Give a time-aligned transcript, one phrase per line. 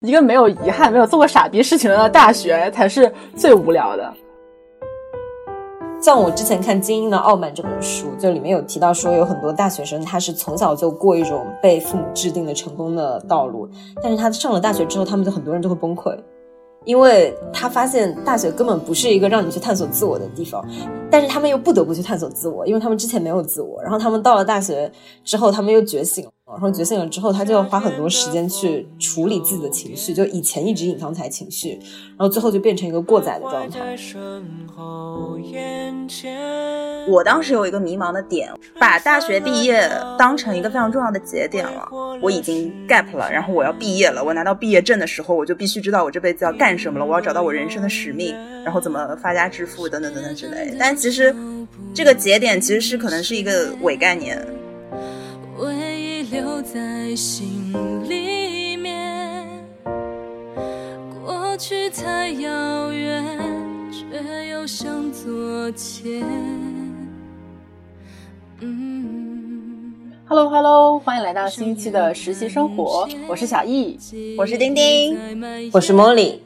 [0.00, 4.14] 一个没有遗憾、没有做过傻逼事情的大学才是最无聊的。
[6.00, 13.68] 像我之前看《精英的傲慢》这本书，就里面有提到说，有很多大学生他是从小就过一种被父母制定的成功的道路，
[14.00, 16.16] 但是他上了大学之后，他们就很多人都会崩溃。
[16.84, 20.64] 因为他发现大学根本不是一个让你去探索自我的地方，
[21.10, 23.82] 但是他们又不得不去探索自我，因为他们之前没有自我。
[23.82, 24.90] 然后他们到了大学
[25.24, 26.30] 之后，他们又觉醒了。
[26.50, 31.78] 然后觉醒了之后，他就要花很多时间去处理自己的情绪，就以前一直隐藏起来情绪，
[32.16, 33.96] 然后最后就变成一个过载的状态。
[37.06, 41.86] 我当时有一个迷茫的点，把大学毕业当成一个非常重要的节点了。
[42.22, 44.24] 我已经 gap 了，然后我要毕业了。
[44.24, 47.04] 我拿到毕业证的时候，我就必须知道我这辈子要干什么了。
[47.04, 50.74] 我要找到我人生的使命，然后怎么发家致富等等等等之类。
[50.78, 51.34] 但其实
[51.92, 54.42] 这个节点其实是可能是一个伪概念。
[56.30, 57.72] 留在心
[58.06, 59.46] 里面，
[61.24, 63.24] 过去太遥远，
[63.90, 66.22] 却又像昨天。
[70.26, 73.98] Hello Hello，欢迎来到新一期的实习生活，我是小易，
[74.36, 75.16] 我是丁丁，
[75.72, 76.40] 我是 Molly。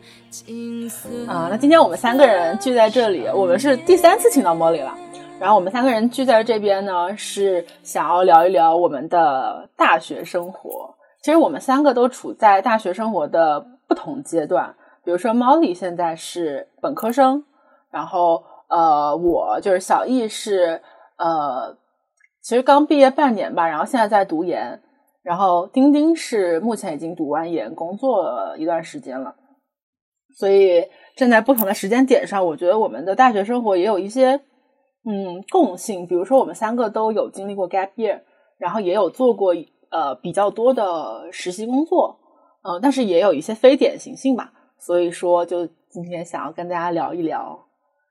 [1.26, 4.96] 啊，那今天我们三个人聚在这里，我们是第三次请到 Molly 了。
[5.42, 10.94] 然后我们三个人聚在这边呢，是想要聊一聊我们的大学生活。
[11.20, 14.76] 其实我们三个都处在大学生活的不同阶段。
[15.04, 17.42] 比如说，Molly 现在是本科生，
[17.90, 20.80] 然后呃，我就是小易是
[21.16, 21.76] 呃，
[22.40, 24.80] 其实刚毕业半年吧，然后现在在读研。
[25.24, 29.34] 然后丁丁是目前已经读完研，工作一段时间了。
[30.38, 30.84] 所以
[31.16, 34.40] 站在不同的时间点上，我觉得我们的大学生活也有一些。
[35.04, 38.20] 嗯，共性，比如说我们三个都有经历过 gap year，
[38.56, 39.52] 然后也有做过
[39.90, 42.20] 呃比较多的实习工作，
[42.62, 44.52] 嗯，但是也有一些非典型性吧。
[44.78, 47.58] 所以说，就今天想要跟大家聊一聊，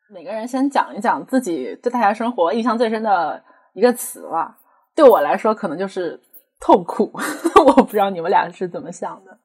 [0.10, 3.42] 每个人先讲一讲自己对大学生活印象最深的
[3.72, 4.58] 一个词吧。
[4.94, 6.20] 对我来说，可能就是
[6.60, 7.10] 痛苦。
[7.66, 9.38] 我不知道你们俩是怎么想的。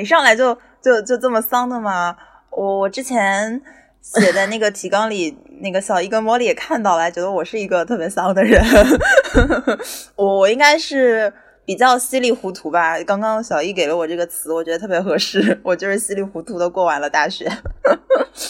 [0.00, 2.16] 一上来就就就这么丧的吗？
[2.50, 3.60] 我我之前。
[4.14, 8.62] 写在那个提纲里，那个小一跟茉莉也看到了，觉得我是一个特别骚的人。
[10.14, 11.32] 我我应该是
[11.64, 13.02] 比较稀里糊涂吧。
[13.02, 15.60] 刚刚小一给了我这个词，我觉得特别合适。
[15.64, 17.50] 我就是稀里糊涂的过完了大学。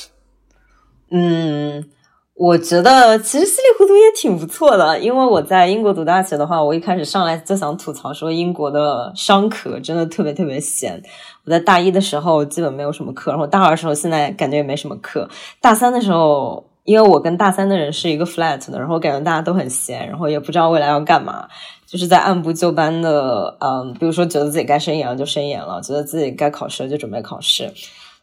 [1.11, 1.91] 嗯。
[2.39, 11.03] 我觉得其实稀里糊涂也挺不错的，因为我在英国读大学的话，我一开始上来就想吐槽说英国的商科真的特别特别闲。
[11.47, 15.27] 我在大一的时候基本没有什么课，然后大二的时候现在感觉也没什么课。
[15.63, 21.49] 大三的时候，因为我跟大三的人是一个 flat 的，然后感觉大家都很闲，然后也不知道未来要干嘛，
[21.87, 27.73] 就是在按部就班的，嗯，比如说觉得自己该升研了就升研了，觉得自己该考试了就准备考试。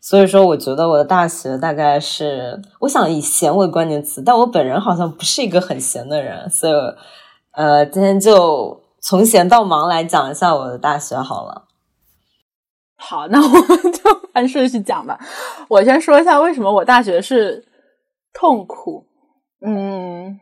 [0.05, 6.73] 所以说，我觉得我的大学大概是，我想以闲为关键词，但我本人好像不是一个很闲的人，所以，
[7.53, 11.69] 呃，今天就从闲到忙来讲一下我的大学好了。
[12.97, 14.01] 好，那我们就
[14.35, 15.17] 按顺序讲吧。
[15.69, 17.65] 我先说一下为什么我大学是
[18.33, 19.07] 痛苦。
[19.65, 20.37] 嗯，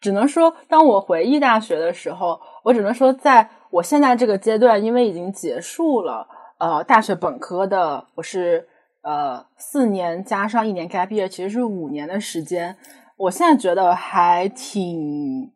[0.00, 6.26] 只能说，当我回忆大学的时候，我只能说，在我现在这个阶段，因为已经结束了。
[6.60, 8.68] 呃，大学本科的我是
[9.00, 12.76] 呃四年加上一年 gap year，其实是五年的时间。
[13.16, 15.50] 我现在觉得还挺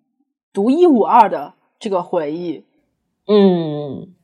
[0.50, 2.64] 独一无二的这个回忆。
[3.26, 4.14] 嗯，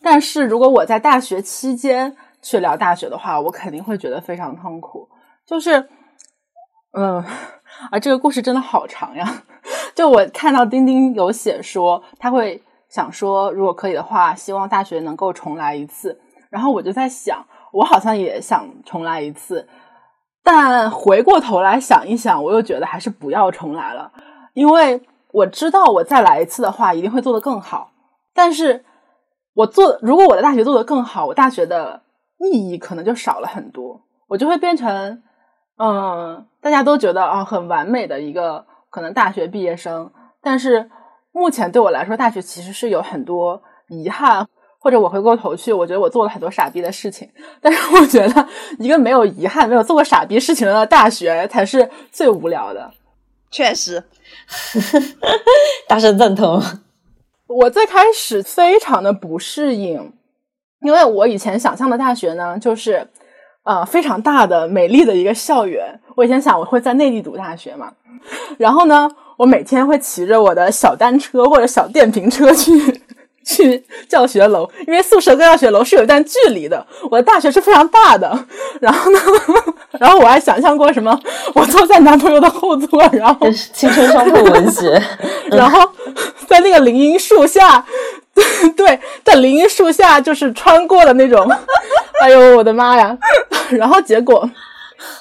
[0.00, 5.10] 但是如果我在大学期间去聊大学的话，我肯定会觉得非常痛苦。
[5.44, 5.90] 就是，
[6.92, 7.22] 嗯，
[7.90, 9.44] 啊，这个故事真的好长呀！
[9.94, 16.18] 就我看到钉钉有写说，他会想说，如果可以的话，希望大学能够重来一次。
[16.50, 19.68] 然后我就在想，我好像也想重来一次，
[20.42, 24.12] 但回过头来想一想，我又觉得还是不要重来了，
[24.54, 25.00] 因为
[25.32, 27.92] 我知道我再来一次的话，一定会做得更好。
[28.34, 28.84] 但是，
[29.54, 32.02] 我做如果我的大学做得更好，我大学的
[32.38, 35.22] 意义可能就少了很多，我就会变成，
[35.78, 40.10] 嗯，大家都觉得啊很完美的一个可能大学毕业生，
[40.42, 40.90] 但是
[41.32, 44.48] 目前对我来说，大学其实是有很多遗憾。
[44.82, 47.28] 或者我回过头去，我觉得我做了很多傻逼的事情，
[47.60, 48.48] 但是我觉得
[48.78, 52.90] 一个没有遗憾、没有做过傻逼事情的大学才是最无聊的。
[53.50, 54.02] 确实，
[55.86, 56.62] 大声赞同。
[57.46, 60.12] 我最开始非常的不适应，
[60.80, 63.06] 因为我以前想象的大学呢，就是
[63.64, 66.00] 呃非常大的、美丽的一个校园。
[66.14, 67.92] 我以前想我会在内地读大学嘛，
[68.56, 73.02] 然后呢，我每天会骑着我的小单车或者小电瓶车去。
[73.44, 76.84] 去教学楼， 因为宿舍跟教学楼是有一段距离的。
[77.10, 78.46] 我的大学是非常大的，
[78.80, 79.18] 然后呢，
[79.98, 81.18] 然后我还想象过什么，
[81.54, 85.00] 我坐在男朋友的后座，然后青春伤痛文学，
[85.50, 85.90] 然后
[86.46, 87.84] 在那个林荫树下，
[88.76, 91.50] 对，在林荫树下就是穿过的那种，
[92.20, 93.16] 哎呦我的妈呀！
[93.70, 94.48] 然后结果，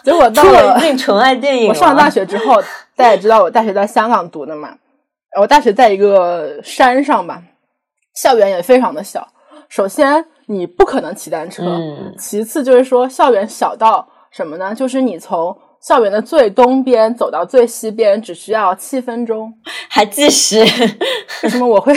[0.03, 1.69] 结果到了那纯爱电影。
[1.69, 2.61] 我上大学之后，
[2.95, 4.69] 大家也知道我大学在香港读的嘛，
[5.39, 7.41] 我大学在一个山上吧。
[8.21, 9.25] 校园也非常的小，
[9.69, 11.63] 首先你不可能骑单车，
[12.17, 14.75] 其次就是说校园小到什么呢？
[14.75, 19.53] 就是你从校园的最东边走到最西边只需要七分钟，
[19.89, 20.59] 还计时？
[21.43, 21.93] 为什么我会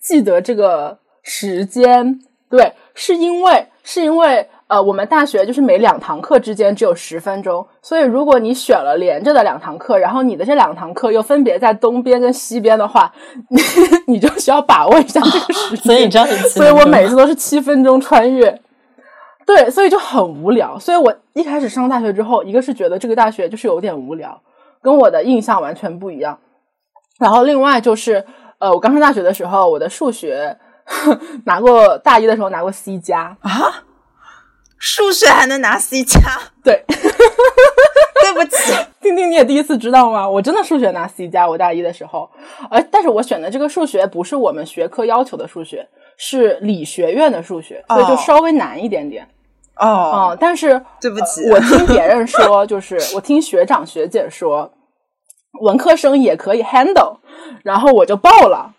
[0.00, 2.18] 记得这个时间？
[2.48, 4.48] 对，是因为是因为。
[4.70, 13.12] 呃，我们大学就是每两堂课之间只有十分钟，所以如果你选了连着的两堂课，然后你的这两堂课又分别在东边跟西边的话，
[13.48, 13.60] 你
[14.06, 15.82] 你就需要把握一下这个时间。
[15.82, 18.60] 所以这样所以我每次都是七分钟穿越。
[19.44, 20.78] 对，所以就很无聊。
[20.78, 24.40] 所以我一开始上大学之后，一个是觉得这个大学就是有点无聊，
[24.80, 26.38] 跟我的印象完全不一样。
[27.18, 28.24] 然后另外就是，
[28.60, 30.56] 呃，我刚上大学的时候，我的数学
[31.44, 33.82] 拿过大一的时候拿过 C 加啊。
[34.80, 36.18] 数学还能拿 C 加？
[36.64, 40.28] 对， 对不起，丁丁，你也第一次知道吗？
[40.28, 42.28] 我真的数学拿 C 加，我大一的时候，
[42.70, 45.86] 而但是我选的这个数学不是我们学科要求的数学，
[46.16, 49.28] 是理学院的数学，所以就稍微难一点点。
[49.76, 54.72] 哦，但是对不起，我听别人说， 就是我听学长学姐说，
[55.60, 57.18] 文科生也可以 handle，
[57.62, 58.74] 然后我就报了。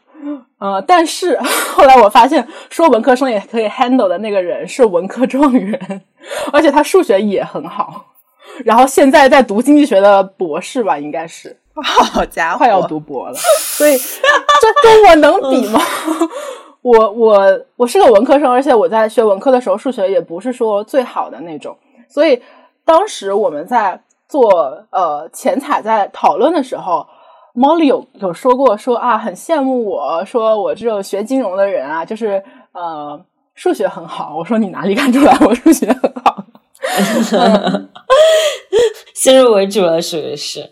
[0.60, 1.40] 呃，但是
[1.74, 6.02] 后来我发现，说文科生也可以 handle 的那个人是文科状元，
[6.54, 8.06] 而且他数学也很好，
[8.64, 15.82] 然后现在在读经济学的博士吧，应该是， 好家伙，快要读博了，所以这跟我能比吗？
[16.84, 21.76] 我我我是个文科生，而且我在学文科的时候，数学也不是说最好的那种，
[22.08, 22.42] 所以
[22.86, 27.08] 当时我们在做呃前彩在讨论的时候。
[27.54, 34.38] Molly 有有说过说啊，很羡慕我说我这种学金融的人啊，就是呃数学很好。
[34.38, 36.44] 我说你哪里看出来我数学很好？
[39.14, 40.72] 先入为主了，属于是。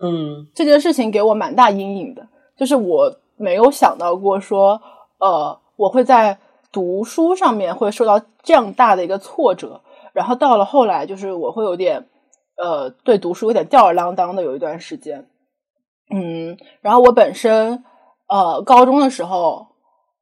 [0.00, 2.26] 嗯，这件事情给我蛮大阴影的，
[2.56, 4.80] 就是我没有想到过说
[5.18, 6.38] 呃我会在
[6.70, 9.80] 读书上面会受到这样大的一个挫折，
[10.12, 12.06] 然后到了后来就是我会有点
[12.56, 15.26] 呃对读书有点吊儿郎当的有一段时间。
[16.14, 17.82] 嗯，然后我本身，
[18.28, 19.66] 呃，高中的时候，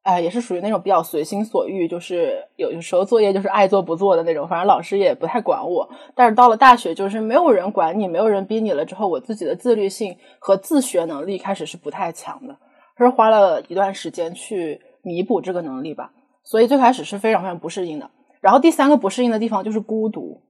[0.03, 5.89] 哎，也是属于那种比较随心所欲，就是有时候作业就是爱做不做的那种，反正老师也不太管我。
[6.15, 12.57] 但是到了大学，就是没有人管你，没有人逼你了之后，我自己的自律性和自学能力开始是不太强的，
[12.97, 16.13] 是花了一段时间去弥补这个能力吧。
[16.43, 18.09] 所以最开始是非常非常不适应的。
[18.39, 20.41] 然后第三个不适应的地方就是孤独，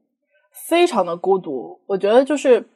[0.69, 1.81] 非常的孤独。
[1.87, 2.69] 我觉得就是，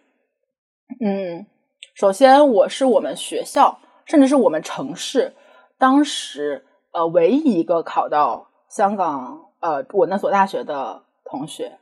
[1.00, 1.46] 嗯。
[1.96, 5.34] 首先，我是我们学校，甚至是我们城市，
[5.78, 11.80] 当时呃唯一一个考到香港呃我那所大学的同学，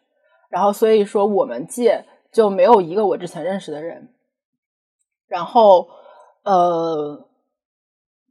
[0.50, 4.14] 然后所以说我们届就没有一个我之前认识的人，
[5.28, 5.90] 然后
[6.44, 7.28] 呃，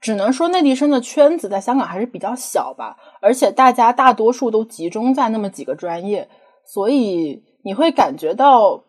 [0.01, 6.29] 只能说内地生的圈子在香港还是比较小吧，而且大家大多数都集中在那么几个专业，
[6.65, 8.85] 所以你会感觉到，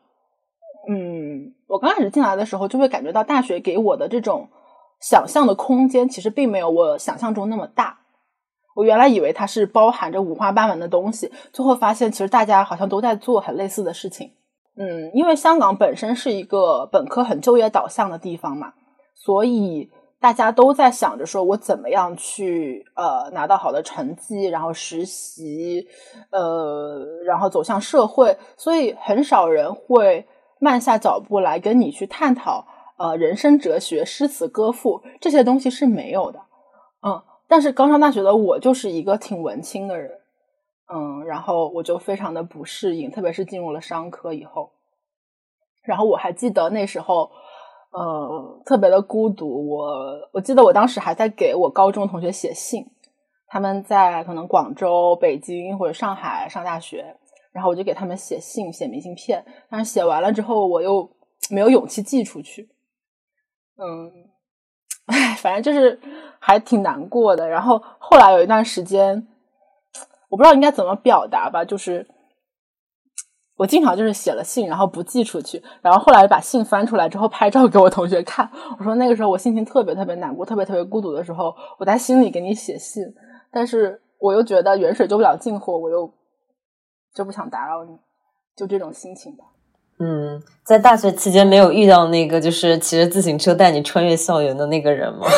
[1.73, 4.47] 我刚开始进来的时候，就会感觉到大学给我的这种
[5.01, 7.97] 想象的空间，其实并没有我想象中那么大。
[8.75, 14.33] 我原来以为它是包含着五花八门的东西，最后发现其实大家好像都在做很类似的事情。
[14.77, 18.73] 嗯，因为香港本身是一个本科很就业导向的地方嘛，
[19.15, 19.89] 所以
[20.19, 25.87] 大家都在想着说我怎么样去呃拿到好的成绩，然后实习，
[26.29, 30.27] 呃，然后走向社会，所以很少人会。
[30.63, 32.65] 慢下脚步来跟你去探讨，
[32.97, 36.39] 呃，人生哲学、诗词歌赋这些东西是没有的，
[37.05, 37.21] 嗯。
[37.45, 40.09] 但是刚上大学的我就是一个挺文青的人，
[40.91, 44.71] 嗯，然后我就非常的不适应，特别是进入了商科以后。
[45.83, 47.29] 然后我还记得那时候，
[47.91, 49.69] 呃，特别的孤独。
[49.69, 52.87] 我我记得我当时还在给我高中同学写信，
[53.47, 57.17] 他们在可能广州、北京或者上海上大学。
[57.53, 61.09] 然后我就给他们写信、写明信片，但是写完了之后，我又
[61.49, 62.67] 没有勇气寄出去。
[63.77, 64.11] 嗯，
[65.05, 65.99] 哎，反正就是
[66.39, 67.47] 还挺难过的。
[67.47, 69.27] 然后后来有一段时间，
[70.29, 72.07] 我不知道应该怎么表达吧，就是
[73.55, 78.49] 我经常就是写了信，然后不寄出去，然后后来把信翻出来之后拍照给我同学看。
[78.79, 83.03] 我说那个时候我心情特别特别难过，特别特别孤独的时候，我在心里给你写信，
[83.51, 86.11] 但是我又觉得远水救不了近火，我又
[87.13, 87.97] 就不想打扰你，
[88.55, 89.45] 就这种心情吧。
[89.99, 95.27] 嗯，在大学期间没有遇到那个就是骑着自行车带你穿越校园的那个人吗？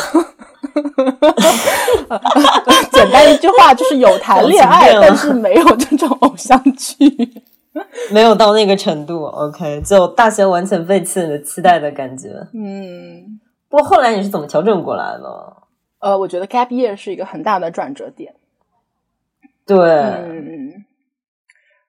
[2.90, 7.04] 简单一句话就是有谈恋爱，但是没有这种偶像剧，
[8.10, 9.24] 没有到那个程度。
[9.24, 12.28] OK，就大学完全背弃的期待的感觉。
[12.54, 15.56] 嗯，不过后来你是怎么调整过来的？
[15.98, 18.34] 呃，我觉得 gap year 是一个很大的转折点。
[19.66, 20.84] 对，嗯，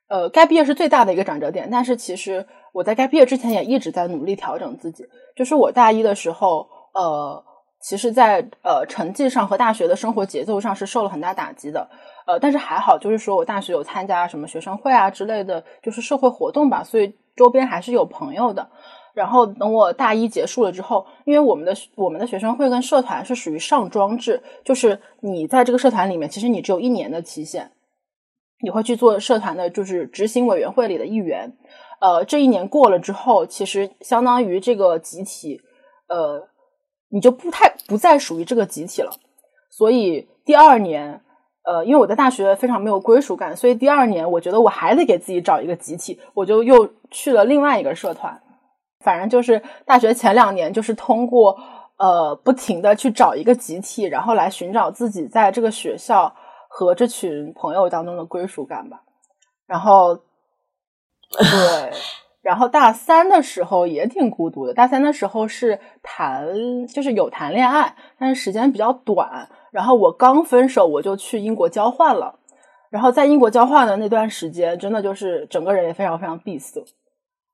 [0.08, 5.06] 呃该毕业是最大的一个转折点，但是其实我在该毕业之前也一直在努力调整自己。
[5.36, 7.44] 就是我大一的时候，呃。
[7.80, 11.88] 其实，在呃成绩上和大学的生活节奏上是受了很大打击的，
[12.26, 18.68] 呃，但是还好，就是说我大学有参加什么学生会啊之类的，就是社会活动吧，所以周边还是有朋友的。
[19.14, 27.72] 然后等我大一结束了之后，因为我们的我们的学生会跟社团是属于上装制，就是你在这个社团里面，其实你只有一年的期限，
[28.62, 31.58] 你会去做社团的，就是执行委员会里的一员。
[32.00, 35.62] 呃，这一年过了之后，其实相当于这个集体，
[36.10, 36.48] 呃。
[37.10, 39.10] 你就不太不再属于这个集体了，
[39.70, 41.22] 所以第二年，
[41.64, 48.38] 呃，因为我在大学非常没有归属感，所以第二年我觉得我还得给自己找一个集体，我就又去了另外一个社团。
[49.06, 51.58] 反正就是大学前两年，就是通过
[51.98, 56.36] 呃不停的去找一个集体，然后来寻找自己在这个学校
[56.78, 59.02] 和这群朋友当中的归属感吧。
[59.66, 60.16] 然后，
[61.34, 61.92] 对。
[62.44, 64.76] 然后大三的时候也挺孤独的。
[64.76, 69.50] 大三的时候是谈，就是有谈恋爱，但是时间比较短。
[69.72, 72.38] 然后我刚分手，我就去英国交换了。
[72.92, 76.86] 然后在英国交换的那段时间，真的就是整个人也非常非常闭塞。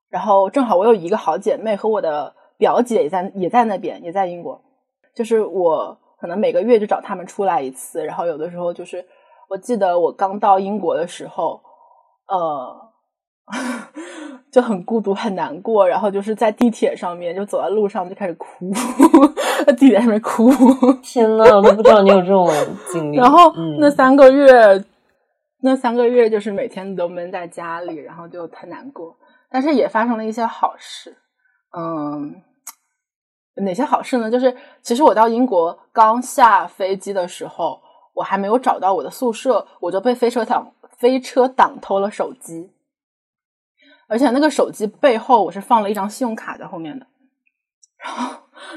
[0.10, 4.62] 然后正好我有一个好姐妹和我的表姐也在也在那边，也在英国。
[5.16, 8.06] 就是我可能每个月就找他们出来一次。
[8.06, 9.06] 然后有的时候就是，
[9.50, 11.60] 我记得我刚到英国的时候，
[12.30, 12.94] 呃。
[14.50, 18.72] 就很孤独很难过，然后就是在地铁上面，就走在路上就开始哭，
[19.68, 20.50] 在地铁上面哭。
[21.04, 22.48] 天呐，我都不知道你有这种
[22.90, 23.18] 经历。
[23.18, 23.52] 然后
[23.82, 24.82] 那三个月，
[25.62, 29.14] 那三个月就是每天都闷在家里，然后就很难过。
[29.52, 31.18] 但是也发生了一些好事，
[31.78, 32.34] 嗯，
[33.56, 34.32] 哪些好事呢？
[34.32, 37.80] 就是其实我到英国刚下飞机的时候，
[38.14, 42.72] 我还没有找到我的宿舍，我就被飞车党飞车党偷了手机。
[44.08, 47.08] 而且那个手机背后，我是放了一张信用卡在后面的，
[47.98, 48.36] 然后，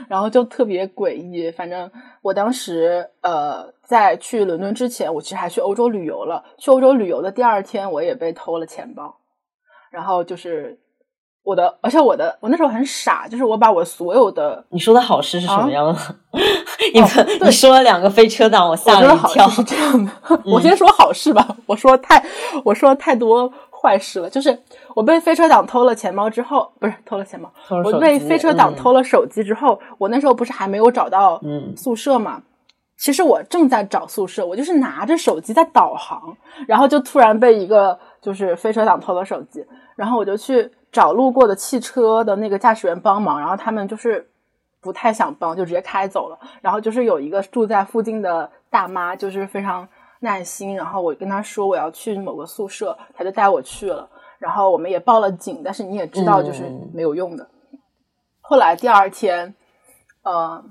[0.09, 1.51] 然后就特别诡异。
[1.51, 1.91] 反正
[2.23, 6.45] 我当时，呃，在去伦敦之前，我其实还去欧洲旅游了。
[6.59, 9.19] 去欧洲旅游的第二天，我也被偷了钱包。
[9.91, 10.79] 然后就是
[11.47, 15.99] 我的，而且我的，我那时候很傻，就是我把我所有的你说的好事是什么样的？
[16.93, 17.01] 你
[17.41, 19.49] 你说了两个飞车党，我吓了一跳。
[19.49, 20.11] 是这样的，
[20.45, 21.47] 我先说好事吧。
[21.67, 22.21] 我说太，
[22.65, 23.53] 我说太多。
[23.79, 24.59] 坏事了，就是
[24.95, 27.53] 我被飞车党偷了钱包之后，不是偷了钱包，
[27.85, 31.41] 我被飞车党偷了手机之后，我那时候不是还没有找到
[31.77, 32.43] 宿舍嘛？
[32.99, 36.37] 其实我正在找宿舍，我就是拿着手机在导航，
[36.67, 44.29] 然后就突然被一个就是飞车党偷了手机，然后我就去找路过的汽车的那个驾驶员帮忙，然后他们就是
[44.81, 46.39] 不太想帮，就直接开走了。
[46.61, 49.89] 然后就是有一个住在附近的大妈，就是非常。
[50.21, 54.09] 耐心，然后我跟她说我要去某个宿舍，她就带我去了。
[54.39, 56.65] 然后我们也报了警，但是你也知道，就是
[56.95, 57.47] 没有用的。
[58.41, 59.55] 后来第二天，
[60.23, 60.65] 呃，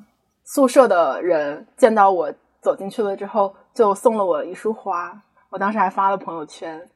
[0.43, 5.22] 宿舍的人见到我走进去了之后，就送了我一束花。
[5.51, 6.89] 我当时还发了朋友圈，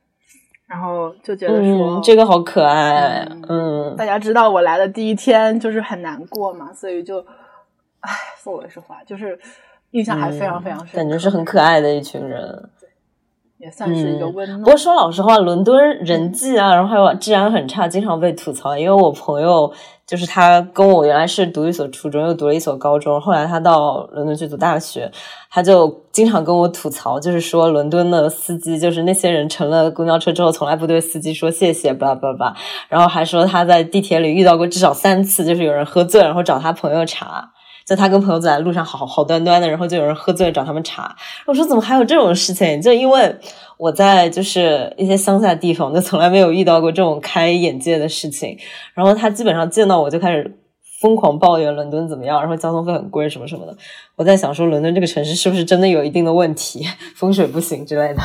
[0.69, 3.27] 然后就觉得说这个好可爱。
[3.49, 7.19] 嗯，大家知道我来的第一天就是很难过嘛，所以就
[7.99, 8.11] 唉
[8.41, 9.38] 说我一束花，就是。
[9.91, 12.69] 印象还非常非常深，感觉是很可爱的一群人，
[13.59, 14.61] 也算是一个温暖。
[14.61, 18.77] 不过说老实话，伦敦人际啊，然后还有治安很差，经常被吐槽。
[18.77, 19.69] 因为我朋友
[20.07, 25.11] 就是他跟我原来是读一所初中，又读了一所高中，后来他到伦敦去读大学，
[25.51, 32.55] 他就经常跟我吐槽，就是说伦敦的司机，就是那些人乘了公交车之后，从来不对司机说谢谢，巴拉巴拉，
[32.87, 37.51] 然后还说他在地铁里遇到过至少三次，就是有人喝醉，然后找他朋友查。
[37.89, 41.15] 就他跟朋友走在路上，好好端端的，然后就有人喝醉找他们查。
[41.48, 42.79] 我说怎么还有这种事情？
[42.79, 43.36] 就因为
[43.77, 48.55] 我在就是一些乡下地方，就从来没有遇到过这种开眼界的事情。
[48.93, 50.60] 然后他基本上见到我就开始
[51.01, 53.75] 疯狂抱怨伦敦怎么样，然后交通费很贵什么什么的。
[54.15, 56.86] 我在想说，伦敦这个城市是不是真的有一定的问题，
[57.17, 58.22] 风水不行之类的。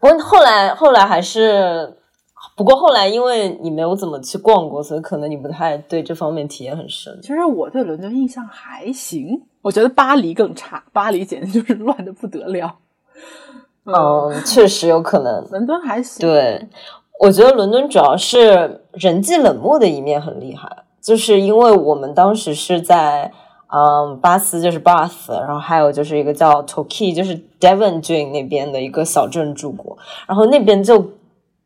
[0.00, 1.96] 不过后来后来还是，
[2.56, 7.18] 不过后来因为你没有怎么去逛过，所以可能你不太对这方面体验很深。
[7.20, 12.76] 其实我对伦敦印象还行，我觉得巴黎更差，巴黎简直就是乱的不得了。
[13.84, 15.44] 嗯，确实有可能。
[15.50, 16.26] 伦敦还行。
[16.26, 16.68] 对，
[17.20, 23.30] 我觉得伦敦主要是人际冷漠的一面很厉害，就是因为我们当时是在
[23.66, 31.04] 嗯巴斯，就是 Bath，然后还有就是一个叫 Torquay，就是 Devon 郡那边的一个小镇住过，然后那边就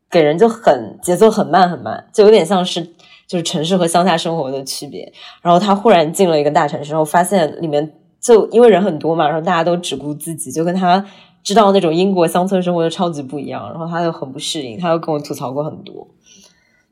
[0.09, 2.83] 给人就很节奏很慢很慢，就有点像是
[3.27, 5.11] 就是城市和乡下生活的区别。
[5.41, 11.05] 然后他忽然进了一个大城市，然后发现里面就因为人很多嘛，然后大家都只顾自己，就跟他。
[11.41, 16.05] 知道那种英国乡村生活就超级不一样，然后他就很不适应，他又跟我吐槽过很多。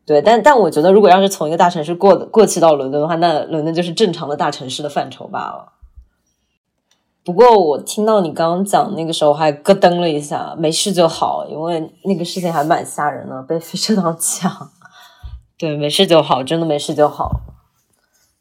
[0.06, 5.74] 对，但但我觉得，如果要是从一个大城市过过去到伦敦的话，那伦敦就是正常的大城市的范畴罢了。
[7.28, 14.50] 不过我听到你刚刚讲那个时候，还咯噔了一下，没事就好，因为那个事情还蛮吓人的，被飞车党抢。
[15.58, 17.42] 对，没事就好，真的没事就好。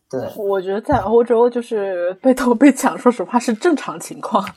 [0.08, 4.48] 对，我觉得在欧洲就是被偷被抢，说实话是正常情况。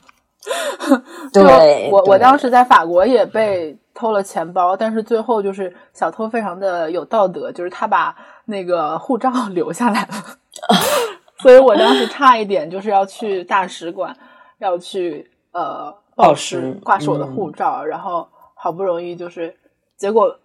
[1.32, 10.08] 对，我我当时在法国也被偷了钱包，但是最后就是小偷非常的有道德，就是他把那个护照留下来了，
[11.40, 14.16] 所以我当时差一点就是要去大使馆，
[14.58, 19.56] 要去呃报失挂失我的护照，然后好不容易就是
[19.96, 20.38] 结果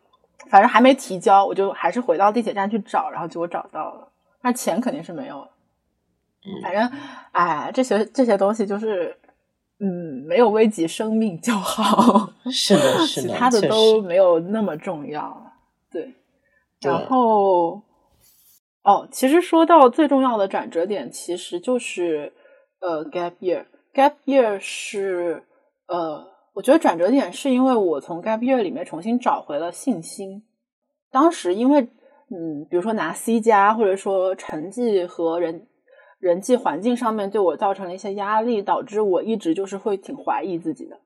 [0.49, 4.07] 反正还没提交，我就还是回到地铁站去找，然后结果找到了，
[4.41, 5.49] 那钱肯定是没有了，
[6.63, 6.91] 反正
[7.31, 9.15] 哎这些这些东西就是。
[9.77, 12.29] 嗯，没有危及生命就好。
[12.49, 15.51] 是的，是的， 其他的都没有那么重要。
[15.91, 16.15] 对，
[16.79, 17.83] 然后
[18.85, 22.31] 哦，其实说到最重要的转折点，其实就是
[22.79, 23.65] 呃，gap year。
[23.93, 25.43] gap year 是
[25.87, 30.43] 呃，我觉得转折点是因为我从 gap year 里面重新找回了信心。
[31.11, 35.67] 当时因为嗯，比如说拿 C 加，或者说成绩和人。
[36.17, 40.97] 人际环境上面对我造成了一些压力，导致我一直就是会挺怀疑自己的。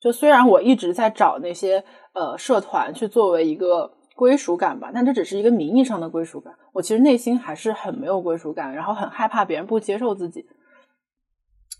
[0.00, 1.84] 就虽然我一直在找那些
[2.14, 6.52] 呃社团去作为一个归属感吧，但这只是一个名义上的归属感。
[6.72, 10.44] 我其实内心还是很没有归属感，然后很害怕别人不接受自己。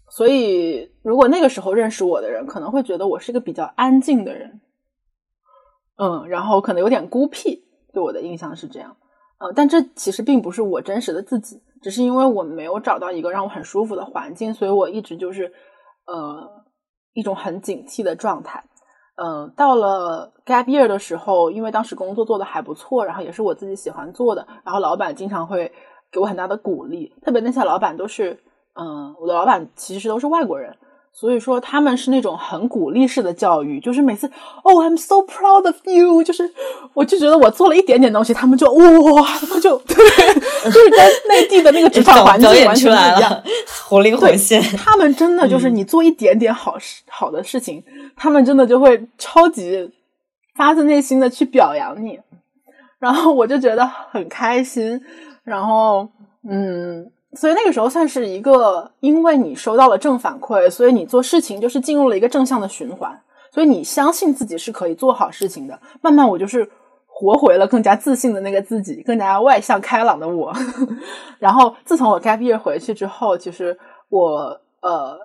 [0.08, 4.60] 所以，如果那个时候认识我的人可能会觉得我是一个比较安静的人，
[5.96, 8.96] 嗯，然后可能有点孤僻，对我的印象是这样。
[9.38, 11.60] 呃，但这其实并不是我真实的自己。
[11.82, 15.52] 只是因为我没有找到一个让我很舒服的环境，所以我一直就是
[16.06, 16.64] 呃
[17.14, 18.64] 一种很警惕的状态。
[19.20, 25.72] 嗯，到了 gap year 的时候，因为当时工作做的还不错，然后也是我自己喜欢做的，然后老板经常会
[26.12, 28.38] 给我很大的鼓励，特别那些老板都是
[28.74, 30.76] 嗯，我的老板其实都是外国人。
[31.12, 34.30] 所以说他们是那种很鼓励式的教育，就是每次
[34.62, 36.48] ，Oh,，I'm so proud of you，就是
[36.94, 39.96] 我就觉得我做了一点点东西，他们就哇，他们就对，
[40.70, 43.42] 就是跟内地的那个职场环境完全不一样，
[43.88, 44.62] 活灵活现。
[44.76, 47.82] 他们真的就是你做一点点好事好的事情，
[48.14, 49.90] 他们真的就会超级
[50.54, 52.20] 发自内心的去表扬你，
[53.00, 55.00] 然后我就觉得很开心，
[55.42, 56.08] 然后
[56.48, 57.10] 嗯。
[57.34, 63.20] 所以那个时候算是一个，因为你收到了正反馈，所以你做事情就是进入了一个正向的循环。
[63.50, 65.78] 所以你相信自己是可以做好事情的。
[66.00, 66.70] 慢慢我就是
[67.06, 70.52] 活回了更加自信的那个自己，更加外向开朗的我。
[71.38, 75.18] 然后自从我 gap year 回去之后，其实我呃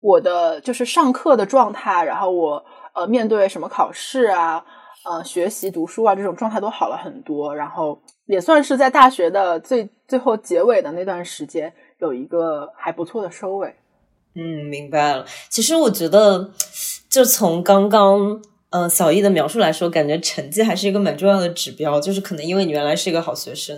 [0.00, 4.64] 我的就是上课的状态，然后我呃面对什么考试啊。
[5.08, 13.72] 呃，学习读书啊，这种状态都好了很多，然后也算是在大学的最最后结尾的那段时间有一个还不错的收尾。
[14.34, 15.24] 嗯，明白了。
[15.48, 16.50] 其实我觉得，
[17.08, 22.00] 就从刚刚嗯小易的描述来说，感觉成绩还是一个蛮重要的指标。
[22.00, 23.74] 就是可能因为你原来是一个好学生，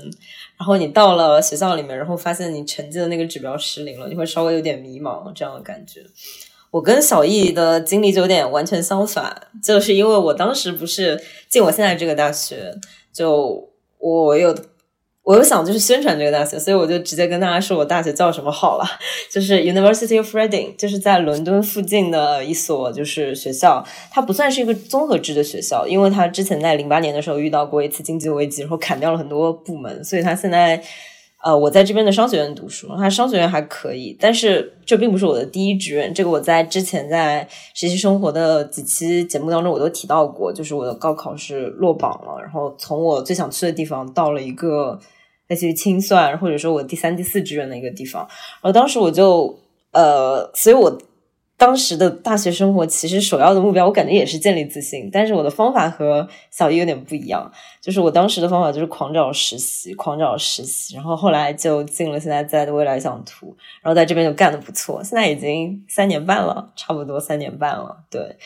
[0.56, 6.00] 然后你到了学校里面，然后发现你成绩的那个指标失灵了，你会稍微有点迷茫这样的感觉。
[6.70, 12.74] 我跟小易的经历就有点完全相反，就是因为我当时不是进我现在这个大学，
[13.12, 14.54] 就我有
[15.22, 18.85] 我有想就是宣传这个大学，所以我就直接跟大家说我大学叫什么好了，
[19.31, 30.83] 就是 University of Reading，就是在伦敦附近的一所就是学校，它不算是一个综合制的学校，因为它之前在零八年的时候遇到过一次经济危机，然后砍掉了很多部门，所以它现在。
[31.44, 36.12] 呃，我在这边的商学院读书，它商学院还可以，但是这并不是我的第一志愿。
[36.12, 44.98] 这个我在之前在实习生活的几期节目当中我都提到过，就是我的高考是落榜了，然后从我最想去的地方到了一个
[45.46, 48.27] 类似于清算或者说我第三、第四志愿的一个地方。
[48.61, 49.57] 然后当时我就
[49.92, 50.98] 呃，所以我
[51.59, 57.51] 当时的大学生活其实首要的目标，我感觉也是建立自信，但是我的方法和小易有点不一样。
[57.81, 68.05] 就是我当时的方法就是狂找实习，狂找实习，然后后来就进了现在在的未来想图，然后在这边就干的不错，现在已经三年半了，差不多三年半了。
[68.09, 68.37] 对，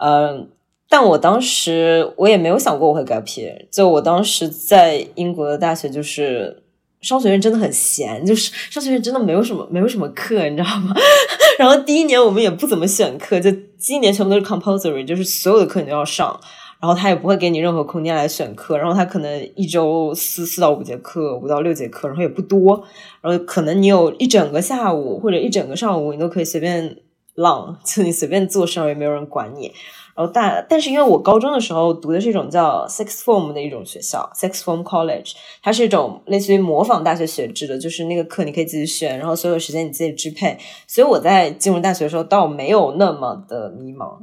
[0.00, 0.48] 嗯，
[0.88, 6.63] 但我当时我也没有想过我会 gap，就我当时在英国的大学就是。
[7.04, 10.94] 商学院真的很闲，就是商学院真的没有什么没有什么课，你知道吗？
[11.58, 16.40] 然后第一年我们也不怎么选课，就第一年全部都是 compulsory，就是所有的课你都要上。
[16.80, 22.84] 然后他也不会给你任何空间来选课，然后他可能一周四四到五节课，五到六节课，然后也不多。
[23.22, 26.98] 然后可能你有一整个下午或者一整个上午，你都可以随便
[27.36, 29.72] 浪，就你随便做事也没有人管你。
[30.16, 40.56] 然后大，但是因为我高中的时候读的是一种叫 Six Form 的一种学校，Six Form College，它是一种类似于模仿大学学制的，就是那个课你可以自己选，然后所有时间你自己支配。
[40.86, 44.18] 所以我在进入大学的时候倒没有那么的迷茫。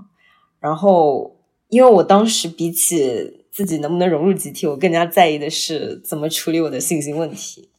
[0.59, 1.35] 然后，
[1.69, 7.70] 因为我当时比起自己能不能融入集体，我更加在意的是怎么处理我的信心问题。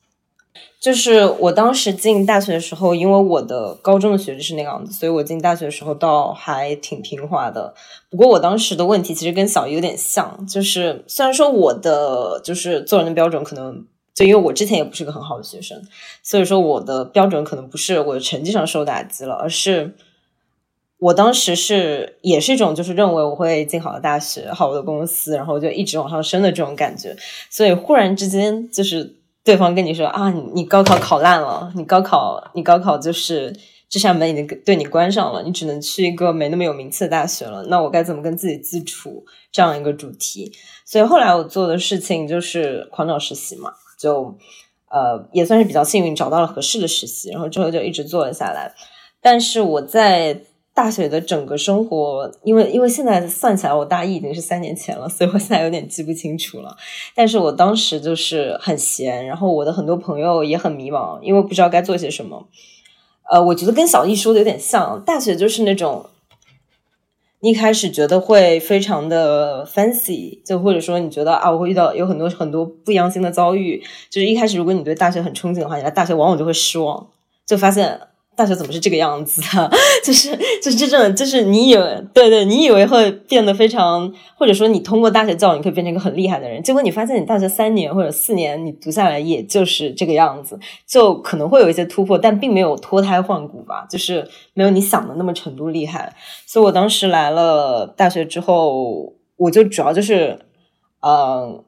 [0.81, 7.73] 就是我当时进大学的时候，因为我的高中的学制是那个样子，所以我进大学的时候倒还挺平滑的。
[8.11, 15.81] 不过我当时的问题其实跟小姨有点像，就是虽然说我的就是做人的标准可能就因为我之前也不是个很好的学生，
[16.23, 19.95] 所以说我的标准可能不是我的成绩上受打击了，而是
[20.99, 27.17] 我当时是也是一种就是认为我会进好的大学、好的公司，然后就一直往上升的这种感觉，
[27.49, 29.22] 所以忽然之间就是。
[29.45, 33.55] 对方跟你说啊，你高考考烂了，你高考你高考就是
[33.89, 37.63] 这扇门已经对你关上了，你只能去一个没那么有名次的大学了。
[37.65, 39.25] 那我该怎么跟自己自处？
[39.51, 40.53] 这样一个主题。
[40.85, 44.37] 所以后来我做的事情就是狂找实习嘛，就
[44.91, 48.75] 呃也算是比较幸运找到了合适的实习，然后之后就一直做了下来。
[49.21, 50.43] 但是我在。
[50.75, 56.75] 大学的整个生活，因为因为现在算起来，我大一已经是三年前了， 所以我现在有点记不清楚了。
[57.15, 62.49] 但是我当时就是很闲，然后我的很多朋友也很迷茫，因为不知道该做些什么。
[63.31, 66.07] 呃，我觉得跟小易说的有点像，大学就是那种，
[67.41, 77.09] 一开始觉得会非常的 fancy，就或者说你觉得啊，我会遇到有很多很多不一样性的遭遇，就是一开始如果你对大学很憧憬的话，你来大学往往就会失望，
[77.45, 78.01] 就发现。
[78.35, 79.71] 大学怎么是这个样子啊？
[80.03, 96.15] 就是就是这种，就是你以为对对，你以为会变得非常，或者说你通过大学教育你可以变成一个很厉害的人，结果你发现你大学三年或者四年你读下来也就是这个样子，就可能会有一些突破，但并没有脱胎换骨吧，就是没有你想的那么程度厉害。
[96.47, 100.39] 所以我当时来了大学之后，我就主要就是，
[101.01, 101.63] 嗯，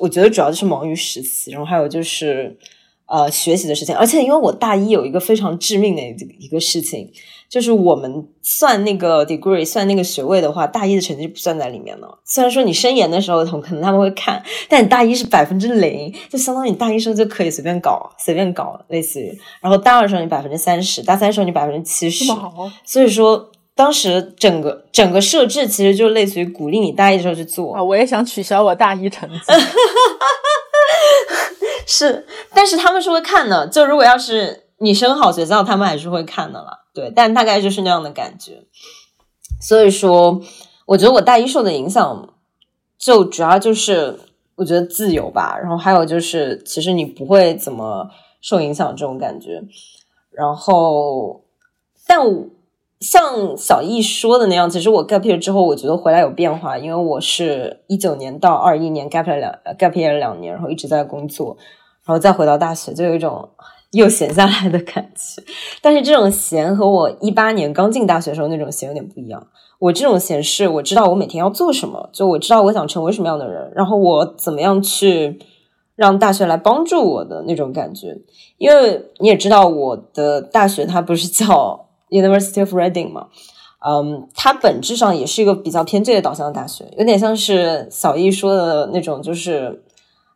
[0.00, 2.58] 我觉得主要就是忙于实习，然后还有就是。
[3.06, 6.02] 呃，学习的事情，而且因为我大一有一个非常致命的
[6.40, 7.08] 一个事情，
[7.48, 12.18] 就是我们算那个 degree 算那个学位的话，大一的成绩不算在里面了。
[12.24, 19.38] 虽然说你升研的时候，可能他们会看，但你大一是百分之零，就相当于你大一时候就可以随便搞，随便搞，类似于。
[19.60, 22.24] 然后大二时候你百分之三十，大三时候你百分之七十。
[22.84, 27.72] 所以说，当时整个整个设置其实就类似于鼓励你大一的时候去做。
[27.72, 29.38] 啊，我也想取消我大一成绩。
[31.86, 33.66] 是，但是他们是会看的。
[33.68, 36.84] 就如果要是你升好学校，他们还是会看的了。
[36.92, 38.64] 对，但大概就是那样的感觉。
[39.60, 40.42] 所以说，
[40.86, 42.34] 我觉得我大一受的影响，
[42.98, 44.18] 就主要就是
[44.56, 45.56] 我觉得自由吧。
[45.58, 48.10] 然后还有就是，其实你不会怎么
[48.42, 49.62] 受影响这种感觉。
[50.30, 51.42] 然后，
[52.06, 52.46] 但我
[53.00, 61.56] 像小易说的那样，其实我 gap 了之后，我觉得回来有变化，因为我是一九年到二一年 gap 了两 gap year 两年，然后一直在工作。
[62.04, 63.48] 然后再回到大学，就有一种
[63.90, 65.42] 又闲下来的感觉。
[65.82, 69.44] 但是这种闲和我一八年刚进大学时候那种闲有点不一样。
[69.80, 75.40] 我这种闲是，我知道我每天要做什么，就我知道我想成为什么样的人，然后我怎么样去
[75.96, 78.16] 让大学来帮助我的那种感觉。
[78.56, 83.28] 因为你也知道，我的大学它不是叫 University of Reading 嘛，
[83.86, 89.82] 嗯，它本质上也是一个比较偏就业导向的大学，有点像是小易说的那种，就是。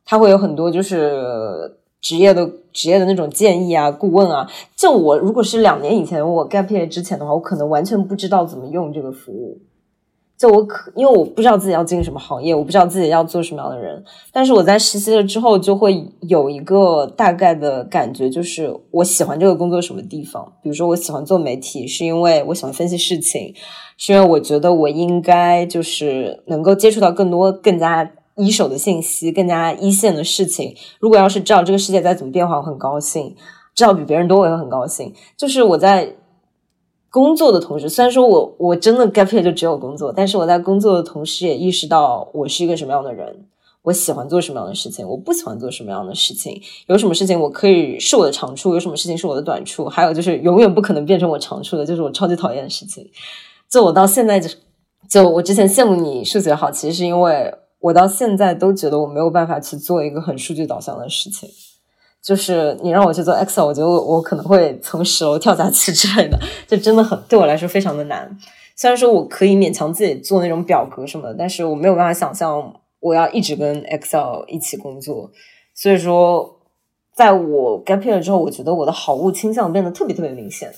[0.02, 4.50] 它会有很多就是职业的职业的那种建议啊、顾问啊。
[4.74, 9.60] 就我如果是两年以前我 gap year 之前的话，我可能完全不知道怎么用这个服务。
[10.40, 14.02] 就我可因为我不知道自己要进什么行业，我不知道自己要做什么样的人。
[14.32, 20.50] 但是我在实习了之后，就会有一个大概的感觉，就是我喜欢这个工作什么地方。
[20.62, 23.54] 比如说，我喜欢做媒体，是因为我喜欢分析事情，
[23.98, 28.10] 是因为我觉得我应该就是能够接触到更多更加。
[28.36, 30.74] 一手的信息，更加一线的事情。
[30.98, 33.34] 如果要是知道这个世界在怎么变化，我很高兴；
[33.74, 35.12] 知道比别人多，我也很高兴。
[35.36, 36.16] 就是我在
[37.10, 43.44] 工作的同时，虽然说我我真的 gap year 就只有工作，但是我在工作的同时也意识到我是一个什么样的人，
[43.82, 53.10] 我喜欢做什么样的事情，我不喜欢做什么样的事情，有什么事情我可以是我的长处，有什么事情是我的短处，还有就是永远不可能变成我长处的，就是我超级讨厌的事情。
[53.68, 54.48] 就我到现在就
[55.08, 61.48] 就我之前羡慕你数学好，其实是因为我到现在都觉得我没有办法去做一个很数据导向的事情。
[62.22, 68.38] 就是你让我去做 Excel，我觉得我可能会从十楼跳下去之类的，就真的很对我来说非常的难。
[68.76, 75.30] 虽然说我可以勉强自己做那种表格什么的，但是我没有办法想象我要一直跟 Excel 一起工作。
[75.74, 76.60] 所以说，
[77.14, 80.70] 在我 gap year 之后，我觉得我的好恶倾向变得特别特别明显。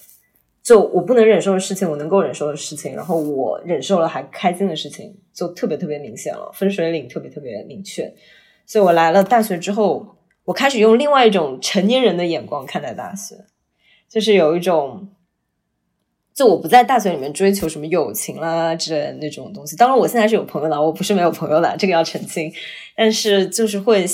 [0.62, 8.12] 就我不能忍受的事情，我能够忍受的事情，然后我忍受了还开心的事情，就特别特别明显了，分水岭特别特别明确。
[8.64, 10.06] 所以我来了大学之后。
[10.44, 13.36] 我开始用另外一种成年人的眼光看待大学，
[14.08, 15.08] 就是有一种，
[16.34, 19.76] 就我不在大学里面追求什么友情啦之类的那种东西。
[19.76, 22.52] 当然，我现在是有朋友的，我不是没有朋友的，这个要澄清。
[22.96, 24.04] 但是，就是会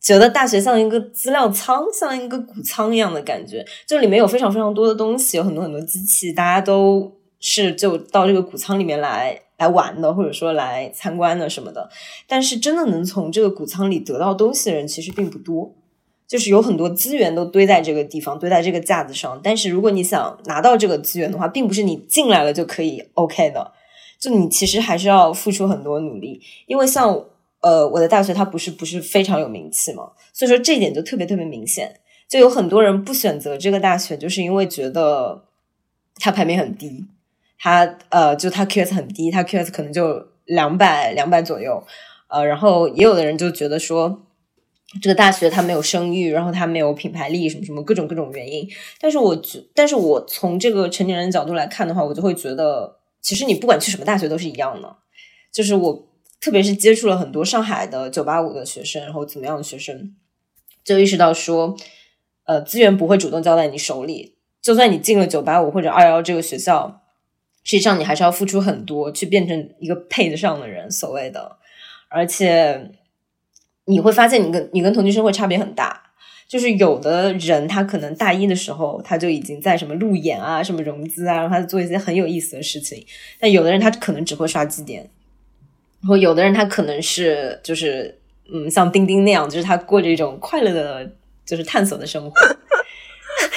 [0.00, 9.38] 觉得大学像一个资料仓，像一个谷仓一样的感觉，就里面有非常非常多的东西，有很多很多机器，大家都是就到这个谷仓里面来。
[9.64, 11.88] 来玩的，或者说来参观的什么的，
[12.26, 15.74] 但是真的能从这个谷仓里得到东西的人其实并不多。
[16.26, 19.38] 就是有很多资源都堆在这个地方，堆在这个架子上。
[19.42, 23.72] 但是如果你想拿到这个资源的话，并不是你进来了就可以 OK 的。
[24.18, 26.40] 就你其实还是要付出很多努力。
[26.66, 27.24] 因为像
[27.60, 32.00] 呃我的大学，它不是不是非常有名气嘛，所以说这一点就特别特别明显。
[32.26, 35.44] 就有很多人不选择这个大学，就是因为觉得
[36.16, 37.04] 它排名很低。
[37.64, 41.82] 他呃，就他 QS 很低，他 QS 可能就两百两百左右，
[42.28, 44.26] 呃，然后也有的人就觉得说，
[45.00, 48.68] 这个大学它没有声誉，然后它没有品牌力，什么什么各种各种原因。
[49.00, 54.96] 但是我觉，但是我从这个成年人角度来看的话，我就会觉得，其实你不管去什么大学都是一样的。
[55.50, 56.06] 就是我
[56.42, 60.14] 特别是接触了很多上海的九八五的学生，然后怎么样的学生，
[60.84, 61.74] 就意识到说，
[62.44, 67.00] 呃，资源不会主动交在你手里，就算你进了九八五或者二幺这个学校。
[67.64, 71.56] 实际上，你还是要付出很多，去变成一个配得上的人，所谓的。
[72.08, 72.90] 而且，
[73.86, 76.02] 你会发现，你跟你跟同居生会差别很大。
[76.46, 83.04] 就是有的人，他可能大一的时候，他就已经在什么路演啊、什么融资啊，然后他做一些很有意思的事情。
[83.40, 85.08] 但有的人，他可能只会刷绩点。
[86.02, 88.16] 然后有的人，他可能是就是
[88.52, 91.10] 嗯，像钉钉那样，就是他过着一种快乐的，
[91.46, 92.30] 就是探索的生活。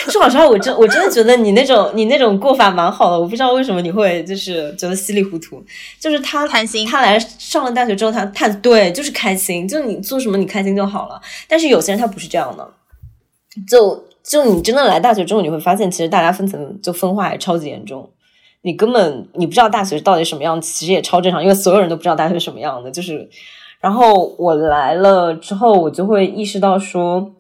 [0.10, 3.20] 说老实话，我真我真的觉得你那种你那种过法蛮好的。
[3.20, 5.64] 我不知道为什么你会就是觉得稀里糊涂。
[6.00, 11.22] 就是他贪心，他来上了大学之后，他他对就是开心，就你做什么你开心就好了。
[11.48, 12.68] 但是有些人他不是这样的，
[13.68, 18.10] 就就你真的来大学之后，你会发现其实大家分层就分化也超级严重。
[18.62, 22.90] 你根本你不知道大学到底什么样，其实也超正常，因为所有人都不知道大学什么样的。
[22.90, 23.30] 就是，
[23.80, 27.34] 然后我来了之后，我就会意识到说。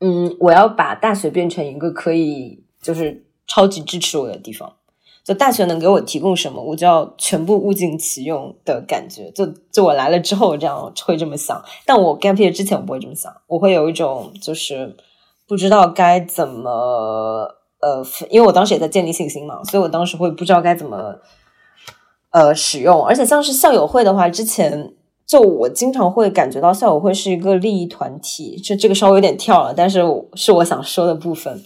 [0.00, 4.74] 嗯，我要把大学变成一个可以就是超级支持我的地方。
[5.24, 9.30] 就大学能给我提供什么，我就要全部物尽其用的感觉。
[9.30, 11.64] 就就我来了之后，这样会这么想。
[11.86, 13.34] 但我 gap year 之前，我不会这么想。
[13.46, 14.94] 我会有一种就是
[15.48, 16.70] 不知道该怎么
[17.80, 21.18] 呃，因为我当时也在建立信心嘛，所以我当时会不知道该怎么
[22.28, 23.02] 呃使用。
[23.06, 24.92] 而且像是校友会的话，之前。
[25.26, 30.02] 就我经常会感觉到校友会是一个利益团体，就这个稍微有点跳了，但是
[30.34, 31.62] 是我想说的部分。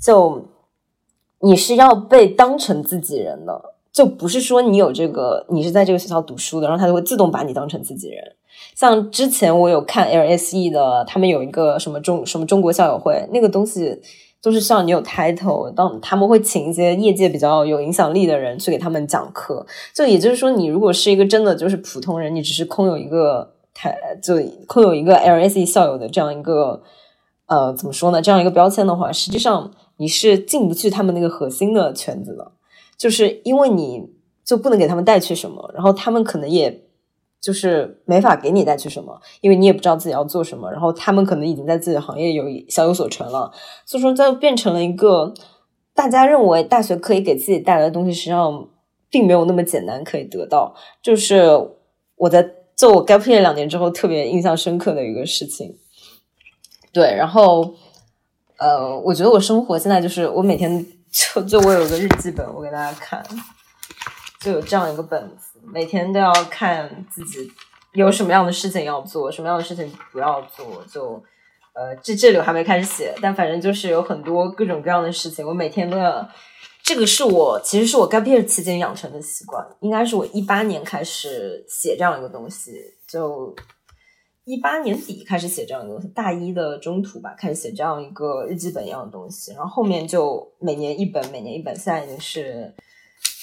[0.00, 0.42] 就
[1.40, 8.22] 你是要被当成自己人的，就不是说你有这个，你是在这个学校读书的，然后他就会自动把你当成自己人。
[8.74, 14.00] 像之前我有看 LSE 的，他们有一个什么中什么中国校友会那个东西。
[14.42, 19.64] 都是像你有 title，当他们会请一些业界比较有影响力的人去给他们讲课。
[19.94, 24.34] 就也就是说，你如果是一个真的就是普通人，你只是空有一个台，就
[24.66, 26.82] 空有一个 LSE 校友的这样一个
[27.46, 28.20] 呃，怎么说呢？
[28.20, 32.50] 这样一个标签的话，实际上你是进不去他们那个核心的圈子的，
[32.98, 34.10] 就是因为你
[34.44, 36.82] 就不能给他们带去什么，然后他们可能也。
[37.42, 40.70] 就是没法给你带去什么，因为你也不知道自己要做什么。
[40.70, 43.50] 然后他们可能已经在自己的行业有小有所成了，
[43.84, 45.34] 所以说就变成了一个
[45.92, 48.68] 大家认为大学可以给自己带来的东西，实际上
[49.10, 50.72] 并没有那么简单可以得到。
[51.02, 51.42] 就是
[52.14, 55.76] 我在做我 gap year 两年之后特别印象深刻的一个事情。
[56.92, 57.74] 对，然后
[58.58, 63.20] 呃，我觉得我生活现在就是我每天就就我有个日记本，我给大家看，
[64.40, 65.51] 就有这样一个本子。
[65.72, 67.50] 每天都要看自己
[67.94, 70.84] 有什么样的事情要做，什么样的事情不要做。
[70.92, 71.22] 就
[71.74, 76.28] 呃，这这里我还没开始写，但反正就是有很多各种各样的事情，我每天都要
[76.82, 82.72] 这个是我其实是我 gap year 期间养成的习惯，应该是我一八年开始写这样一个东西，
[83.08, 83.54] 就
[84.44, 92.74] 一八年底开始写这样一个东西，大一的中途吧开始写这样一个日记本一样的东西，然后后面就每年一本，每年一本，现在已经是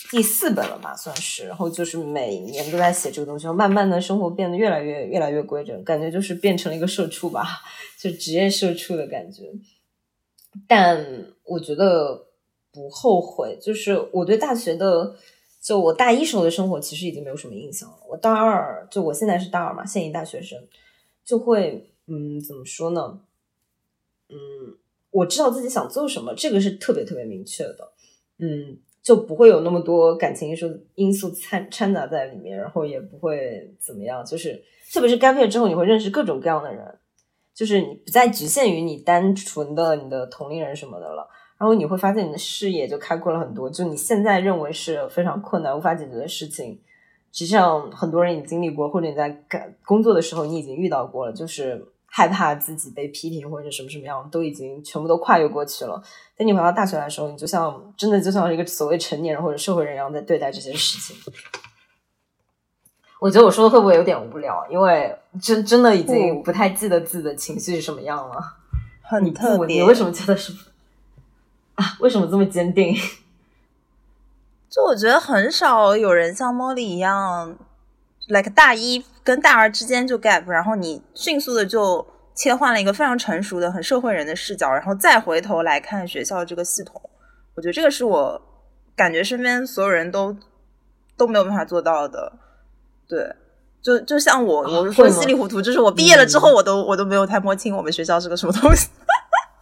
[0.09, 7.61] 第四本了吧，算是，然后就是每年都在写这个东西，然后慢慢的生活变得越来越越来越规整，感觉就是变成了一个社畜吧，
[7.99, 9.51] 就职业社畜的感觉，
[10.67, 12.25] 但我觉得。
[12.71, 15.15] 不后悔，就是我对大学的，
[15.59, 17.97] 就我大一时候的生活其实已经没有什么印象了。
[18.07, 20.55] 我大二，就我现在是大二嘛，现役大学生，
[21.25, 23.21] 就会，嗯，怎么说呢？
[24.29, 24.77] 嗯，
[25.09, 27.91] 我知道自己想做什么，这个是特别特别明确的，
[28.37, 28.77] 嗯，
[29.09, 36.85] 就不会有那么多感情因素因素掺掺杂在里面，然后也不会怎么样，就是特别是干片之后，你会认识各种各样的人，
[37.55, 41.27] 就是你不再局限于你单纯的你的同龄人什么的了。
[41.57, 46.79] 然后你会发现你的视野就开阔了很多，就你现在认为是非常困难无法解决的事情，
[47.31, 55.99] 实际上很多人已经经历过，或者你在干工作的时候你已经遇到过了，就是害怕自己被批评或者什么什么样，都已经全部都跨越过去了。
[56.39, 61.33] 等你回到大学来的时候，你就像真的就像一个所谓成年人或者社会人一样在对待这些事情。
[63.19, 64.65] 我觉得我说的会不会有点无聊？
[64.69, 68.55] 因为真真的已经不太记得自己的情绪是什么样了。
[69.03, 70.53] 很特别，你为什么觉得是？
[71.75, 72.95] 啊为什么这么坚定？
[74.71, 77.57] 就我觉得很少有人像茉莉一样
[78.27, 82.07] ，like 大一跟大二之间就 gap，然后你迅速的就
[82.39, 87.01] 切换了一个非常成熟的、很社会人的视角，然后再回头来看学校这个系统。
[87.53, 88.41] 我觉得这个是我
[88.95, 90.33] 感觉身边所有人都
[91.17, 92.31] 都没有办法做到的。
[93.09, 93.35] 对，
[93.81, 98.87] 就就像我，我说稀里糊涂，就是我毕业了之后，我都我都没有太摸清我们学校是个什么东西。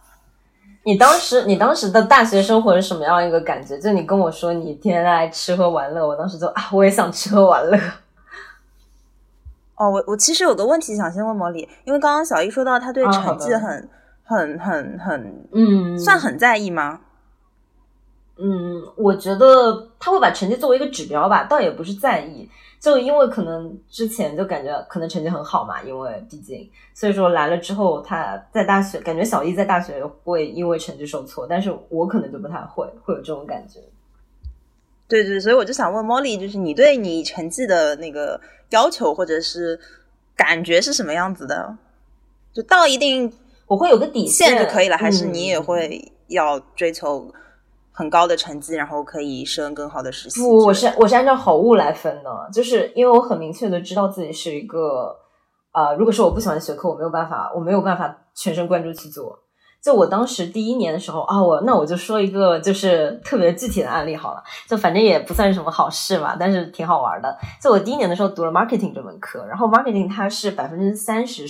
[0.86, 3.76] 你当时，你当时的大学生活是什么样一个感觉？
[3.80, 7.76] 就你跟我说你天天爱吃喝玩乐，我当时就啊，我也想吃喝玩乐。
[9.78, 13.88] 哦，我我其实有个问题想先问莫莉，因为刚刚小易说到他对成绩很
[14.24, 17.00] 很很很嗯，算很在意吗？
[18.40, 22.48] 嗯，我觉得他会把成绩作为一个指标吧，倒也不是在意。
[22.80, 33.80] 就因为可能之前就感觉可能成绩很好嘛，因为毕竟，所以说来了之后，他在大学感觉小易在大学会因为成绩受挫，但是我可能就不太会，会有这种感觉。
[35.08, 38.40] 对对，所以我就想问 Molly，就是你对你成绩的那个
[38.70, 39.80] 要求或者是
[40.36, 41.76] 感觉是什么样子的？
[42.52, 43.32] 就到一定
[43.66, 47.32] 我会有个底线就可以了，还是你也会要追求？
[47.90, 50.40] 很高的成绩，然后可以升更好的实习。
[50.40, 55.16] 不，我是我是按照好物来分的，就是因为我很明确的知道自己是一个，
[55.72, 59.36] 呃，如果说我不喜欢学科，我没有办法，我没有办法全神贯注去做。
[59.82, 67.38] 就我当时第一年的时候啊，我那我就说一个就是特别具体的案例好了，就反正也不算是什么好事嘛，但是挺好玩的。
[67.60, 71.46] 就我第一年的时候读了 marketing 这门课，然后 marketing 它是百分之三十，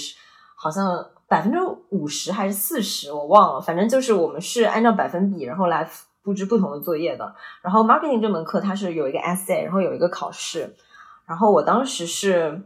[0.55, 1.59] 好像百分之
[1.91, 5.89] 五十还是四十，我忘了，反正就是我们是按照百分比然后来。
[6.21, 10.77] 布置不同的作业的，然后 marketing 这门课它是有一个 essay，然后有一个考试，
[11.25, 12.61] 然后我当时是，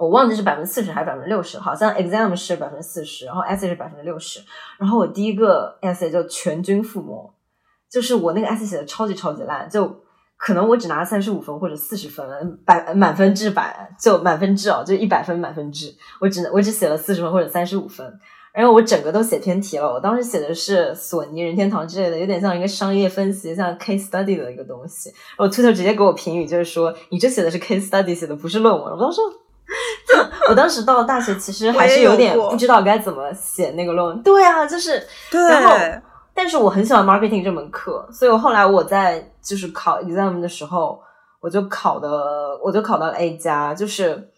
[0.00, 4.40] 我忘记是百分之四十还是百分之六十，好像 exam 是百分之四十，然后 essay 是百分之六十，
[4.78, 7.30] 然后我第一个 essay 就全军覆没，
[7.90, 9.94] 就是我那个 essay 写的超级超级烂，就
[10.38, 18.18] 可能我只拿了三十五分或者四十分，百满分制百就满分制哦，就一百分满分制，我只能我只写了四十分或者三十五分。
[18.52, 25.08] 然后我整个都写偏题了，我当时写的是索尼、任天堂之类的，有点像一个商业分析，像 case study 的一个东西。
[25.38, 28.92] 然后 Twitter 直接给我评语，就是说你这写的是 case study，写的不是论文。
[28.92, 29.20] 我当时，
[30.48, 34.22] 我当时到了大学，其实还是有点不知道该怎么写那个论文。
[34.22, 35.74] 对啊，就是对，然后，
[36.34, 41.00] 但是我很喜欢 marketing 这门课，所以我后来我在就是考 exam 的时候，
[41.40, 42.08] 我就考的，
[42.62, 44.28] 我就考到了 A 加，就是。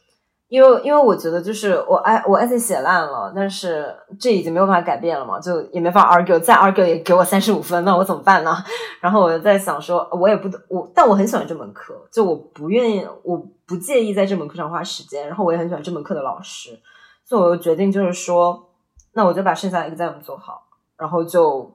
[0.49, 3.87] 因为，因为我觉得就是我哎，我 essay 写烂了，但是
[4.21, 8.55] 这已经没有办法改变了嘛，就也没法 argue，再 argue 也给我三十五分，那我怎么办呢？
[9.01, 16.79] 然后我就在想说，我也不我，但我很喜欢这门课，就我不愿意，我不介意在这门课上花时间，然后我也很喜欢这门课的老师，
[17.25, 18.69] 所以我就决定就是说，
[19.15, 20.67] 那我就把剩下的 exam 做好，
[20.99, 21.73] 然后就。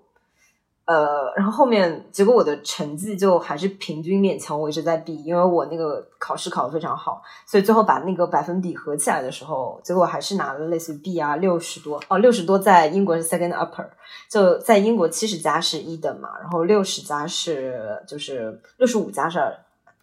[0.90, 13.86] 呃，然后后面结果我的成绩就还是平均勉强，我一直在 B，因为我那个考试考的非常好，所以最后把那个百分比合起来的时候，结果还是拿了类似于 B 啊，六十多哦，六十多在英国是 second upper，
[14.32, 19.40] 就在英国七十加是一等嘛，然后六十加是就是六十五加是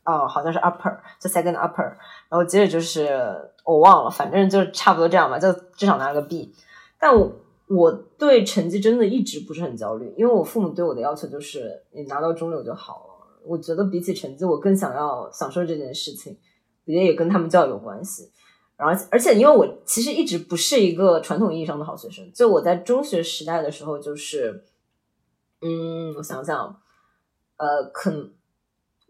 [0.04, 1.82] 哦，好像是 upper，就 second upper，
[2.28, 6.54] 然后接着就是我忘了，反正就差不多这样吧，就至少拿了个 B，
[6.98, 7.32] 但我。
[7.66, 13.38] 我对成绩真的一直不是很焦虑，因为我父母对我的要求就是你拿到中流就好了。
[13.42, 16.36] 我觉得比起成绩，我更想要享受这件事情，
[16.84, 18.30] 我觉得也跟他们教育有关系。
[18.76, 24.62] 然后，而且因为我其实一直不是一个传统意义上的好学生，就我在中学时代的时候，就是，
[25.62, 26.80] 嗯，我想想，
[27.56, 28.30] 呃，可能。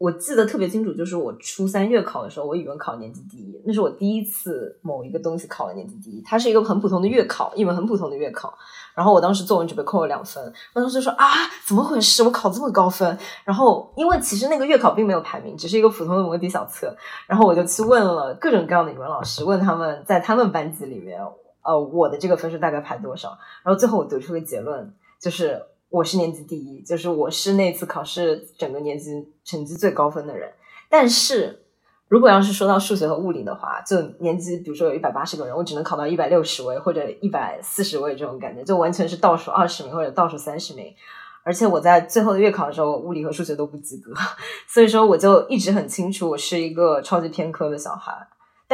[0.05, 6.21] 我记得特别清楚，就是我初三月考的时候，我语文考年级第一，那是我第一次某一个东西考了年级第一。
[6.21, 8.53] 它是一个很普通的月考，一门很普通的月考。
[8.95, 10.45] 然后我当时作文只被扣了两分，
[10.75, 11.27] 我当时就说啊，
[11.67, 12.23] 怎么回事？
[12.23, 13.17] 我考这么高分？
[13.45, 16.95] 然后因为其实那个月考并没有排名，只是一个普通的模底小测。
[17.27, 21.19] 然后我就去问了各种各样的语文老师，问他们在他们班级里面，
[21.63, 23.39] 呃，我的这个分数大概排多少？
[23.65, 25.63] 然后最后我得出个结论，就是。
[25.95, 29.13] 我是年级第一，就是我是那次考试整个年级
[29.45, 30.51] 成绩最高分的人。
[30.91, 31.67] 但是
[32.09, 40.93] 如果要是说到数学和物理的话，就年级比如说有一百八十个人，我只能考到一百六十位或者一百四十位这种感觉，就完全是倒数二十名或者倒数三十名。
[41.45, 44.13] 而且我在最后的月考的时候，物理和数学都不及格，
[44.67, 48.13] 所以说我就一直很清楚，我是一个超级偏科的小孩。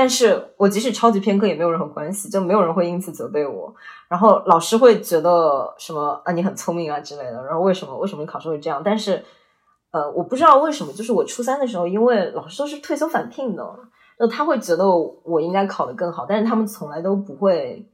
[0.01, 3.75] 但是我即使超级偏科也没有任何关系，就没有人会因此责备我。
[4.09, 7.45] 然后老师会觉得什么啊，你很聪明啊之类的。
[7.45, 8.81] 然后为什么为什么你考试会这样？
[8.83, 9.23] 但是
[9.91, 13.63] 呃，我不知道为什么，就是我初三的时候，因为老师都是退休返聘的，
[14.19, 17.87] 那他会觉得我应该考得更好，但是他们从来都不会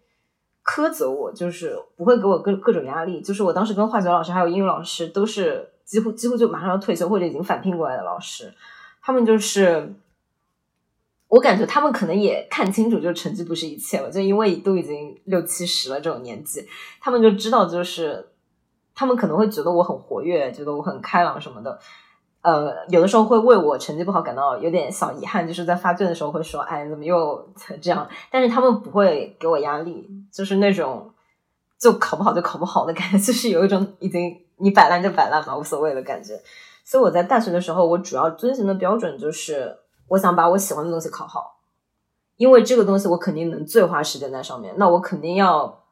[0.65, 3.21] 苛责我，就是不会给我各各种压力。
[3.21, 8.55] 就是我当时跟化学老师还有英语老师都是几乎几乎就马上要退休或者已经返聘过来的老师，
[9.03, 9.93] 他们就是。
[11.37, 16.66] 我感觉他们可能也看清楚，就是成绩不是一切了，就因为都已经六七十了这种年纪，
[16.99, 18.26] 他们就知道，就是
[18.95, 21.78] 他们可能会觉得我很活跃，觉得我很开朗什么的，
[22.41, 28.09] 呃，有的时候会为我成绩不好感到有点小遗憾，就是在发卷的时候会说，哎，怎么又这样？
[28.30, 31.12] 但是他们不会给我压力，就是那种
[31.78, 36.41] 就考不好就考不好的感觉，就是有一种已经你摆烂就摆烂吧，无所谓的感觉。
[36.82, 39.76] 所以我在大学的时候，我主要遵循的标准就是。
[40.09, 41.59] 我想把我喜欢的东西考好，
[42.37, 44.75] 因为这个东西我肯定能最花时间在上面。
[44.79, 45.83] 那我肯定要，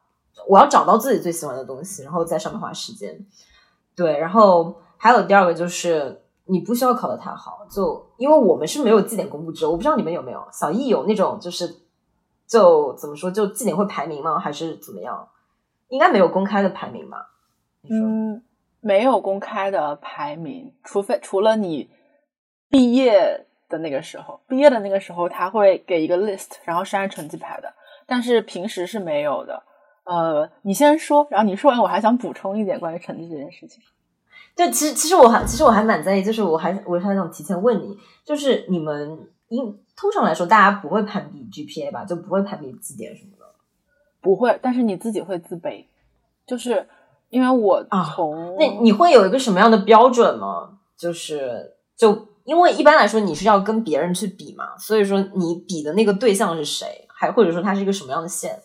[0.47, 3.25] 我要找到自己最喜欢的东西，然后在上面花时间。
[3.95, 10.45] 对，然后还有第二个就是，你不需要考得太好，就因为我们是没有绩点公布制，我不知道你们有没有。
[10.51, 11.75] 小易有那种就是，
[12.47, 14.39] 就怎么说，就绩点会排名吗？
[14.39, 15.27] 还是怎么样？
[15.89, 17.31] 应该没有公开的排名吧？
[17.89, 18.43] 嗯，
[18.79, 21.89] 没有公开的排名，除非除了你
[22.69, 23.44] 毕业。
[23.67, 27.73] 的那个时候，毕业的那个时候，他会给一个 list，然后是按成绩排的，
[28.05, 29.63] 但是平时是没有的。
[30.03, 33.81] 呃，你先说，然后你说完，我还想补充一点关于成绩这件事情。
[34.55, 39.65] 对，其实其实我还其实我还蛮在意，就是我还我还想提前问你，就是你们因
[39.97, 42.05] 通常来说，大家不会攀比 GPA 吧？
[42.05, 43.45] 就不会攀比绩点什么的，
[44.21, 44.59] 不会。
[44.61, 45.85] 但是你自己会自卑，
[46.45, 46.87] 就是
[47.29, 47.83] 因为我
[48.15, 50.77] 从那你会有一个什么样的标准吗？
[50.95, 52.27] 就是就。
[52.45, 58.61] 因为一般来说你是要跟别人去比嘛，所以说你比的那个对象是谁，还或者说它是一个什么样的线？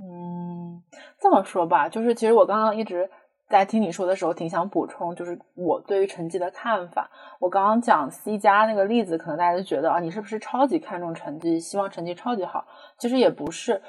[0.00, 0.82] 嗯，
[1.18, 3.08] 这么说吧，就是其实我刚刚一直
[3.48, 7.10] 在听你说的时候，挺想补充，就是我对于成绩的看法。
[7.38, 12.66] 我刚刚讲 C 加那个例子，可能大家都觉得啊，你是不是超级看重成绩，希望成绩超级好？
[12.98, 13.80] 其实也不是，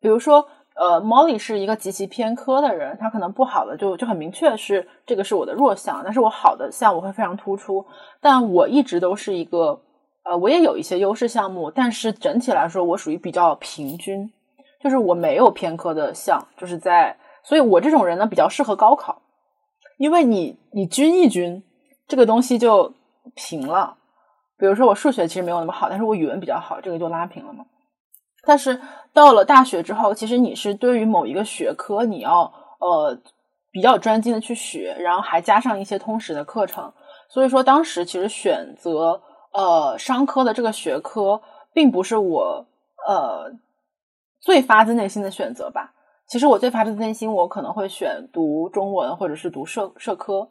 [0.00, 0.48] 比如说。
[0.78, 7.84] 呃，Molly 是一个极其偏科的人，他可能不好的就就很明确是这个是我的弱项，但是我好的项目会非常突出。
[8.20, 9.80] 但我一直都是一个，
[10.24, 14.30] 呃，我也有一些优势项目，但是整体来说我属于比较平均，
[14.82, 19.22] 就是我没有偏科的项，就是在，所以我这种人呢比较适合高考，
[19.96, 21.62] 因为你你均一均，
[22.06, 22.92] 这个东西就
[23.34, 23.96] 平了。
[24.58, 27.64] 比如说我数学其实没有那么好，但是我语文比较好，这个就拉平了嘛。
[28.46, 28.80] 但是
[29.12, 33.18] 到了大学之后，其实你是对于某一个学科，你要呃
[33.72, 36.92] 比较专精的去学，然后还加上一些通识的课程。
[37.28, 39.20] 所以说，当时其实选择
[39.52, 41.42] 呃商科的这个学科，
[41.74, 42.64] 并不是我
[43.08, 43.50] 呃
[44.40, 45.92] 最发自内心的选择吧。
[46.28, 50.48] 其实我最发自内心，我可能会选读中文或者是读社社科。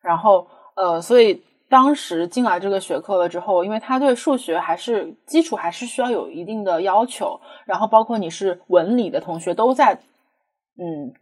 [0.00, 1.44] 然后呃，所以。
[1.74, 9.98] 当时进来这个学科了之后，因为他对数学还是基础还是需要有一定的要求，然后包括你是文理的同学都在，
[10.78, 11.12] 嗯，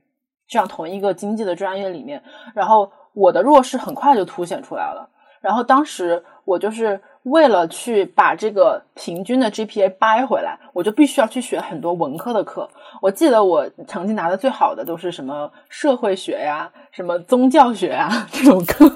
[0.47, 2.23] 这样同一个经济的专业里面，
[2.55, 5.09] 然后我的弱势很快就凸显出来了。
[5.41, 12.69] 然后当时我就是为了去把这个平均的 GPA 掰回来，我就必须要去学很多文科的课。
[13.01, 18.91] 我记得我成绩拿的最好的都是什么社会学呀、什么宗教学呀 这种课，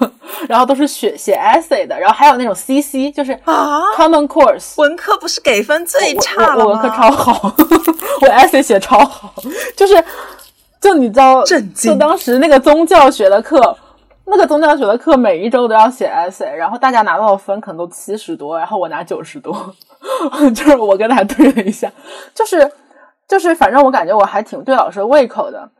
[0.49, 4.74] 然后都是写写 essay 的，然后还有那种 CC，就是啊 Common Course。
[4.81, 7.55] 文科不是给分最差了我我文科超好，
[8.22, 9.33] 我 essay 写超好，
[9.77, 10.05] 就是
[10.81, 13.77] 就你知道，震惊就当时那个宗教学的课，
[14.29, 19.55] 那个宗教学的课每一周都要写 essay，然后大家拿到的分可能都七十多，然后我拿九十多，
[20.55, 21.91] 就是我跟他对了一下，
[22.35, 22.70] 就是
[23.29, 25.70] 就是反正我感觉我还挺对老师的胃口的，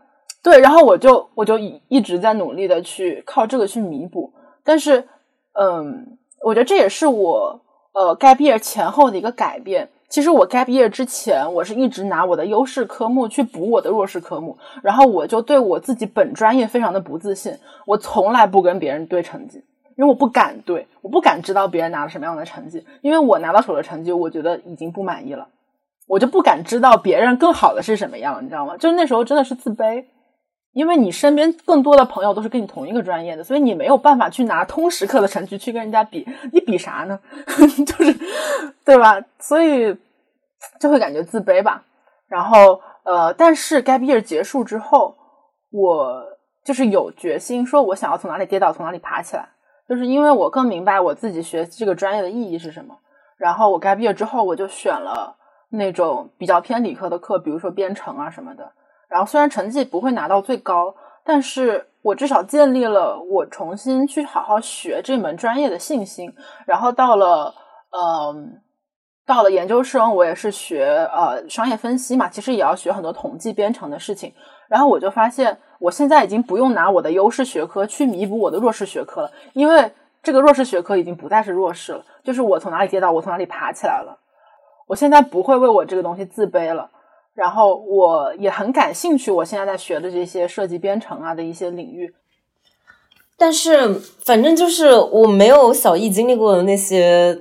[0.43, 4.33] 对，然后我就我就一一直在努力的去靠这个去弥补，
[4.63, 5.09] 但是
[5.55, 7.61] 嗯，我觉得这也是我
[7.93, 9.91] 呃该毕业前后的一个改变。
[10.09, 17.53] 其实我 gap year 之前，我是一直拿我的优势科目去补我的弱势科目，然后我就对我自己本专业非常的不自信，
[17.87, 19.63] 我从来不跟别人对成绩，
[19.97, 25.49] 因为我不敢对，我不敢知道别人拿了什么样的成绩，因为我拿到手的成绩，我觉得已经不满意了，
[26.07, 28.77] 我就不敢知道别人更好的是什么样，你知道吗？
[28.77, 30.05] 就是那时候真的是自卑，
[30.77, 37.19] 因为你身边更多的朋友都是跟你同一个专业的，所以你没有办法去拿通识课的成绩去跟人家比，你比啥呢？
[37.49, 38.15] 就是
[38.85, 39.19] 对吧？
[39.39, 39.97] 所以
[40.79, 41.83] 就会感觉自卑吧。
[42.29, 45.17] 然后呃，但是 gap year 结束之后，
[45.71, 46.23] 我
[46.63, 49.49] 就是有决心说，我想要从哪里跌倒，从哪里爬起来，
[49.89, 52.95] 就是因为我更明白我自己学这个专业的意义是什么。
[53.39, 55.35] 然后我 gap year 之后，我就选了
[55.71, 58.71] 那种比较偏理科的课，比如说编程啊什么的。
[59.09, 60.95] 然后虽然成绩不会拿到最高，
[61.25, 66.33] 但是我至少建立了我重新去好好学这门专业的信心。
[66.67, 67.55] 然后到了
[67.91, 68.61] 嗯。
[69.29, 74.33] 到了研究生，我也是学呃商业分析嘛，其实也要学很多统计编程的事情。
[74.69, 79.93] 然后我就发现，我现在已经不用拿我的优势学科去弥补我的弱势学科了，因为
[80.23, 84.17] 这个弱势学科已经不再是弱势了，就是我从哪里跌倒，我从哪里爬起来了。
[84.87, 86.89] 我现在不会为我这个东西自卑了，
[87.37, 92.13] 然后我也很感兴趣，我现在在学的这些设计编程啊的一些领域。
[93.37, 97.39] 但是反正就是我没有小易经历过的那些。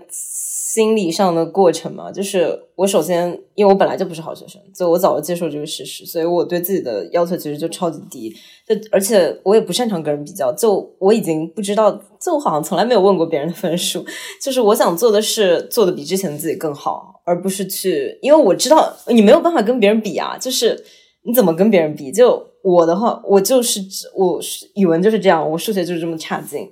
[0.76, 8.30] 心理上的过程嘛，就是我首先，因为我本来就不是好学生，所以我早就接受这个事实，所以我对自己的要求其实就超级低。
[8.68, 14.06] 就而且我也不擅长跟人比较，就我已经不知道，就我好像从来没有问过别人的分数。
[14.44, 20.38] 就是我想做的是做的比之前的自己更好，而不是去，因为我知道你没有办法跟别人比啊。
[20.38, 20.84] 就是
[21.24, 22.12] 你怎么跟别人比？
[22.12, 23.80] 就我的话，我就是
[24.14, 24.42] 我
[24.74, 26.70] 语文就是这样，我数学就是这么差劲。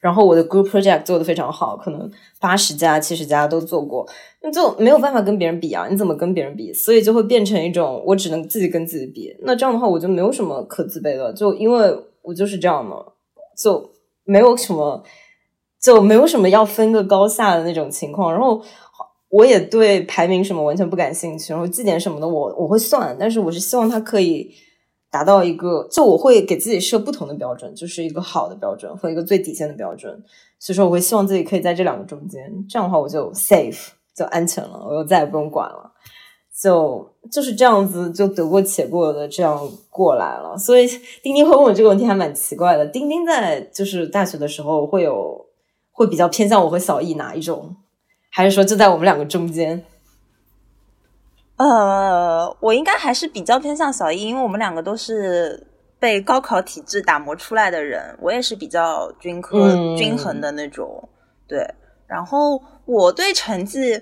[0.00, 2.08] 然后我的 group project 做的非常好，可能
[2.40, 4.06] 八十家、七十家都做过，
[4.42, 5.88] 那就没有办法跟别人比啊！
[5.90, 6.72] 你怎么跟别人比？
[6.72, 9.34] 所以就会变成一种我只能自己跟自己比。
[9.40, 11.92] 那这样的话，我就没有什么可自卑的，就因为
[12.22, 12.94] 我就是这样的，
[13.56, 13.90] 就
[14.24, 15.02] 没有什么，
[15.82, 18.30] 就没有什么要分个高下的那种情况。
[18.30, 18.62] 然后
[19.30, 24.54] 我也对排名什么完全不感兴趣，然后绩点什么的我我会算，但是我是希望它可以。
[25.16, 30.22] 达到一个，就我会给自己设不同的标准，就是一个好的标准和一个最底线的标准。
[30.58, 35.90] 所以说，我会希望自己可以在这两个中间，这样的话我就 safe 就安全了，我就再也不用管了。
[36.62, 39.58] 就就是这样子，就得过且过的这样
[39.88, 40.54] 过来了。
[40.58, 40.86] 所以
[41.22, 42.84] 丁丁会问我这个问题还蛮奇怪的。
[42.84, 45.46] 丁丁在就是大学的时候会有
[45.92, 47.74] 会比较偏向我和小易哪一种，
[48.30, 49.82] 还是说就在我们两个中间？
[51.56, 55.66] 呃，我应该还是比较偏向小易，因为我们两个都是
[55.98, 58.16] 被高考体制打磨出来的人。
[58.20, 61.08] 我也是比较均科、嗯均衡的那种，
[61.48, 61.66] 对。
[62.06, 64.00] 然后我对成绩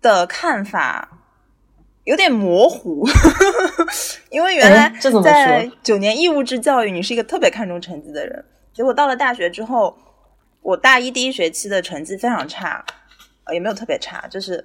[0.00, 1.08] 的看法
[2.04, 3.04] 有点模糊，
[4.30, 4.90] 因为原来
[5.22, 8.44] 在九年义务制教育，你是一个特别看重成绩的人。
[8.72, 9.98] 结果到了大学之后，
[10.62, 12.84] 我大一第一学期的成绩非常差，
[13.44, 14.64] 呃，也没有特别差，就是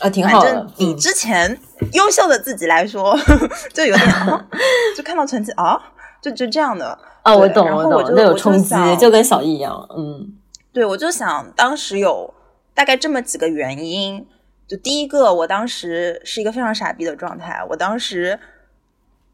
[0.00, 1.58] 啊，挺好的正，比嗯之前
[1.92, 3.16] 优秀的自己来说，
[3.72, 4.44] 就有点、啊，
[4.96, 5.78] 就看到成绩啊，
[6.20, 6.98] 就就这样的。
[7.22, 10.34] 啊，我懂，我就我就那有冲击，想就跟小易一样，嗯。
[10.72, 12.32] 对，我就想当时有
[12.74, 14.26] 大概这么几个原因。
[14.66, 18.38] 就第一个，我当时是一个非常傻逼的状态，我当时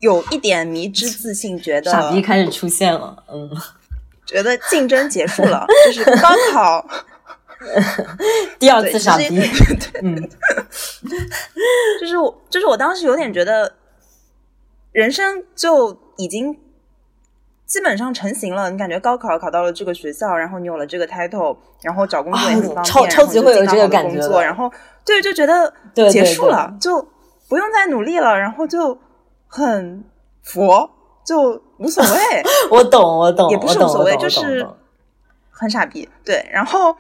[0.01, 3.51] 有一点迷之自信，觉得傻逼开始出现了，嗯，
[4.25, 6.83] 觉得竞争结束了，就是高考
[8.59, 9.29] 第二对次傻逼，
[10.03, 10.17] 嗯，
[12.01, 13.75] 就是我，就是我当时有点觉得，
[14.93, 16.59] 人生就已经
[17.65, 18.71] 基本上成型了。
[18.71, 24.71] 你感觉高考考到了这个学校，然后你有了这个 title，然后找工作也很方便，啊超超级会这个感觉然后
[25.05, 25.73] 对，就觉得
[26.11, 27.09] 结束对了，就
[27.49, 28.99] 不用再努力了，然后就
[29.47, 30.05] 很
[30.43, 30.91] 佛，
[31.25, 32.43] 就无所谓。
[32.71, 34.67] 我懂，我懂，也不是无所谓就是
[35.51, 36.47] 很傻逼，对。
[36.53, 36.97] 然后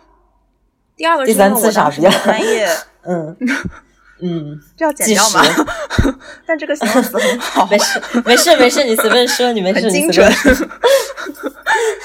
[0.96, 2.66] 第二个第三次傻逼专业，
[3.06, 3.36] 嗯。
[4.18, 5.42] 嗯，这要剪掉吗？
[6.48, 10.26] 但这个形容词很好，没事没事没事，你随便说，你没事，很精准。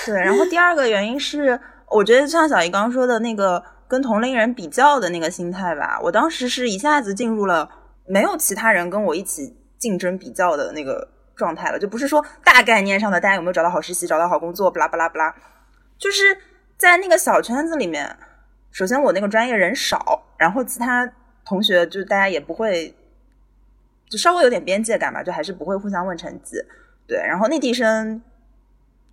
[0.05, 7.69] 对，然后第二个原因是，我觉得像小姨刚刚说的那个跟同龄人比较的那个心态吧，我当时是一下子进入了
[8.05, 15.33] 没有其他人跟我一起竞争比较的那个状态了，就不是说大概念上的大家有没有找到好实习、找到好工作，不拉不拉不拉，
[15.97, 16.37] 就是
[16.77, 18.17] 在那个小圈子里面，
[18.71, 21.11] 首先我那个专业人少，然后其他
[21.45, 22.93] 同学就大家也不会，
[24.09, 26.57] 就稍微有点边界感吧，就还是不会互相问成绩，
[27.07, 28.21] 对，然后内地生。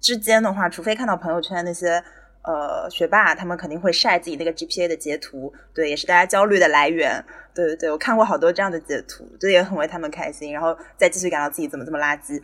[0.00, 2.00] 之间的话，除非看到朋友圈那些
[2.42, 7.22] 呃学霸，他们肯定会晒自己那个 GPA 的截图，对，也是大家焦虑的来源。
[7.52, 12.40] 对对对，我看过好多这样的截图，这也很为他们开心，然后再继续感到自己怎么这么垃圾。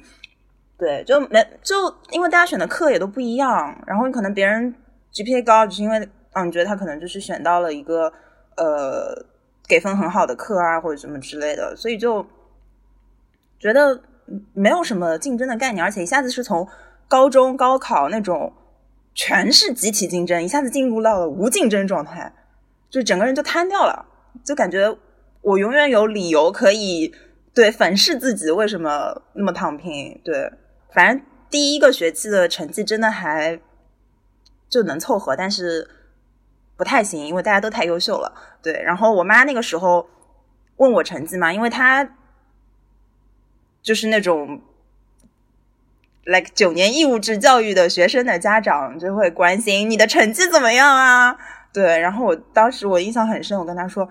[0.77, 4.75] 对，就没就因为大家选的课也都不一样，然后你可能别人
[5.13, 8.13] GPA 高，只是因为嗯，你觉得他可能就是选到了一个
[8.57, 9.27] 呃
[9.67, 12.25] 给分很好的课啊，或者什么之类的，所以就
[13.59, 14.01] 觉得
[14.53, 16.69] 没有什么竞争的概念，而且一下子是从。
[17.07, 18.51] 高中高考那种
[19.15, 22.33] 全是集体竞争，一下子进入到了无竞争状态，
[22.89, 24.07] 就整个人就瘫掉了，
[24.43, 24.97] 就感觉
[25.43, 27.15] 我永远有理由可以
[27.53, 30.19] 对粉饰自己为什么那么躺平。
[30.25, 30.51] 对，
[30.93, 33.61] 反正第一个学期的成绩真的还
[34.71, 35.87] 就能凑合，但是
[36.77, 38.33] 不太行，因为大家都太优秀了。
[38.63, 40.09] 对，然后我妈那个时候
[40.77, 42.09] 问我成绩嘛，因为她
[43.83, 44.61] 就是那种。
[46.27, 51.37] like 九年义务制教育的学生的家长就会关心你的成绩怎么样啊？
[51.71, 54.09] 对，然后我当时我印象很深，我跟他说，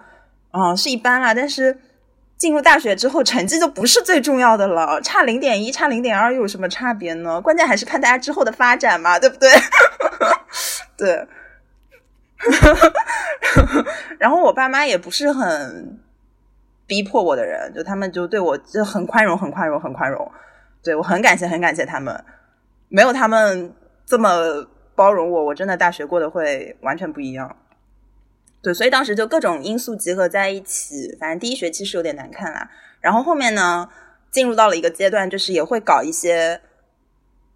[0.52, 1.76] 嗯，是一般啦，但是
[2.38, 7.42] 进入大学之后，成绩就不是最重要的了，差零点一、差零点二又有什么差别呢？
[7.42, 9.50] 关键还是看大家之后的发展嘛，对不对？
[10.96, 11.28] 对。
[14.20, 16.00] 然后我爸妈也不是很
[16.86, 20.32] 逼迫我的人，就他们就对我就很宽容，很宽容，很宽容。
[20.84, 22.24] 对我很感谢，很感谢他们，
[22.90, 23.74] 没有他们
[24.06, 27.56] 这么包容我，我真的大学过得会完全不一样。
[28.62, 32.70] 对，所以当时就各种因素集合在一起，反正第一学期是有点难看啦。
[33.02, 33.90] 然后后面呢，
[34.32, 36.62] 进入到了一个阶段，就是也会搞一些，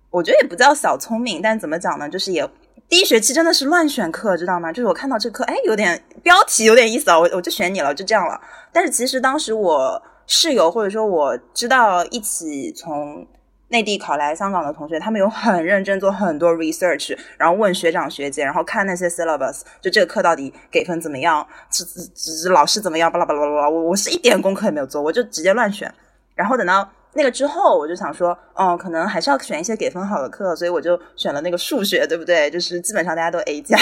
[0.09, 2.09] 我觉得也不叫小聪明，但怎么讲呢？
[2.09, 2.49] 就是也
[2.89, 4.71] 第一学期真的是乱选课，知道吗？
[4.71, 8.39] 就是我看到这课，哎，有点标题有点意思啊，我我就选你了，就这样了。
[8.71, 10.01] 但是其实当时我。
[10.29, 13.25] 室友或者说我知道一起从
[13.69, 25.89] 内地考来香港的同学，他们有很认真做很多 research，然后问学长学姐，然后看那些 syllabus，就这个课到底给分怎么样，是是老师怎么样，巴拉巴拉巴拉，我我是一点功课也没有做，我就直接乱选，
[26.35, 26.91] 然后等到。
[27.17, 32.47] 那个之后，我就想说，哦，可能还是要选一些给分好的课，所以我就选了那个数学，对不对？
[32.51, 33.75] 就是基本上大家都 A 加，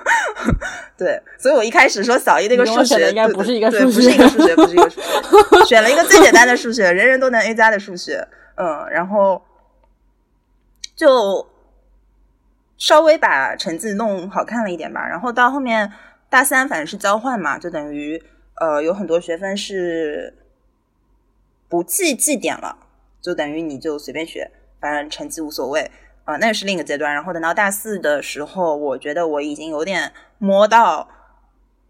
[0.96, 1.20] 对。
[1.38, 9.42] 所以我一开始说小一那个数学应该不是一个数学，不是一个数学，不是一个数学，选了一个最简单的数学，人人都能 A 加的数学，嗯，然后
[10.96, 11.46] 就
[12.78, 15.06] 稍微把成绩弄好看了一点吧。
[15.06, 15.92] 然后到后面
[16.30, 18.22] 大三，反正是交换嘛，就等于
[18.58, 20.34] 呃有很多学分是。
[21.70, 22.76] 不记绩点了，
[23.22, 24.50] 就等于你就随便学，
[24.80, 25.88] 反正成绩无所谓
[26.24, 26.36] 啊。
[26.38, 27.14] 那是另一个阶段。
[27.14, 31.08] 然后等到大四的时候，我觉得我已经有点摸到，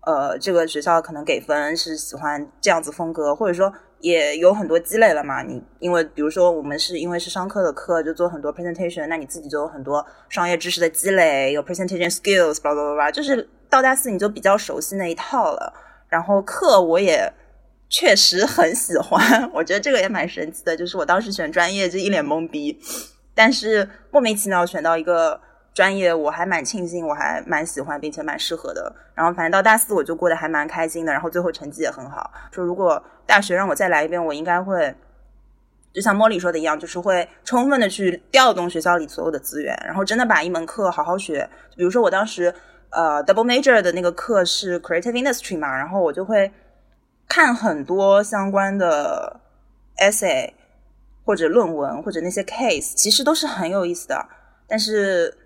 [0.02, 5.42] 呃，这个学校可能给分是喜欢这样子风格，或者说也有很多积累了嘛。
[5.42, 15.72] 你因为比如说我们是因为是商科的课，就做很多 presentation，那你自己就有很多商业知识的积累，有 presentation skills，叭叭叭叭，就是到大四你就比较熟悉那一套了。
[16.10, 17.32] 然后课我也。
[17.90, 20.76] 确实很喜欢，我觉得这个也蛮神奇的。
[20.76, 22.80] 就是我当时选专业就一脸懵逼，
[23.34, 25.40] 但是莫名其妙选到一个
[25.74, 28.94] 专业，我还蛮庆幸，我还蛮喜欢，并且蛮适合的。
[29.12, 32.30] 然后反正到大四我就过得还蛮开心的，然后最后成绩也很好。
[32.52, 34.94] 说如果大学让我再来一遍，我应该会
[35.92, 41.50] 就像茉莉说的一样，就是会充分的去调动学校里所有的资源，然后真的把一门课好好学。
[41.76, 42.54] 比如说我当时
[42.90, 46.52] 呃 double major 的那个课是 creative industry 嘛，然后我就会。
[47.30, 49.40] 看很多相关的
[49.96, 50.52] essay
[51.24, 54.28] 或者论文或者那些 case，其实都是很有意思的，
[54.68, 55.38] 但是。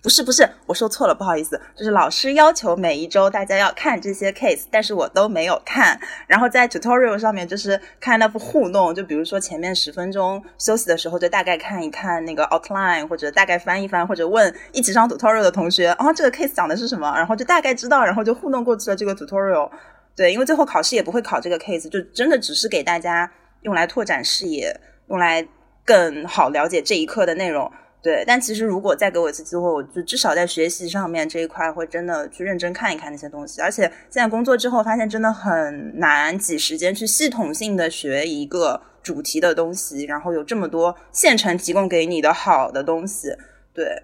[0.00, 5.98] 不是不是，我说错了，不好意思，就是老师要求每一周大家要看这些 case，但是我都没有看。
[6.28, 17.12] 然后在 tutorial 上面就是看那副互动，就比如说前面十分钟休息的时候，就大概看一看那个 outline，或者大概翻一翻，或者问一起上 tutorial 的同学，啊，这个 case 讲的是什么？
[17.16, 19.68] 然后就大概知道，然后就互动过去了这个 tutorial。
[20.14, 23.30] 对，因为最后考试也不会考这个 case，就真的只是给大家
[23.62, 24.74] 用来拓展视野，
[25.08, 25.46] 用来
[25.84, 27.70] 更好了解这一课的内容。
[28.00, 33.60] 对，但其实如果再给我一次机会，我就至少在学习上面这一块会真的去认真看一看那些东西。
[33.60, 43.36] 而且现在工作之后，发现真的很难挤时间去系统性的学一个主题的东西，然后有这么多现成提供给你的好的东西，
[43.74, 44.02] 对，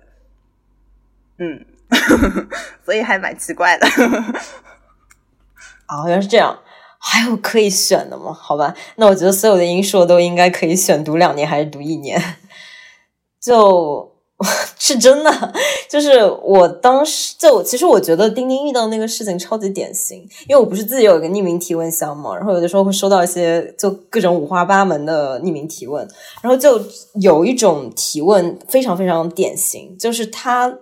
[1.38, 1.64] 嗯，
[2.84, 3.86] 所以还蛮奇怪的。
[5.86, 6.59] 啊，原来是这样，
[6.99, 8.32] 还有可以选的吗？
[8.32, 12.20] 好吧，那我觉得所有的英硕都应该可以选读两年还是读一年。
[13.45, 14.11] 就
[14.78, 15.53] 是真的，
[15.88, 26.07] 就是我当时就其实我觉得钉钉遇到那个事情超级典型，因为我不是自己有一个匿名提问箱嘛，然后有的时候会收到一些就各种五花八门的匿名提问，
[26.42, 26.80] 然后就
[27.20, 30.78] 有一种提问非常非常典型，就是他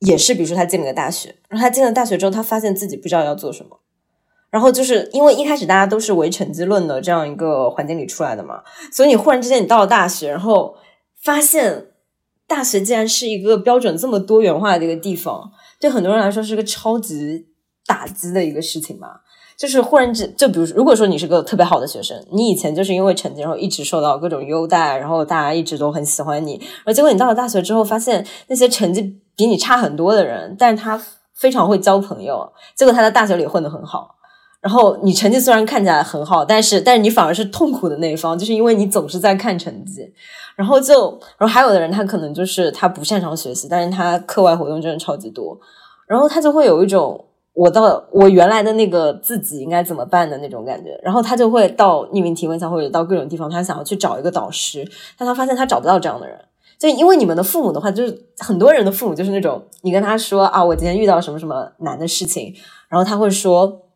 [0.00, 3.78] 也是比如说他进了个大学，然后他进了大学之后，他发现自己不知道要做什么，
[4.50, 10.74] 然后就是因为一开始大家都是唯成绩论的这样一个环境里出来的嘛，所以你忽然之间你到了大学，然后
[11.22, 11.86] 发现。
[12.50, 17.46] 大学竟然是一个标准这么多元化的一个地方，对很多人来说是个超级
[17.86, 19.20] 打击的一个事情吧。
[19.56, 31.00] 就是忽然之，就比如说，如果说你是个特别好的学生，你以前就是因为成绩，然后一直受到各种优待，然后大家一直都很喜欢你，然后结果你到了大学之后，发现那些成绩比你差很多的人，但是他
[31.32, 34.16] 非常会交朋友，结果他在大学里混得很好。
[34.60, 40.12] 然后你成绩虽然看起来很好，但是但是你反而是痛苦的那一方，就是因为你总是在看成绩。
[40.60, 45.58] 然后就，然后还有的人他可能就是他不擅长学习，但是他课外活动真的超级多，
[46.06, 51.00] 然后他就会有一种我到我原来的那个自己应该怎么办的那种感觉。
[51.02, 54.86] 然后他就会到匿名提问箱或者到各种地方，他想要去找一个导师，
[55.16, 56.38] 但他发现他找不到这样的人。
[56.78, 62.54] 就因为你们的父母的话，就是很多人的父母就是那种你跟他说啊，我今天遇到什么什么难的事情，
[62.90, 63.86] 然后他会说。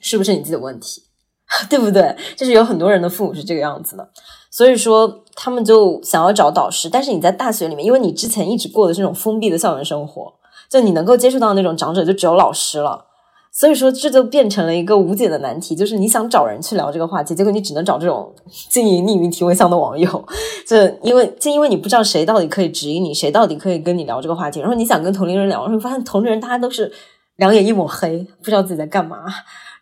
[0.00, 1.02] 是不是你自己的问题，
[1.68, 2.14] 对不对？
[2.36, 4.08] 就是有很多人的父母是这个样子的，
[4.50, 6.88] 所以说他们就想要找导师。
[6.88, 10.32] 但是你在大学里面，因为你之前一直过的这种封闭的校园生活，
[10.68, 13.06] 就你能够接触到那种长者，就只有老师了。
[13.50, 18.32] 所以说这就变成了一个无解的难题，就是你想找人去聊这个话题，结果你只能找这种
[18.70, 20.24] 经营匿名提问箱的网友。
[20.66, 24.60] 就因为就因为你不知道谁到底可以指引你，谁到底可以跟你聊这个话题。
[24.60, 26.92] 然后你想跟同龄人聊，然后发现同龄人大家都是
[27.36, 29.24] 两眼一抹黑，不知道自己在干嘛。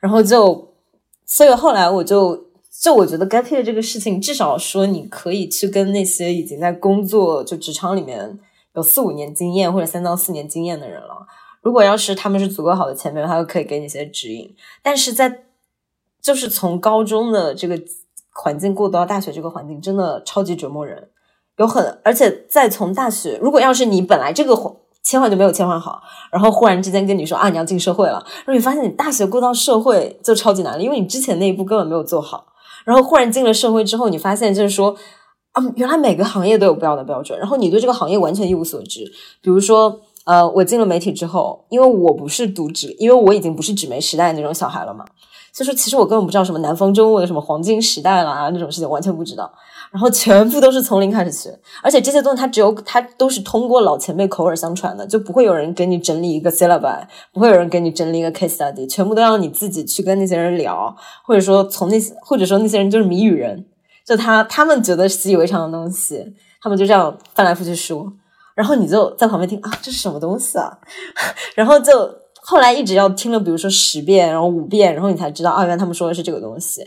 [0.00, 0.68] 然后就，
[1.26, 2.45] 所以后来我就
[2.80, 8.38] 就我觉得 gap year 这个事情，至少说你可以去跟那些已经在工作就职场里面
[8.74, 11.26] 有四五年经验或者三到四年经验的人了。
[11.62, 14.54] 如果要是他们是足够好的前辈，他就可以给你一些指引。
[14.82, 15.44] 但是在
[16.22, 17.80] 就是从高中的这个
[18.32, 21.08] 环境过渡到大学这个环境，真的超级折磨人。
[21.56, 24.72] 有很而且再从大学，如果要是你本来这个环。
[25.02, 26.02] 切换就没有切换好，
[26.32, 32.48] 然后忽然之间跟你说啊，你要进社会了，然后你发现你大学过到社会就超级难了，因为你之前那一步根本没有做好。
[32.86, 34.96] 然后忽然进了社会之后，你发现就是说
[35.52, 39.04] 啊，原来每个行业都有不一样的标准，然后你对这个行业完全一无所知。
[39.42, 45.04] 比如说，呃，我进了媒体之后，因为我不是读纸，因为我已经不是纸媒时代那种小孩了嘛，
[45.52, 49.52] 所以说其实我根本不知道什么南方周末的什么黄金时代啦那种事情，完全不知道。
[49.92, 63.64] 然后全部都是从零开始学，而且这些东西它只有它都是通过老前辈口耳相传的，就不会有人给你整理一个 syllabus，不会有人给你整理一个 case study，全部都让你自己去跟那些人聊，或者说从那些或者说那些人就是谜语人，
[64.04, 68.12] 就他他们觉得习以为常的东西，他们就这样翻来覆去说，
[68.54, 70.78] 然后你就在旁边听啊，这是什么东西啊？
[71.54, 71.92] 然后就
[72.42, 76.86] 后来一直要听了，比如说十遍，然后五遍，然后你才知道啊，原来他们说的是这个东西。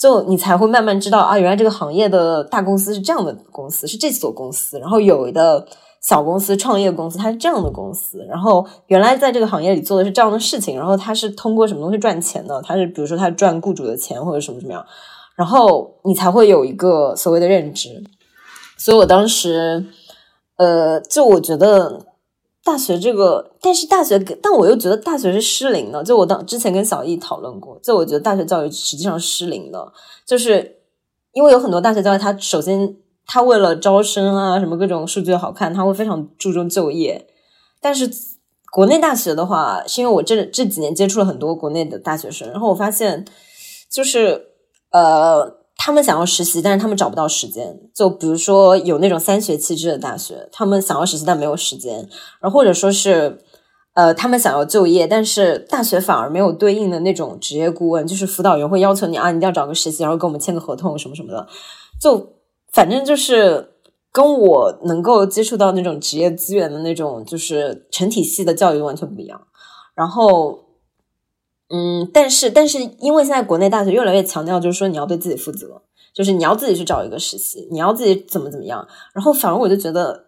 [0.00, 4.78] 就你才会慢慢知道啊，原来这个行业的大公司是这样的公司，是这所公司。
[4.78, 5.66] 然后有的
[6.00, 8.24] 小公司、创业公司，它是这样的公司。
[8.26, 10.74] 然后原来在这个行业里做的是这样的事情。
[10.78, 12.62] 然后它是通过什么东西赚钱的？
[12.62, 14.82] 它是比如说它赚雇主的钱或者什么什么样。
[15.36, 18.02] 然后你才会有一个所谓的认知。
[18.78, 19.84] 所以我当时，
[20.56, 22.06] 呃，就我觉得。
[22.70, 26.04] 大学这个，但是大学，但我又觉得大学是失灵的。
[26.04, 29.92] 就我当之前跟小易讨论过，就我觉得大学教育实际上失灵的，
[30.24, 30.76] 就是
[31.32, 32.96] 因为有很多大学教育，它首先
[33.26, 37.26] 它为了招生啊，什么各种数据好看，它会非常注重就业。
[37.80, 38.08] 但是
[38.70, 43.24] 国内大学的话，是因为我这这几年接触了很多国内的大学生，然后我发现
[43.90, 44.46] 就是
[44.92, 45.59] 呃。
[45.82, 47.74] 他们想要实习，但是他们找不到时间。
[47.94, 52.06] 就比如说有那种三学期制的大学，他们想要实习但没有时间。
[52.38, 53.38] 然后或者说是，
[53.94, 61.46] 呃，他们想要就业，但是大学反而没有对应的那种职业顾问，就是辅导员会要求你啊，你一定要找个实习，然后跟我们签个合同什么什么的。
[61.98, 62.34] 就
[62.74, 63.70] 反正就是
[64.12, 69.40] 跟我能够接触到那种职业资源的那种，就是成体系的教育完全不一样。
[69.96, 70.69] 然后。
[71.72, 75.80] 嗯，但是但是，因为现在国内大学越来越强调，就是说你要对自己负责，
[76.12, 78.86] 就是你要自己去找一个实习，你要自己怎么怎么样。
[79.14, 80.24] 然后反而我就觉得，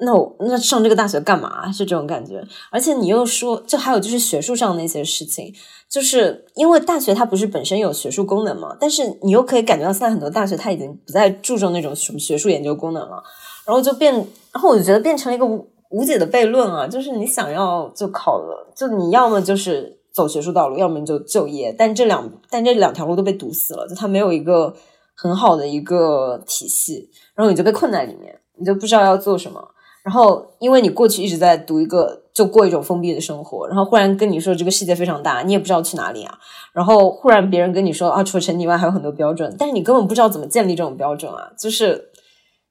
[0.00, 1.72] 那我那上这个大学干嘛？
[1.72, 2.46] 是这种感觉。
[2.70, 5.54] 而且你又说，就还有就是学术上那些事情，
[5.88, 13.22] 就是因为大学它不是本身有学术功能嘛，但是你又可以感觉到现在很多大学它已经不再注重那种什么学术研究功能了，
[13.64, 14.12] 然后就变，
[14.52, 24.74] 然后我就觉得变成了一个无无解的悖论啊，就是你想要就考了，就你要么就是走学术道路，要么就就业，但这两但这两条路都被堵死了，就它没有一个
[25.16, 29.68] 很好的一个体系，然后你就被困在里面，你就不知道要做什么。
[30.04, 36.36] 然后，因为你过去一直在读一个，就过一种封闭的生活，然后忽然跟你说这个世界非常大，你也不知道去哪里啊。
[36.72, 41.52] 然后忽然别人跟你说啊，除了成绩外还有很多标准，但是你根本不知道怎么建立这种标准啊。
[41.56, 42.10] 就是，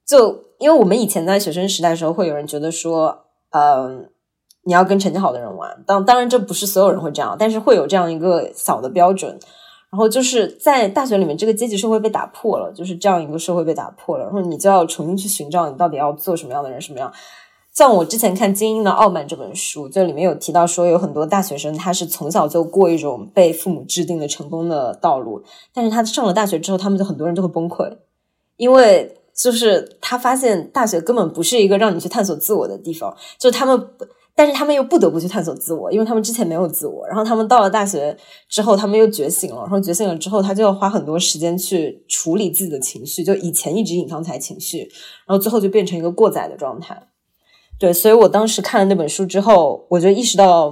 [0.06, 3.18] 就因为我们以前在学生时代的时候，会有人觉得说，
[3.52, 4.10] 嗯，
[4.64, 5.84] 你要跟成绩好的人玩。
[5.86, 9.40] 当当然这不是所有人会这样，但是会有这样一个小的标准。
[9.92, 14.24] 然后就是在大学里面，这个阶级社会被打破了，就是这样一个社会被打破了。
[14.24, 17.12] 然后你就要重新去寻找你到底要做什么样的人，什么样。
[17.74, 25.44] 像我之前看《精英的傲慢》这本书，就里面有提到说，有很多大学生他是从小就过一种被父母制定的成功的道路，
[25.74, 27.92] 但是他上了大学之后，他们就很多人都会崩溃，
[28.56, 33.90] 因为就是他发现大学根本不是一个让你去探索自我的地方，就他们。
[34.34, 37.06] 但是他们又不得不去探索自我，因为他们之前没有自我。
[37.08, 38.16] 然后他们到了大学
[38.48, 39.62] 之后，他们又觉醒了。
[39.62, 44.80] 然后觉醒了之后，他就要花很多时间去处理自己的情绪，就以前一直隐藏起来情绪，
[45.28, 47.08] 然后最后就变成一个过载的状态。
[47.78, 50.72] 对，所以我当时看了那本书之后，我就意识到，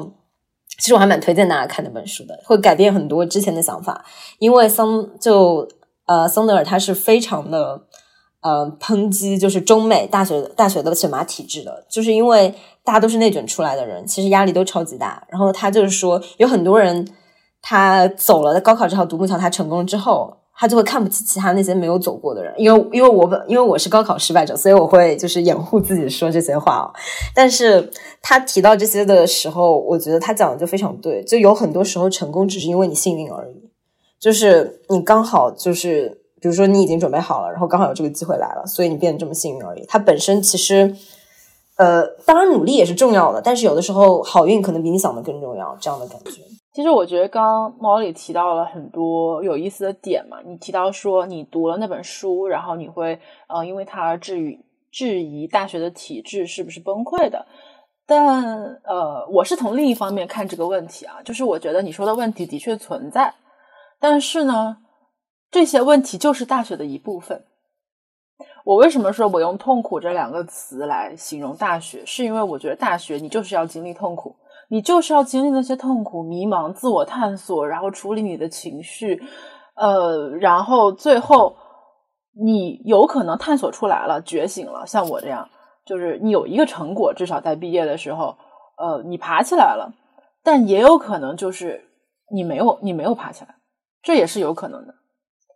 [0.79, 4.05] 其实我还蛮推荐大家看那本书的，会改变很多之前的想法。
[4.39, 5.67] 因为桑就
[6.05, 7.83] 呃桑德尔他是非常的。
[8.41, 12.55] 呃，抨击就是中美大学大学的选拔体制的，就是因为
[12.89, 15.23] 大家都是内卷出来的人，其实压力都超级大。
[15.29, 17.07] 然后他就是说，有很多人
[17.61, 22.51] 他走了高考这条独木桥，他成功之后，他就会看不起其他那些没有走过的人。
[22.57, 26.89] 因为因为我本因为我是高考失败者，所以我会就是掩护自己说这些话哦。
[27.35, 27.91] 但是
[28.23, 33.69] 他提到这些的时候，我觉得他讲的就非常对，就有很多时候成功只是因为你幸运而已，
[34.19, 36.17] 就是你刚好就是。
[36.41, 39.83] 比如说你已经准备好了，然后刚好有这个机会来了，所以你变得这么幸运而已。
[39.89, 40.95] 它本身其实，
[41.79, 46.43] 呃，当然努力也是重要的，但是有的时候好运可能比你想的更重要，这样的感觉。
[46.73, 54.59] 其实我觉得刚刚猫里提到了很多有意思的点嘛，你提到说你读了那本书，然后你会呃因为它而质疑
[54.91, 57.45] 质疑大学的体制是不是崩溃的，
[58.05, 58.43] 但
[58.83, 63.33] 呃我是从另一方面看这个问题啊，就是我觉得你说的问题的确存在，
[63.99, 64.77] 但是呢。
[65.51, 67.43] 这些问题就是大学的一部分。
[68.63, 72.05] 我为什么说我用“痛苦”这两个词来形容大学？
[72.05, 74.35] 是因为我觉得大学你就是要经历痛苦，
[74.69, 79.21] 你就是要经历那些痛苦、迷茫、自我探索，然后处理你的情绪，
[79.75, 81.55] 呃，然后最后
[82.41, 85.49] 你有可能探索出来了，觉醒了，像我这样，
[85.85, 88.37] 就是你有一个成果，至少在毕业的时候，
[88.77, 89.91] 呃，你爬起来了，
[90.43, 91.89] 但也有可能就是
[92.31, 93.55] 你没有，你没有爬起来，
[94.01, 94.93] 这也是有可能的。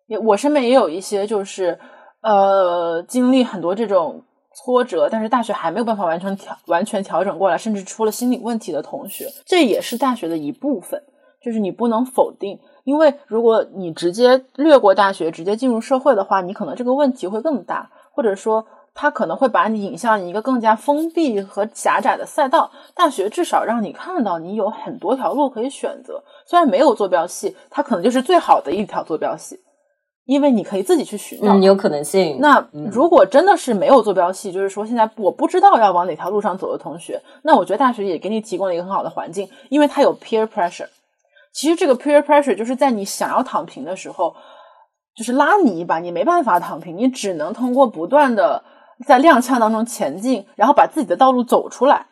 [0.07, 1.79] 也我身边也有一些就是，
[2.23, 11.03] 呃，经历很多这种挫折，但是大学还没有办法完成调完全调整过来，甚至出了心理问题的同学，这也是大学的一部分。
[11.41, 22.71] 就是你不能否定，因为如果你直接略过大学，直接进入社会的话，你可能这个问题会更大，或者说他可能会把你引向一个更加封闭和狭窄的赛道。
[22.95, 29.59] 大学至少让你看到你有很多条路可以选择，虽然没有坐标系，它可能就是最好的一条坐标系。
[30.25, 32.37] 因为你可以自己去寻找，有可能性。
[32.39, 40.87] 那如果真的是没有坐标系，就是说现在我不知道要往哪条路上走的同学，那我觉得大学也给你提供了一个很好的环境，因为它有 peer pressure。
[41.53, 44.33] 其实这个 peer pressure 就是在你想要躺平的时候，
[45.13, 48.63] 就是拉你一把，你没办法躺平，你只能通过不断的
[49.05, 52.05] 在踉跄当中前进，然后把自己的道路走出来。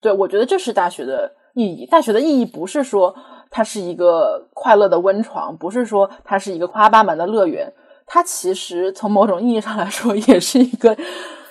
[0.00, 1.84] 对我觉得这是大学的意义。
[1.84, 3.14] 大学的意义不是说。
[3.56, 7.72] 它是一个快乐的温床，不是说它是一个花八满的乐园。
[8.06, 10.94] 它其实从某种意义上来说， 也是一个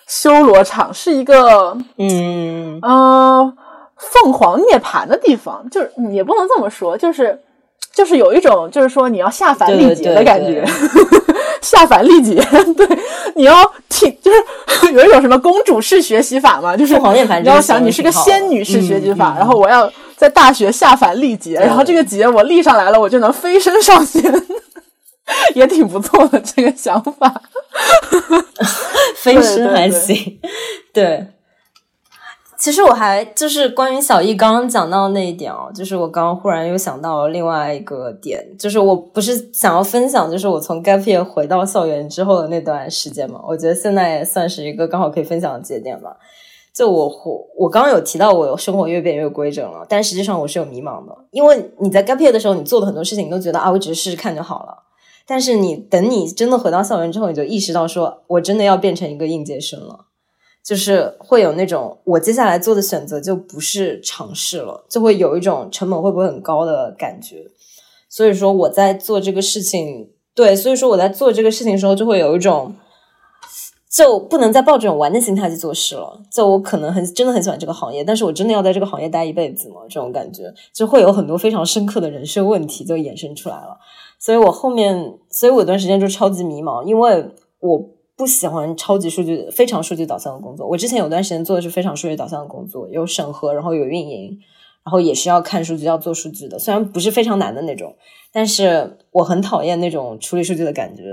[0.08, 3.58] 修罗场，是一个嗯嗯
[3.98, 5.68] 凤凰涅槃的地方。
[5.72, 7.42] 就是也不能这么说，就是
[7.92, 10.64] 就是有一种就是说你要下凡历劫的感觉，
[11.60, 12.36] 下凡历劫。
[12.78, 12.88] 对，
[13.34, 13.56] 你要
[13.90, 17.42] 听，就是 有一种什么公主式学习法嘛，就是凤凰涅槃。
[17.42, 19.92] 你要想你是个仙女式学习法，然后我要。
[20.16, 24.24] 在大学下凡历劫，然后这个劫我立上来了，我就能飞升上仙，
[25.56, 27.42] 也挺不错的这个想法。
[29.18, 30.40] 飞升还行，
[30.94, 31.28] 对。
[32.58, 46.16] 其实我还就是关于小易刚刚讲到那一点哦，就是我刚刚忽然又想到了另外一个点，就是我不是想要分享，就是我从 gap year 回到校园之后的那段时间嘛，我觉得现在也算是一个刚好可以分享的节点吧。
[46.76, 54.84] 就我我我刚刚有提到我生活越变越规整了，但实际上我是有迷茫的，因为你在 gap year 的时候，你做的很多事情，你都觉得啊，我只是试试看就好了。
[55.26, 60.08] 但是你等你真的回到校园之后，你就意识到说我真的要变成一个应届生了。
[60.64, 67.46] 就是会有那种，我接下来做的选择就不是尝试了，就会有一种成本会不会很高的感觉。
[68.10, 72.74] 所以说我在做这个事情，对，所以说我在做这个事情的时候，就会有一种，
[73.96, 76.22] 就不能再抱这种玩的心态去做事了。
[76.32, 79.76] 就我可能很真的很喜欢这个行业，但是我真的要在这个行业待一辈子吗？
[79.90, 83.78] 这种感觉就会有很多非常深刻的人生问题就衍生出来了。
[84.20, 87.30] 所以我后面，所以我有段时间就超级迷茫，因为
[87.60, 87.96] 我。
[88.18, 90.66] 不喜欢超级数据、非常数据导向的工作。
[90.66, 94.40] 我之前有段时间做的是非常数据导向的工作，有审核，然后有运营，
[94.86, 96.58] 然后也是要看数据、要做数据的。
[96.58, 97.94] 虽然不是非常难的那种，
[98.32, 101.04] 但是我很讨厌那种处理数据的感觉。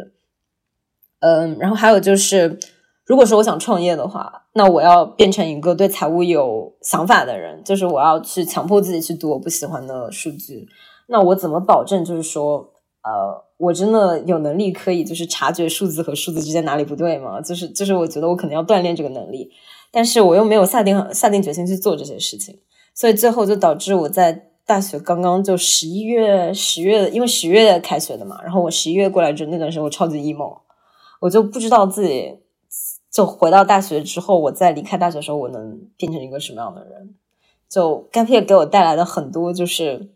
[1.23, 2.59] 嗯，然后还有就是，
[3.07, 10.69] 如果说我想创业的话，那我要变成一个对财务有想法的人，就是我要去强迫自己去读我不喜欢的数据。
[11.09, 12.05] 那我怎么保证？
[12.05, 12.69] 就是说。
[13.05, 13.11] 呃，
[13.57, 17.41] 我真的有能力可以就是察觉数字和数字之间哪里不对吗？
[17.41, 19.51] 就是就是我觉得我可能要锻炼这个能力，
[19.91, 22.57] 但是我又没有下定下定决心去做这些事情，
[22.95, 30.57] 所以最后就导致我在大学刚刚就十一月十月，因为十月开学的嘛，然后我十一月过来之后那段时间我超级 emo，
[31.23, 32.37] 我就不知道自己
[33.09, 37.15] 就回到大学之后，我在离开大学的时候我能变成一个什么样的人？
[37.69, 40.11] 就 gap year 给我带来的很多就是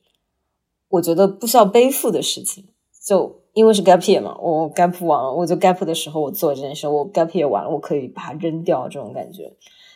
[0.88, 2.64] 我觉得不需要背负的事情。
[3.06, 9.52] 就因为是 gap year 嘛，我 gap 完了，我就 gap 的时候我做这件事，我 gap year 完了，我可以把它扔掉这种感觉。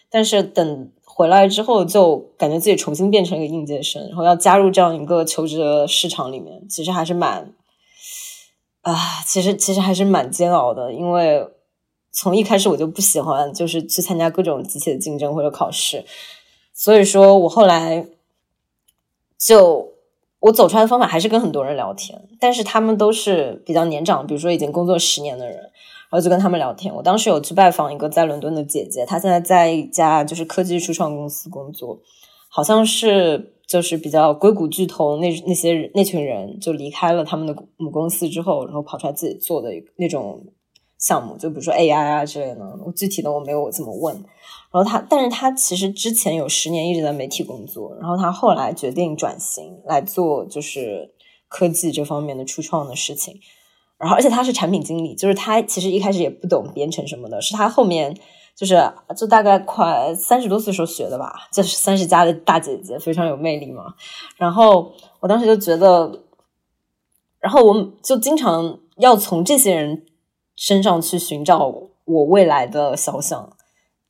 [0.09, 7.53] 但是等回来之后，就感觉自己重新变成一个应届生，然后要加入这样一个求职的市场里面，其实还是蛮
[8.93, 10.93] 啊，其实其实还是蛮煎熬的。
[10.93, 11.47] 因为
[12.13, 16.05] 从一开始我就不喜欢，就是去参加各种机器的竞争或者考试，
[16.73, 18.07] 所以说我后来
[19.39, 19.89] 就。
[20.43, 26.95] 我走出来的方法还是跟很多人聊天，但是他们都是比较年长，比如说已经工作十年的人，然后就跟他们聊天。
[26.95, 32.01] 我当时有去拜访一个在伦敦的姐姐，她现在在一家就是科技初创公司工作，
[32.49, 40.45] 好像是就是比较硅谷巨头那那些那群人就离开了他们的母公司之后，然后跑出来自己做的那种
[40.99, 42.79] 项目，就比如说 AI 啊之类的。
[42.85, 44.13] 我具体的我没有怎么问。
[44.73, 51.15] 然后他，但是他其实之前有十年一直在媒体工作，然后他后来决定转型来做就是
[51.47, 53.39] 科技这方面的初创的事情。
[53.99, 58.17] 然后，而且他是产品经理，就是他其实一开始也不懂编程什么的，是他后面
[58.55, 63.95] 就是就大概快三十多岁时候学的吧，就是三十加的大姐姐，非常有魅力嘛。
[64.37, 66.23] 然后我当时就觉得，
[67.39, 70.05] 然后我就经常要从这些人
[70.57, 71.73] 身上去寻找
[72.05, 73.51] 我未来的肖像。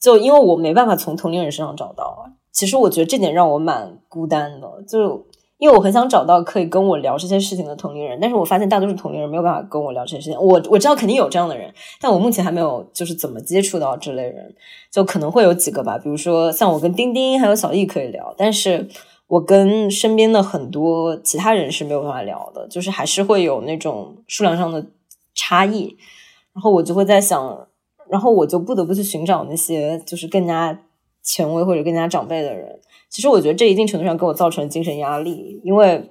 [0.00, 4.82] 就因为我没办法从同龄人身上找到，其实我觉得这点让我蛮孤单的。
[4.88, 5.26] 就
[5.60, 10.40] 因为我很想找到可以跟我聊这些事情的同龄人，但是我发现大多数同龄人没有办法跟我聊这些事情。
[10.40, 14.52] 我我知道肯定有这样的人，但我目前还没有就是怎么接触到这类人。
[14.90, 18.88] 就可能会有几个吧，比如说像我跟丁丁还有小易可以聊，但是
[19.28, 24.84] 我跟身边的很多其他人是没有办法聊的，就是还是会有那种数量上的
[25.34, 25.96] 差异。
[26.52, 27.66] 然后我就会在想。
[28.08, 30.76] 然后我就不得不去寻找那些就是更加
[31.22, 32.80] 权威或者更加长辈的人。
[33.10, 36.10] 其实我觉得这一定程度上给我造成了精神压力，因为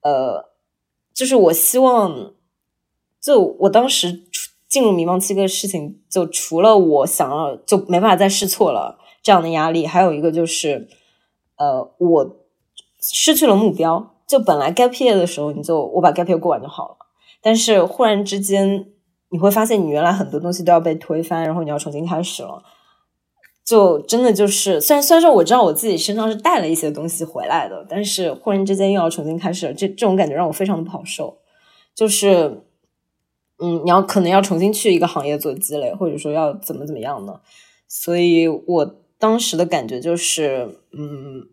[0.00, 0.46] 呃，
[1.14, 2.32] 就是我希望，
[3.20, 4.24] 就我当时
[4.68, 10.88] 进入迷茫期的事情，就除了我想要就没办法再试错了这样的压力，还有一个就是
[11.56, 12.36] 呃，我
[13.00, 14.14] 失去了目标。
[14.26, 16.96] 就本来 gap year 的时候，你就我把 gap year 过完就好了，
[17.40, 18.92] 但是忽然之间。
[19.28, 22.62] 你会发现，你原来很多东西都要被推翻，然后你要重新开始了。
[23.66, 31.38] 就真的就是，虽然虽然说我知道我自己身上是带了一些东西回来的，但是忽然之间又要重新开始，这这种感觉让我非常的不好受。
[31.92, 32.62] 就是，
[33.58, 37.40] 嗯，你要可能要重新去一个行业做积累，或者说要怎么怎么样呢？
[37.88, 41.48] 所以我当时的感觉就是，嗯，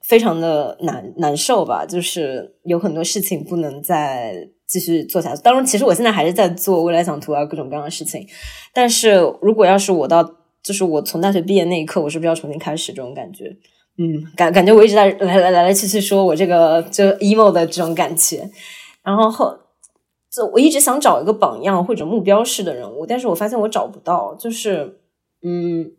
[0.00, 1.84] 非常的难难受吧。
[1.84, 4.50] 就是有很多事情不能再。
[4.70, 5.42] 继续做下去。
[5.42, 8.24] 当然，其实我现在还是在做未来想图啊，各种各样的事情。
[8.72, 10.22] 但是如果要是我到，
[10.62, 12.92] 就是我从大学毕业那一刻，我是不是要重新开始？
[12.92, 13.56] 这种感觉，
[13.98, 18.50] 嗯，感感觉我一直在来来来来去去说我这个就 emo 的这种感觉。
[19.02, 19.58] 然后后，
[20.30, 24.34] 就我一直想找一个榜样或者目标式的人物，但是我发现我找不到。
[24.34, 25.00] 就是，
[25.42, 25.90] 嗯，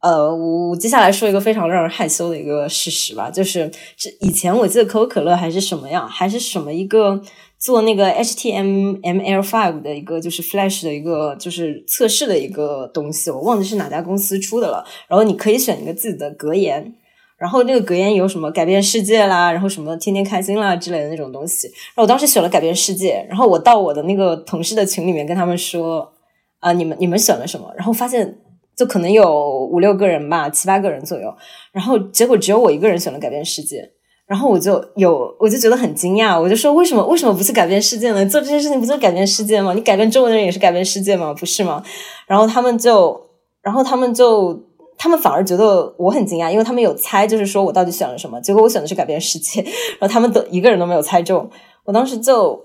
[0.00, 7.22] 呃，我我接下来说一个非常让人害羞的一个事实吧，就是这以前我记得可口可乐还是什么样，还是什么一个
[7.60, 14.84] 做那个 HTML5 的一个就是 Flash 的一个就是测试的一个东西，我忘记是哪家公司出的了。
[15.08, 16.94] 然后你可以选一个自己的格言，
[17.36, 21.66] 然后那个格言有什么改变世界啦，然后什么天天开心啦之类的那种东西。
[21.66, 26.12] 然后我当时选了改变世界，然后我到我的那个同事的群里面跟他们说
[26.60, 27.72] 啊，你们你们选了什么？
[27.76, 28.38] 然后发现。
[28.78, 31.34] 就可能有五六个人吧，七八个人左右，
[31.72, 33.90] 然后结果只有我一个人选了改变世界，
[34.28, 38.24] 然后我就有我就觉得很惊讶，我就说为什么为什么不去改变世界呢？
[38.26, 39.72] 做这件事情不就改变世界吗？
[39.72, 41.32] 你改变周围的人也是改变世界吗？
[41.32, 41.82] 不是吗？
[42.26, 43.18] 然后他们就，
[43.62, 44.60] 然后他们就，
[44.98, 49.62] 他们反而觉得我很惊讶，因为他们有猜，就是说我到底选了什么，结果我选的是改变世界，
[49.98, 51.48] 然后他们都一个人都没有猜中，
[51.84, 52.60] 我当时就，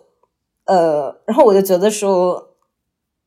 [0.66, 2.50] 呃，然后我就觉得说。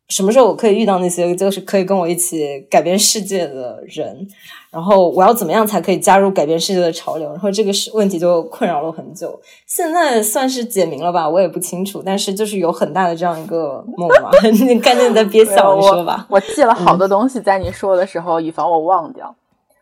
[0.09, 4.27] 什么时候我可以遇到那些就是可以跟我一起改变世界的人？
[4.71, 7.29] 然后我要怎么样才可以加入改变世界的潮流？
[7.31, 9.41] 然后这个是问题就困扰了很久。
[9.67, 11.29] 现在算是解明了吧？
[11.29, 14.31] 我也不清楚，但是就是有很大的这样一个梦嘛。
[14.67, 16.27] 你赶紧在憋笑，你说吧。
[16.31, 19.35] 我记了好多东西在你说的时候，以防我忘掉，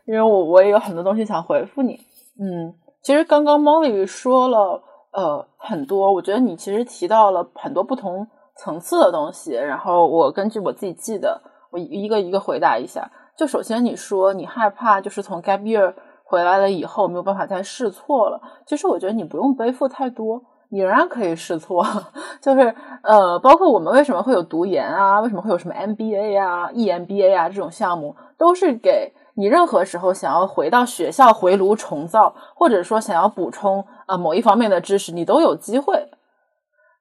[0.07, 2.01] 因为我我也有很多东西想回复你。
[2.41, 2.73] 嗯，
[3.03, 4.81] 其实刚刚 Molly 说了
[5.13, 8.27] 呃很多，我觉得你其实提到了很多不同。
[8.57, 11.41] 层次的东西，然后我根据我自己记得，
[11.71, 13.11] 我一个一个回答一下。
[13.37, 15.93] 就首先你说你害怕，就是从 gap year
[16.23, 18.41] 回来了以后没有办法再试错了。
[18.65, 21.85] 其实我觉得你不用背负太多，你仍然可以试错。
[22.41, 36.09] 就是呃，包括我们为什么会有读研啊，为什么会有什么 MBA 啊、EMBA 啊这种项目，都是给你任何时候想要回到学校回炉重造，或者说想要补充啊某一方面的知识，你都有机会。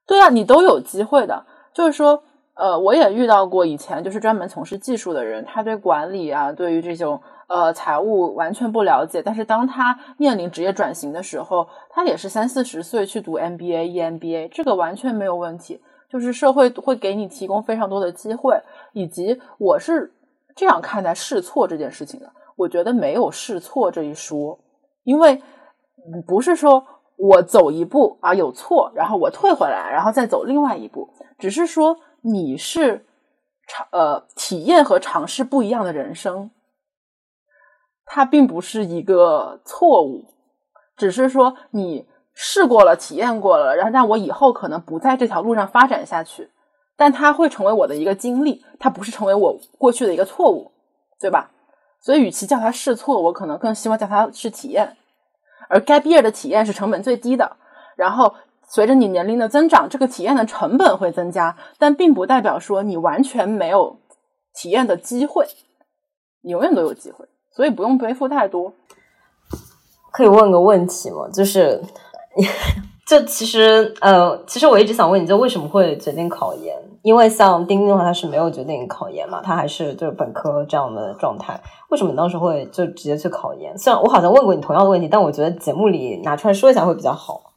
[0.06, 1.46] 对啊，你都有机会的。
[1.74, 2.24] 就是说，
[2.56, 9.24] 呃，我也遇到过以前就是专门从事技术的人，他对管理啊，对于这种呃财务完全不了解。
[9.24, 15.82] 但是当他面临职业转型的时候，他也是三四十岁去读 MBA、EMBA，这个完全没有问题。
[16.12, 20.14] 就是社会会给你提供非常多的机会，以及我是
[20.56, 22.32] 这样看待试错这件事情的。
[22.56, 24.60] 我觉得没有试错这一说，
[25.06, 25.42] 因为
[26.28, 26.86] 不是说。
[27.18, 31.14] 我走一步啊，有错，然后我退回来，然后再走另外一步。
[31.38, 33.06] 只是说你是
[33.68, 36.52] 尝呃体验和尝试不一样的人生，
[38.06, 40.26] 它并不是一个错误，
[40.96, 46.50] 只是说你试过了，体验过了，然后让我以后可能不在这条路上发展下去，
[46.96, 50.72] 但它会成为我的一个经历，它不是成为我过去的一个错误，
[51.20, 51.52] 对吧？
[52.02, 54.98] 所以，与其叫它试错，我可能更希望叫它是体验。
[55.70, 57.58] 而 gap year 的体验是成本最低的，
[57.96, 58.34] 然后
[58.68, 63.98] 随着你年龄的增长，这个体验的成本会增加，但并不代表说你完全没有
[64.56, 65.48] 体验的机会，
[66.42, 68.74] 你永远都有机会，所以不用背负太多。
[70.12, 71.28] 可以问个问题吗？
[71.34, 71.82] 就是。
[73.06, 76.76] 就其实，呃，其实我一直想问你，就为什么会决定考研？
[77.02, 81.60] 因为像丁丁的话，他是没有决定考研嘛，他还是就是本科这样的状态。
[81.90, 83.78] 为什么你当时会就直接去考研？
[83.78, 87.52] 虽然我好像问过你同样的问题，但我觉得节目里拿出来说一下会比较好。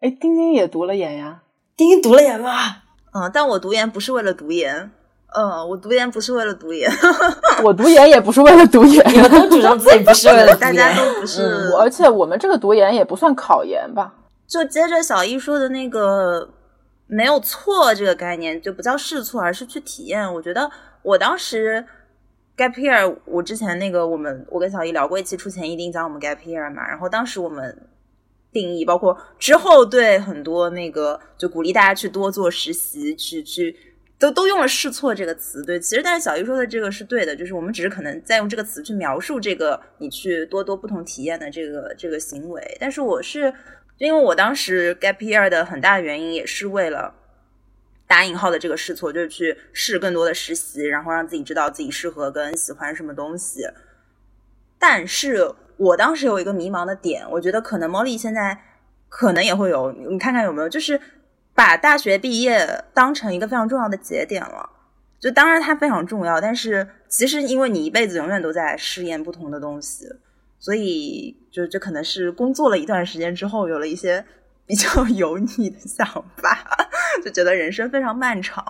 [0.00, 1.42] 哎，丁丁也读了研呀？
[1.76, 2.50] 丁丁读了研吗？
[3.14, 4.90] 嗯，但我读研不是为了读研。
[5.36, 6.90] 嗯，我读研不是为了读研，
[7.62, 9.12] 我读研也不是为了读研。
[9.12, 11.70] 你们都主张自己不是为了读研， 大家都不是。
[11.78, 14.12] 而且我们这个读研也不算考研吧？
[14.48, 16.54] 就接着小易说的那个
[17.06, 20.32] 没有错这个概念，就不叫试错，而是去体验。
[20.34, 20.70] 我觉得
[21.02, 21.84] 我当时
[22.56, 27.88] gap year，我之前那个我们我跟小易聊过一期出钱一定讲我们 gap year 嘛，然后当时我们
[28.50, 33.76] 定义，包括之后对很多那个就鼓励大家去多做实习，去去
[34.18, 35.62] 都都用了试错这个词。
[35.62, 43.52] 对，其实但是小易说的这个是对的，就是我们只是可能在用这个词去描述这个你去多多不同体验的这个这个行为，但是我是。
[43.98, 47.14] 就因为我当时 gap year 的很大的原因也是为了
[48.06, 53.68] 打引号的这个试错，就是去试更多的实习，然后让自己知道自己适合跟喜欢什么东西。
[54.78, 58.56] 但是我当时有一个迷茫的点，我觉得可能 Molly 现在
[59.08, 61.00] 可能也会有，你看看有没有，就是
[61.54, 64.70] 把大学毕业当成一个非常重要的节点了。
[65.18, 70.06] 就当然它非常重要，但是其实因为你一辈子永远都在试验不同的东西。
[70.60, 74.24] 所以，就这可能是工作了一段时间之后，有了一些
[74.66, 76.04] 比较油腻的想
[76.36, 76.66] 法，
[77.24, 78.64] 就觉得人生非常漫长。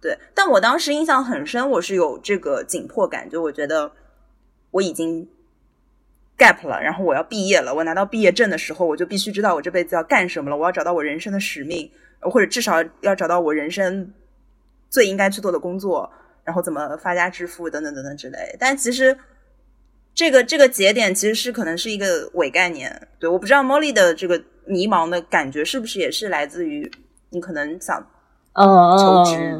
[0.00, 3.92] 对，但我当时印象很深，我是有这个紧迫感，就我觉得
[4.72, 5.28] 我已经
[6.36, 7.72] gap 了，然后我要毕业了。
[7.72, 10.56] 我拿到毕业证的时候，我就必须知道我这辈子要干什么了。
[10.56, 11.90] 我要找到我人生的使命，
[12.20, 14.12] 或者至少要找到我人生
[14.88, 16.10] 最应该去做的工作，
[16.42, 18.56] 然后怎么发家致富等等等等之类。
[18.58, 19.16] 但其实。
[20.14, 23.08] 这个这个节点其实是可能是一个伪概念。
[23.18, 26.90] 对，我不知道 Molly 的这个迷茫的感觉是不是也是来自于
[27.30, 28.04] 你可能想
[28.54, 29.58] 嗯求职，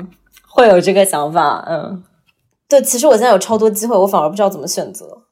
[0.48, 2.02] 会有这个想法，嗯，
[2.68, 5.22] 对，其实我现在有超多机会，我反而不知道怎么选择，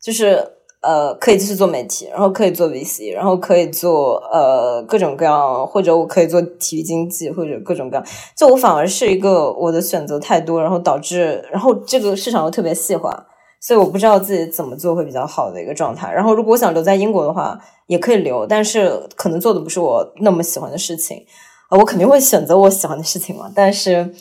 [0.00, 0.42] 就是
[0.82, 8.06] 呃，可以继续做媒体，然后可以做 VC，然后可以做呃各种各样，或者我可以做体育经济，或者各种各样，
[8.36, 13.26] 就我反而是一个我的选择太多，然后导致，然后这个市场又特别细化，
[13.60, 16.10] 所以我不知道自己怎么做会比较好的一个状态。
[16.12, 21.24] 然后如果我想留在英国的话，也可以留，但是可能做的不是我那么喜欢的事情。
[21.68, 24.12] 啊，我肯定会选择我喜欢的事情嘛，但是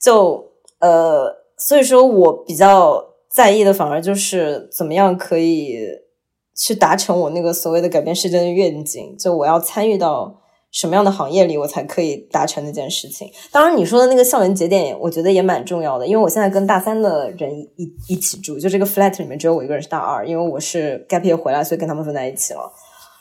[0.00, 0.42] 就
[0.78, 5.76] 呃，所以说我比较在意的反而就是怎么样可以
[6.56, 10.40] 去达成我那个所谓的改变世界的愿景，就我要参与到
[10.74, 13.30] 什么样的行业里，我才可以达成那件事情。
[13.50, 22.70] 当然，你说的那个校园节点，我觉得也蛮重要的，因为我现在跟大三的人一一起住，就这个 flat 里面只有我一个人是大二，因为我是 gap 年回来，所以跟他们分在一起了。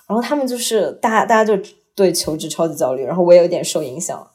[0.10, 1.58] 然后他们就是大家大家就。
[1.96, 4.28] 对求职超级焦虑，然后我也有点受影响。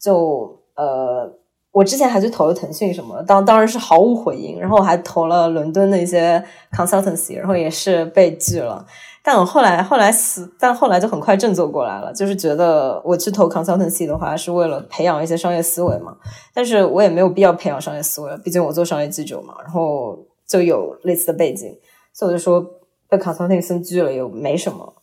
[0.00, 1.30] 就呃，
[1.70, 4.58] 我之前还去投了腾讯什么，当当然是毫无回音。
[4.58, 6.42] 然后我还投了伦敦的一些
[6.74, 8.86] consultancy，然后也是被拒了。
[9.24, 16.14] 但我后来后来死，但后来就很快振作过来了，就是觉得我去投 consultancy 的话，是为了培养一些商业思维嘛。
[16.52, 21.74] 但是我也没有必要培养商业思维，毕竟我做商业记者嘛，然后就有类似的背景，
[22.12, 22.62] 所以我就说
[23.08, 24.94] 被 consultancy 拒了也没什么，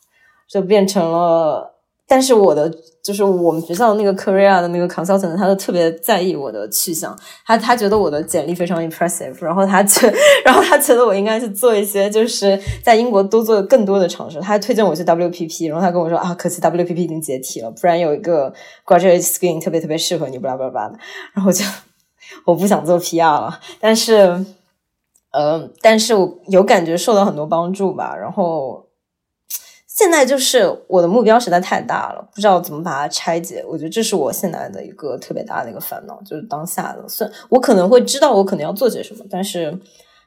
[0.48, 1.71] 就变成了。
[2.12, 2.70] 但是我的
[3.02, 10.14] 就是我们学校那个 Korea 的那个 consultant，他都特别在意我的去向，他他觉得我的简历非常 impressive，然后他觉，
[10.44, 18.54] 然后他觉得我应该去做一些就是在英国多做更多的尝试，他还推荐我去 WPP，然后他跟我说啊，可惜 WPP 已经解体了，不然有一个
[18.86, 21.00] graduate screen 特别特别适合你，巴拉巴拉巴拉的，
[21.34, 21.64] 然后就
[22.46, 24.46] 我不想做 PR 了，但是，
[25.32, 28.91] 嗯，但是我有感觉受到很多帮助吧，然后。
[30.02, 33.64] 现在就是我的目标实在太大了，不知道怎么把它拆解。
[33.68, 37.08] 我觉得这是我现在的一个特别大的一个烦恼，就是当下的。
[37.08, 39.78] 算我可能会知道我可能要做些什么，但是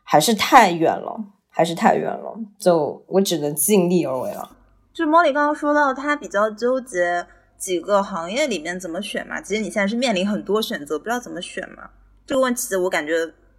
[0.05, 1.19] 还是太远了，
[1.51, 2.33] 还是太远了。
[2.57, 4.49] 就我只能尽力而为了。
[4.93, 7.27] 就莫莉刚刚说到，他比较纠结
[7.59, 9.41] 几个行业里面怎么选嘛。
[9.43, 11.91] 其实你现在是面临很多选择，不知道怎么选嘛。
[12.25, 13.13] 这个问题我感觉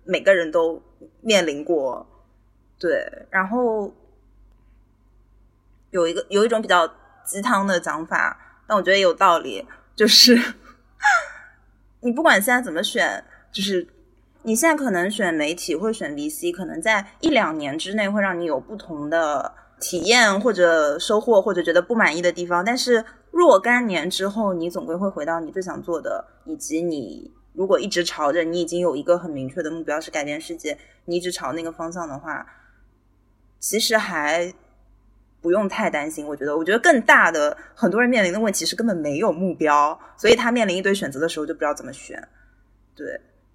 [0.06, 0.82] 每个人都
[1.20, 2.08] 面临过。
[2.80, 3.92] 对，然后。
[5.96, 6.86] 有一个有一种比较
[7.26, 9.66] 鸡汤的讲法，但我觉得有道理，
[9.96, 10.38] 就是
[12.04, 13.88] 你不管现在怎么选，就是
[14.44, 22.66] 你现在可能选媒体或选 VC，可能在一两年之内会让你有不同的体验或者收获，或者觉得不满意的地方。
[22.66, 32.46] 但是若干年之后，你总归会回到你最想做的，以及你如果一直朝着你已经有一个很明确的目标是改变世界，你一直朝那个方向的话，
[33.62, 34.54] 其实还。
[35.46, 42.18] 不用太担心，我觉得，我觉得更大的很多人面临的问题是根本没有目标，所以他面临一堆选择的时候就不知道怎么选。
[42.96, 43.06] 对，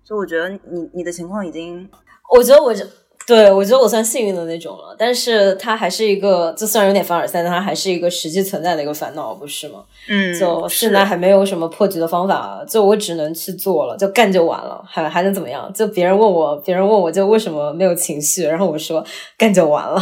[0.05, 1.91] 所以我觉得你你的情况已经，
[2.33, 2.87] 我觉得我这。
[3.27, 9.85] 对，我觉得我算幸运的那种了，但是他还是一个，就虽然有点凡尔赛，但它还是一个实际存在的一个烦恼，不是吗？
[10.09, 15.73] 嗯，就现在还没有什么破局的方法，就我只能去做了，就干就完了，还还能怎么样？
[15.73, 19.05] 就别人问我，别人问我就为什么没有情绪，然后我说
[19.39, 20.01] 干就完了，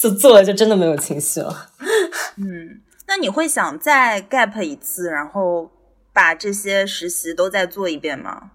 [0.00, 1.68] 就做了就真的没有情绪了。
[2.36, 5.70] 嗯，那你会想再 gap 一次，然后
[6.12, 8.50] 把这些实习都再做一遍吗？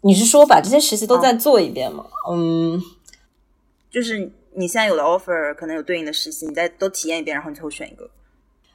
[0.00, 2.04] 你是说把这些实习都再做一遍吗？
[2.30, 2.80] 嗯，
[3.90, 8.10] 就是你现在有的 offer 可能有对应的实习，你再都体验一遍，然后你最后选一个。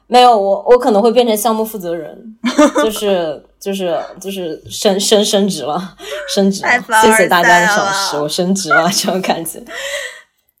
[0.06, 2.36] 没有，我我可能会变成项目负责人，
[2.82, 5.96] 就是就是就是升升升职了，
[6.34, 9.62] 升职了，谢谢大家的赏识，我升职了，这种感觉。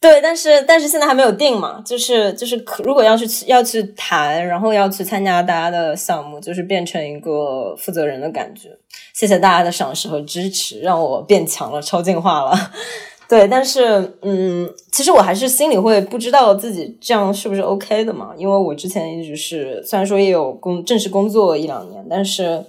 [0.00, 8.70] 对，但是但是现在还没有定嘛，就是就是可如果要去要去谈，然后要去参加大家的项目，就是变成一个负责人的感觉。
[9.12, 12.56] 谢谢大家的赏识和支持，让我变强了，超进化了。
[13.28, 22.64] 对，但是嗯，其实我还是心里会不知道自己这样是不是 OK 的嘛，因为我之前一直是虽然说也有工正式工作一两年，但是。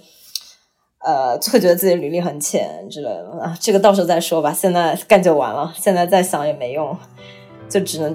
[1.04, 4.52] 呃，就会觉得自己履历很浅之类的啊，这个到时候再说吧。
[4.52, 6.96] 现在干就完了，现在再想也没用，
[7.68, 8.14] 就只能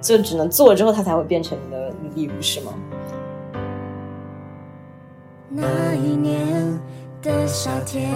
[0.00, 2.72] 就只能做之后，它才会变成你的履历，不是吗？
[5.50, 6.78] 那一年
[7.22, 8.10] 的夏天，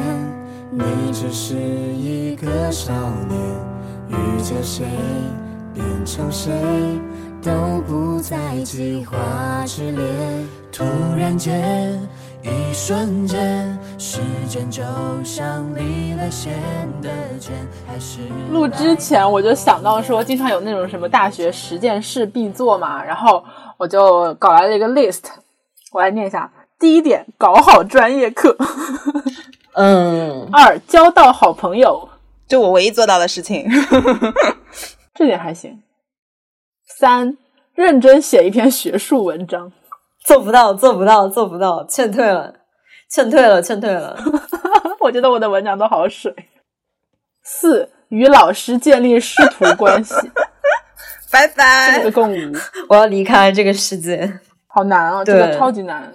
[0.70, 0.82] 你
[1.12, 2.92] 只是一个少
[3.28, 3.40] 年，
[4.08, 4.84] 遇见谁
[5.72, 6.52] 变成谁，
[7.42, 7.50] 都
[7.88, 9.16] 不再计划
[9.66, 10.04] 之列。
[10.70, 10.84] 突
[11.18, 11.98] 然间，
[12.42, 14.82] 一瞬间，时间就
[15.24, 16.52] 像离了线
[17.00, 17.08] 的
[17.38, 17.52] 剑，
[17.86, 18.20] 还是
[18.50, 23.44] 录之前我就想到说，经常有那种什么大学十件事必做嘛，然后
[23.76, 25.22] 我就搞来了一个 list，
[25.92, 26.50] 我来念一下。
[26.80, 28.56] 第一点，搞好专业课。
[29.74, 32.08] 嗯， 二，交到好朋友，
[32.48, 33.68] 就我唯一做到的事情。
[35.14, 35.80] 这点还行。
[36.98, 37.38] 三，
[37.74, 39.70] 认真写一篇学术文章。
[40.24, 42.54] 做不到，做不到，做不到，劝退了，
[43.10, 44.16] 劝退了，劝退了。
[45.00, 46.34] 我觉得我的文章都好水。
[47.42, 50.14] 四，与老师建立师徒关系。
[51.30, 51.98] 拜拜。
[51.98, 52.56] 这个更无。
[52.88, 54.40] 我要离开这个世界。
[54.68, 56.14] 好难啊，这个超级难。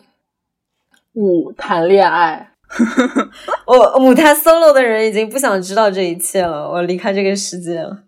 [1.13, 2.51] 五，谈恋爱。
[3.65, 6.69] 我母胎 solo 的人已经不想知道这一切了。
[6.69, 8.03] 我离开这个世界了。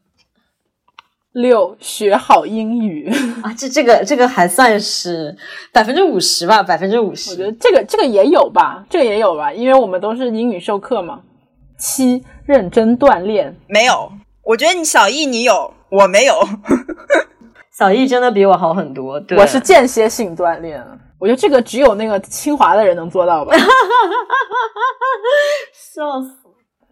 [1.34, 3.08] 六，学好英语
[3.44, 5.38] 啊，这这个这个还算是
[5.72, 7.30] 百分之五十吧，百分之五十。
[7.32, 11.22] 我觉得这个这个也有吧，这个也有吧，因为我们都是英语授课嘛。
[11.78, 13.56] 七，认真锻炼。
[13.68, 14.12] 没有，
[14.44, 16.34] 我觉得你小易你有，我没有。
[17.78, 19.20] 小易真的比我好很多。
[19.20, 20.84] 对，我是间歇性锻炼。
[21.20, 23.56] 我觉得这个只有那个清华的人能做到吧。
[25.96, 26.32] 笑死。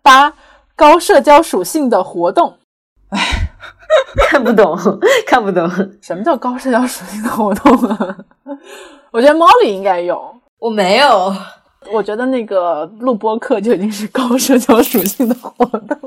[0.01, 0.34] 八，
[0.76, 2.57] 高社交属性的活动。
[3.09, 3.47] 唉。
[4.30, 4.77] 看不懂，
[5.26, 5.69] 看不懂，
[6.02, 8.18] 什么叫高社交属性的活动啊？
[9.11, 11.34] 我觉得 Molly 应该有，我没有。
[11.89, 15.98] 我觉得那个录播课就已经是高社交属性的活动。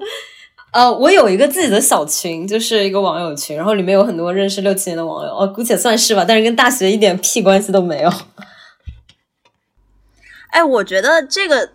[0.72, 8.12] 呃，我有一个自己的小群，就是一个网友群，然后里面有很多认识六七年的网友，哦，姑且算是吧，但是跟大学一点屁关系都没有。
[10.50, 11.70] 哎，我觉得这个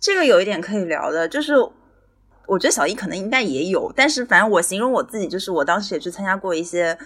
[0.00, 1.54] 这个有一点可以聊的，就是。
[2.46, 6.96] 我觉得小易可能应该也有，但是反正我形容我自己，就是我当时也去参加过一些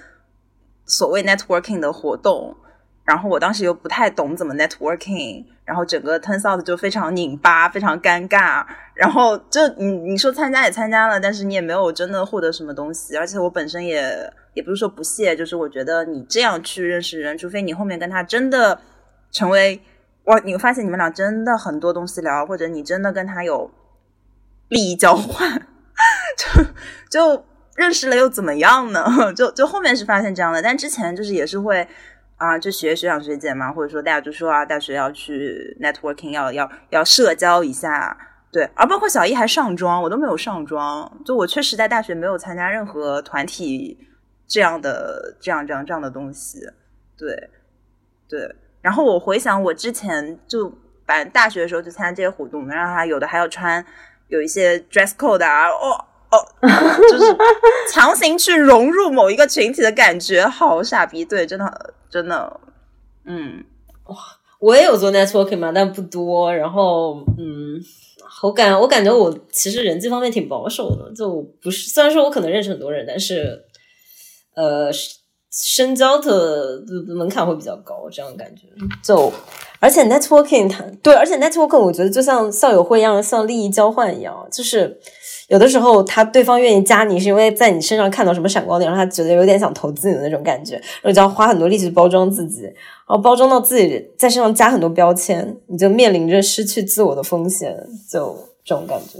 [0.84, 2.56] 所谓 networking 的活动，
[3.04, 18.80] 然后我当时又不太懂怎么 networking，然后整个 turns out 就非常拧巴，非常尴尬，然后就你你说参加也参加了，但是你也没有真的获得什么东西，而且我本身也也不是说不屑，就是我觉得你这样去认识人，除非你后面跟他真的
[19.30, 19.80] 成为
[20.24, 23.70] 哇，你会发现你们俩真的很多东西聊，或者你真的跟他有。
[24.68, 25.66] 利益交换，
[26.36, 26.64] 就
[27.10, 29.04] 就认识了又怎么样呢？
[29.34, 31.86] 就就后面是发现这样的，但之前就是也是会
[32.36, 38.16] 啊，就学学长学姐嘛，或者说大家就说啊，大学要去 networking，要要要社交一下，
[38.52, 38.68] 对。
[38.74, 43.98] 而包括小易还上妆，我都没有上妆，就我确实在大学没有参加任何团体
[44.46, 46.60] 这样的这样这样这样的东西，
[47.16, 47.50] 对
[48.28, 48.54] 对。
[48.80, 50.72] 然后我回想我之前就
[51.04, 53.84] 反正大学的时候就参加这些活动，然后他有的还要穿。
[54.28, 56.38] 有一些 dress code 啊，哦哦，
[57.10, 57.36] 就是
[57.92, 62.60] 强行去融入某一个群体的感觉，好傻逼，对，真的真的，
[63.24, 63.64] 嗯，
[64.04, 64.16] 哇，
[64.60, 66.54] 我也有做 networking 嘛，但不多。
[66.54, 67.80] 然后，嗯，
[68.42, 73.64] 我感我感觉我其实人际方面挺保守的，就不是，虽然说我可能认识很多人，但是，
[74.54, 74.90] 呃。
[75.50, 78.64] 深交的门槛会比较高，这样感觉。
[79.02, 79.32] 就
[79.80, 84.98] 而且 networking 它对，而且 networking 我觉得就像校友会一样，像利益交换一样，就是
[85.48, 92.74] 有的时候他对方愿意加你，是因为在你身上看到什么闪光点，让他觉得有点想投资你的那种感觉，然后就要花很多力气包装自己，然
[93.06, 97.76] 后包装到自己在身上加很多标签，你就面临着失去自我的风险，
[98.10, 99.18] 就这种感觉。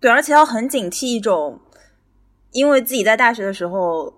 [0.00, 1.60] 对，而且要很警惕一种，
[2.52, 4.14] 因为自己在大学的时候。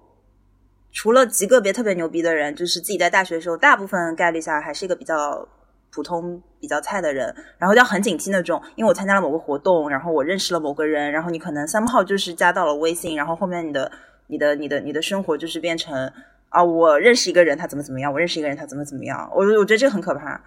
[0.95, 5.47] 除了极个别特别牛逼的人，就是自己在大学的时候，大部分概率下还是一个比较
[5.93, 7.35] 普通、比较菜的人。
[7.59, 13.91] 然后要很警惕那种，因为我参加了某个活动，然后我认识了某个人，然后你可能三号就是加到了微信，然后后面你的、
[14.29, 16.11] 你的、你的、你的生活就是变成
[16.49, 19.29] 啊，我认识一个人他怎么怎么样，我认识一个人他怎么怎么样。
[19.35, 20.41] 我我觉得这很可怕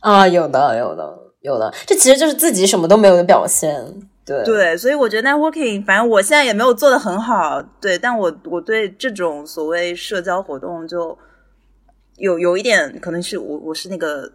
[0.00, 3.84] 啊，有的，有的，有的，这其实就是自己什么都没有的表现。
[4.44, 11.16] 对，所以我觉得 networking，反正我现在也没有做的很好，对，但我我对这种所谓社交活动就
[12.16, 14.30] 有有一点，可能是我我是那个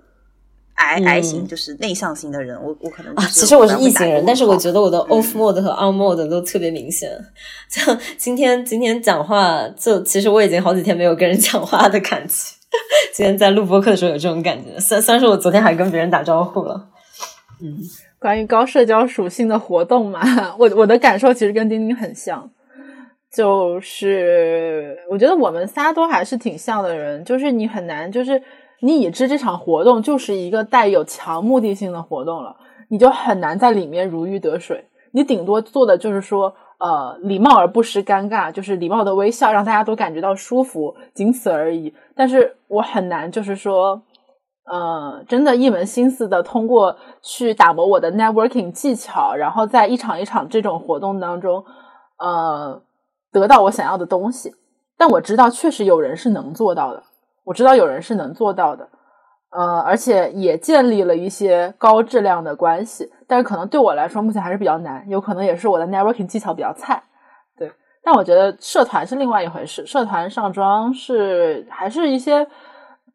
[0.73, 7.09] I I 型，就是内向型的人，我我可能啊，其实我是异型人，但是我觉得我的 off mode 和 on mode 都特别明显。
[7.69, 12.34] 像今天今天讲话，就其实我已经好几天没有跟人讲话的感觉，
[13.13, 16.89] 今天在录播课的时候有这种感觉，虽虽然说我昨天还跟别人打招呼了，
[17.61, 17.77] 嗯。
[18.19, 20.22] 关于高社交属性的活动嘛，
[20.57, 22.49] 我我的感受其实跟丁丁很像，
[23.32, 28.41] 就是我觉得我们仨都还是挺像的人，就是你很难，就是
[28.80, 32.56] 你已知这场活动就是一个带有强目的性的活动了，
[32.90, 34.86] 你就很难在里面如鱼得水。
[35.11, 41.94] 你顶多做的就是说呃礼貌而不失尴尬，就是礼貌的微笑让大家都感觉到舒服，仅此而已。
[42.15, 44.02] 但是我很难就是说。
[44.65, 51.63] 呃，真的，一门心思的通过去打磨我的 networking 技巧，然后在一场一场这种活动当中，
[52.17, 52.81] 呃，
[53.31, 54.55] 得到我想要的东西。
[54.97, 57.03] 但我知道，确实有人是能做到的。
[57.43, 58.89] 我知道有人是能做到的，
[59.51, 63.11] 呃，而且也建立了一些高质量的关系。
[63.27, 67.03] 但是可能对我来说，目前还是比较难，有可能也是我的 networking 技巧比较菜。
[67.55, 67.71] 对，
[68.03, 72.47] 但我觉得社团是另外一回事，社团上妆是还是一些。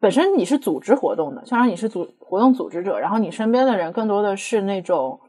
[0.01, 5.19] 本身你是组织活动的，相当于你是组活动组织者，然后你身边的人更多的是那种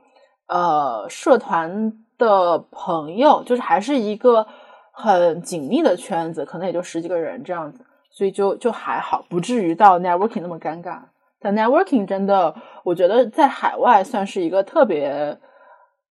[0.49, 4.47] 呃社团的朋友，就是还是一个
[4.90, 11.01] 很紧密的圈子，可能也就十几个人这样子，所以就就还好，不至于到 networking 那么尴尬。
[11.39, 15.39] 但 networking 真的，我觉得在海外算是一个特别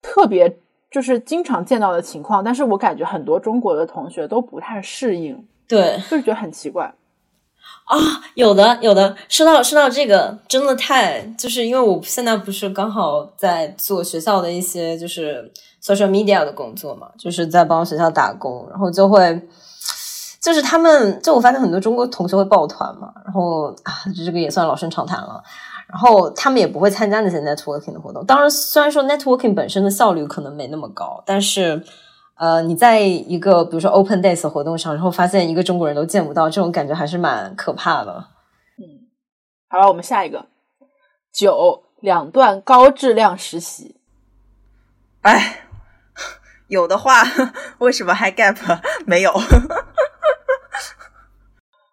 [0.03, 0.59] 特别
[0.91, 6.93] 就是经常见到的情况，但是我感觉很多中国的同学都不太适应，对，就是觉得很奇怪。
[7.91, 7.97] 啊，
[8.35, 15.51] 有的有的，说到说到这个，真的太就是因为我现在不是刚好在做学校的一些就是
[15.83, 19.45] social media 的工作嘛，就是在帮学校打工，然后就会
[20.39, 25.43] 就是他们就我发现很多中国同学会抱团嘛，然后啊，这个也算老生常谈了，
[25.87, 28.25] 然后他们也不会参加那些 networking 的活动。
[28.25, 31.83] 当然，虽然说 networking 本身的效率可能没那么高，但是。
[32.35, 38.25] 呃，你在一个比如说 Open Days 活动上，然后发现一个中国人都见不到，这种感觉还是蛮可怕的。
[38.77, 39.07] 嗯，
[39.69, 40.47] 好了，我们下一个
[41.31, 43.97] 九两段高质量实习。
[45.21, 45.67] 哎，
[46.67, 47.21] 有的话，
[47.77, 48.57] 为什么还 Gap
[49.05, 49.31] 没有？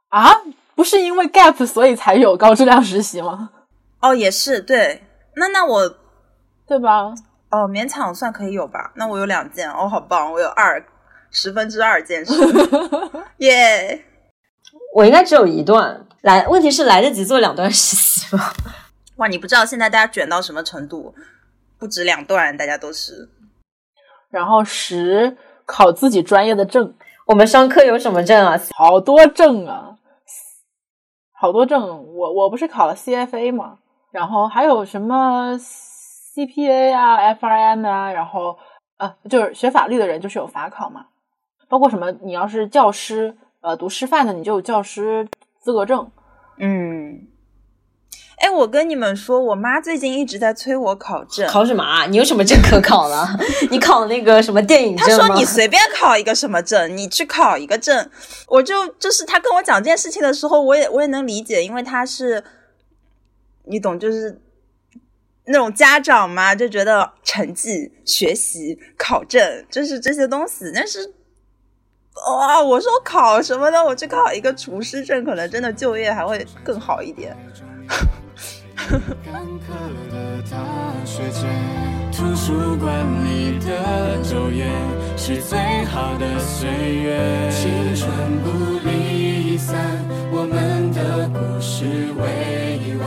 [0.09, 0.33] 啊，
[0.75, 3.51] 不是因为 Gap 所以才有高质量实习吗？
[4.01, 5.03] 哦，也是对。
[5.37, 5.95] 那那我
[6.67, 7.13] 对吧？
[7.51, 8.93] 哦，勉强算可以有吧。
[8.95, 10.85] 那我有两件，哦，好棒，我有二
[11.31, 12.33] 十分之二件事，
[13.39, 14.05] 耶！
[14.95, 18.53] 我应该只有一段来，问题是来得及做两段实习吗？
[19.17, 21.15] 哇，你不知道现在大家卷到什么程度，
[21.79, 23.29] 不止两段，大家都是。
[24.31, 26.95] 然后十考自己专业的证，
[27.27, 28.61] 我们商科有什么证啊？
[28.77, 29.97] 好多证啊，
[31.33, 31.81] 好多证。
[32.15, 33.79] 我我不是考了 CFA 吗？
[34.11, 35.59] 然后还有什么
[36.39, 38.57] ？CPA 啊，FRM 啊，然后
[38.99, 41.07] 呃，就是学法律的人就是有法考嘛，
[41.69, 45.27] 包括什么，你要是教师，呃，读师范的你就有教师
[45.61, 46.09] 资格证。
[46.59, 47.27] 嗯，
[48.37, 52.07] 哎，我跟你们说，我妈最近一直在催我考证，考什么啊？
[52.07, 53.27] 你有什么证可考呢？
[53.71, 55.27] 你考那个什么电影证吗？
[55.27, 58.09] 他说你随便考一个什么证，你去考一个证，
[58.47, 62.45] 我就就是她跟我讲这件事情的时候，我也我也能理解，因为她是，
[63.65, 64.41] 你懂，就是。
[65.49, 70.71] 那种家长嘛，就觉得成绩、学习、考证就是这些东西。
[70.75, 71.15] 但是，
[72.29, 73.83] 哇，我说考什么呢？
[73.85, 77.37] 我去考一个厨师证，可能真的就业还会更好一点。
[82.13, 82.91] 图书馆
[83.25, 84.67] 里的昼夜
[85.17, 88.11] 是最好的岁月，青春
[88.43, 88.49] 不
[88.89, 89.77] 离散，
[90.33, 91.85] 我们的故事
[92.17, 93.07] 未完，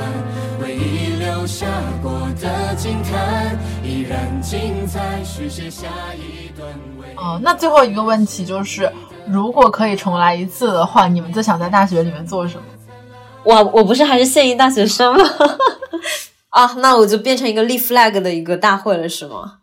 [1.41, 1.65] 一留下
[2.03, 6.69] 过的惊叹依然精彩，续写下一段
[6.99, 7.15] 未。
[7.15, 8.87] 哦，那最后一个问题就是，
[9.25, 12.63] 如果可以重来一次的话，你们最想在大学里面做什么？
[13.43, 15.23] 我我不是还是现役大学生吗？
[16.49, 19.53] 啊，那我就变成一个立 flag 的一个大会了，是吗？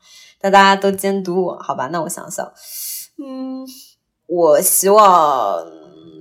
[0.43, 1.87] 那大家都监督我，好吧？
[1.93, 2.45] 那我想想，
[3.25, 3.65] 嗯，
[4.27, 5.65] 我希望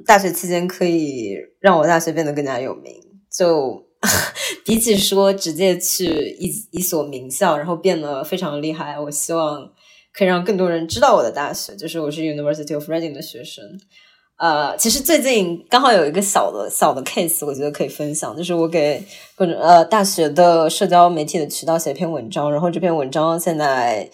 [0.06, 2.94] 大学期间可以让我大学变得更加有名。
[3.36, 3.87] 就
[4.66, 6.06] 比起说直接去
[6.40, 9.70] 一一所名校，然后变得非常厉害，我希望
[10.14, 13.64] 可以让更多人知道我的大学，就是我是 University of Reading 的学生。
[14.38, 19.04] 呃，其实最近刚好有一个小的小的 case，我觉得可以分享，就是我给
[19.36, 24.08] 各种呃大学的社交媒体的渠道写一篇文章，然后这篇文章现在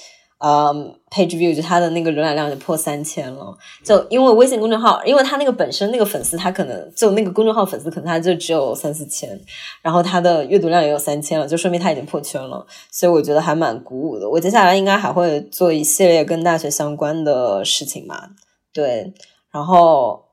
[0.44, 0.76] 呃
[1.10, 9.40] page view 就它的那个浏览量就破三千了，就因为微信公众号，因为它那个本身那个粉丝他可能就那个公众号粉丝可能他就只有三四千，
[9.82, 14.30] 然后他的阅读量也有三千了，就说明他已经破圈了，所以我觉得还蛮鼓舞的。
[14.30, 18.32] 我接下来应该还会做一系列跟大学相关的事情吧，
[18.74, 19.14] 对。
[19.49, 20.26] 然后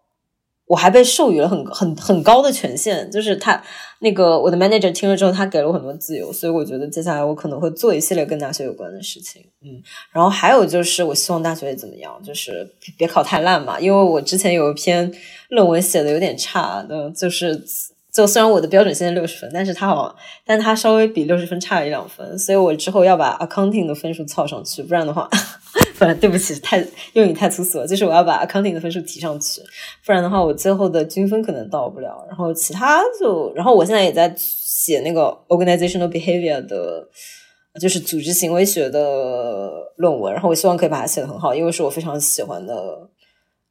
[0.67, 3.63] 我还被授予了很很很高的权限，就是他
[4.03, 9.45] 那个我的 manager 听了之后，他给了我很多自由，所以我觉得接下来我可能会做一系列跟大学有关的事情。
[9.63, 12.67] 嗯，然后还有就是我希望大学怎么样，就是
[12.97, 15.13] 别考太烂嘛，因为我之前有一篇
[15.51, 17.63] 论文写的有点差的，就是
[18.11, 20.17] 就虽然我的标准现在六十分，但是他好
[20.47, 25.29] 但他稍微比六十分差了一两分，所以我之后要把 accounting 的分数凑上去，不然的话。
[26.01, 26.83] 不然对不起，太
[27.13, 27.87] 用语太粗俗了。
[27.87, 29.61] 就是我要把 accounting 的分数提上去，
[30.03, 32.25] 不然的话我最后的均分可能到不了。
[32.27, 37.07] 然后其他就，然后我现在也在写那个 organizational behavior 的，
[37.79, 40.33] 就是组织行为学的论文。
[40.33, 43.11] 然后我希望可以把它写得很好，因为是我非常喜欢的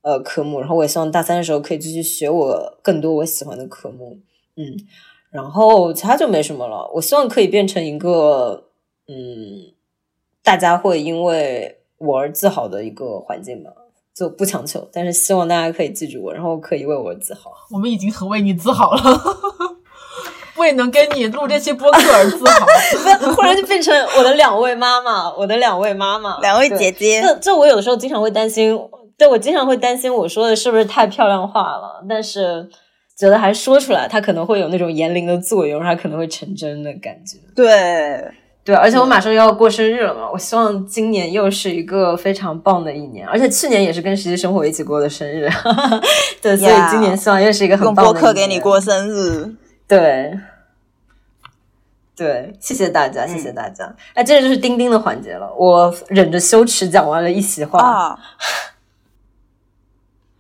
[0.04, 0.60] 呃科目。
[0.60, 4.20] 然后我也希望大三的时候可以继续学我更多我喜欢的科目。
[4.56, 4.78] 嗯，
[5.32, 6.92] 然后其他就没什么了。
[6.94, 8.66] 我希望可以变成一个
[9.08, 9.74] 嗯，
[10.44, 11.78] 大家会因为。
[12.00, 13.70] 我而自豪的一个环境吧，
[14.16, 17.52] 就不强求，但是希望大家可以记住我，然后可以为我而自豪。
[17.72, 19.22] 我们已经很为你自豪了，
[20.58, 22.66] 为能跟你录这期播客而自豪。
[23.36, 27.22] 忽然就变成我的两位妈妈，我的两位妈妈，两位姐姐。
[27.22, 28.78] 这这，我有的时候经常会担心，
[29.18, 32.70] 对我经常会担心我说的是不是太漂亮话了，但是
[33.18, 37.38] 觉得还说出来，它可能会有那种言灵的作用，它可能会成真的感觉。
[37.56, 38.32] 对。
[38.70, 45.50] 对，而且我马上又要过生日了嘛，我希望今年又是一个非常棒的一年，而且去年也是跟实际生活一起过的生日，
[46.40, 48.04] 对，所以今年希望又是一个很棒的。
[48.04, 49.56] 用播客给你过生日，
[49.88, 50.40] 对，
[52.16, 53.92] 对，谢谢大家，谢谢大家。
[54.14, 58.20] 哎，这就是钉钉的环节了，我忍着羞耻讲完了一席话。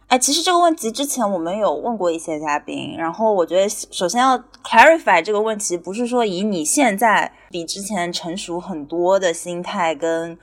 [0.10, 10.36] 哎，其实这个问题之前我们有问过一些嘉宾，然后我觉得首先要 clarify 这个问题，不是说以你现在比之前成熟很多的心态，跟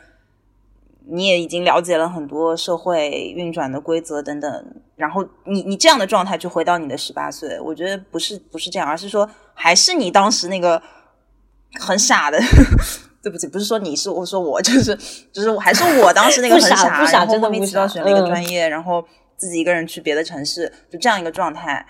[1.09, 4.65] 你也已经了解了很多社会运转的规则等等，
[4.95, 10.81] 然后你你这样的状态去回到你的十八岁，我觉得不是不是这样，而是说还是你当时那个
[11.81, 12.39] 很傻的，
[13.21, 14.97] 对不起，不是说你是我说我就是
[15.33, 19.05] 就是我还是我当时那个很傻，然后莫名其妙选了一个专业，然后。
[19.37, 21.85] 自己一个人去别的城市，就这样一个状态，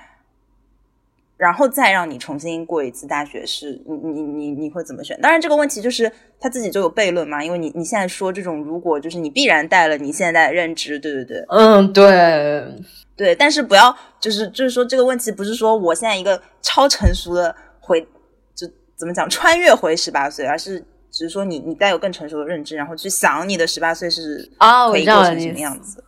[1.36, 5.20] 然后再让你重新过一次大学，是你你你你会怎么选？
[5.20, 6.10] 当然这个问题就是
[6.40, 12.64] 他自己就有悖论嘛，因为你你现在说这种如果就是你必然带了你现在的认知，对对对，嗯对
[13.16, 18.00] 对，但是不要就是就是说这个问题不是说我现在一个超成熟的回
[18.54, 18.66] 就
[18.96, 26.02] 怎么讲穿越回十八岁，而是只是说你你带有更成熟的认知，然后去想你的十八岁是啊，可以过成什么样子。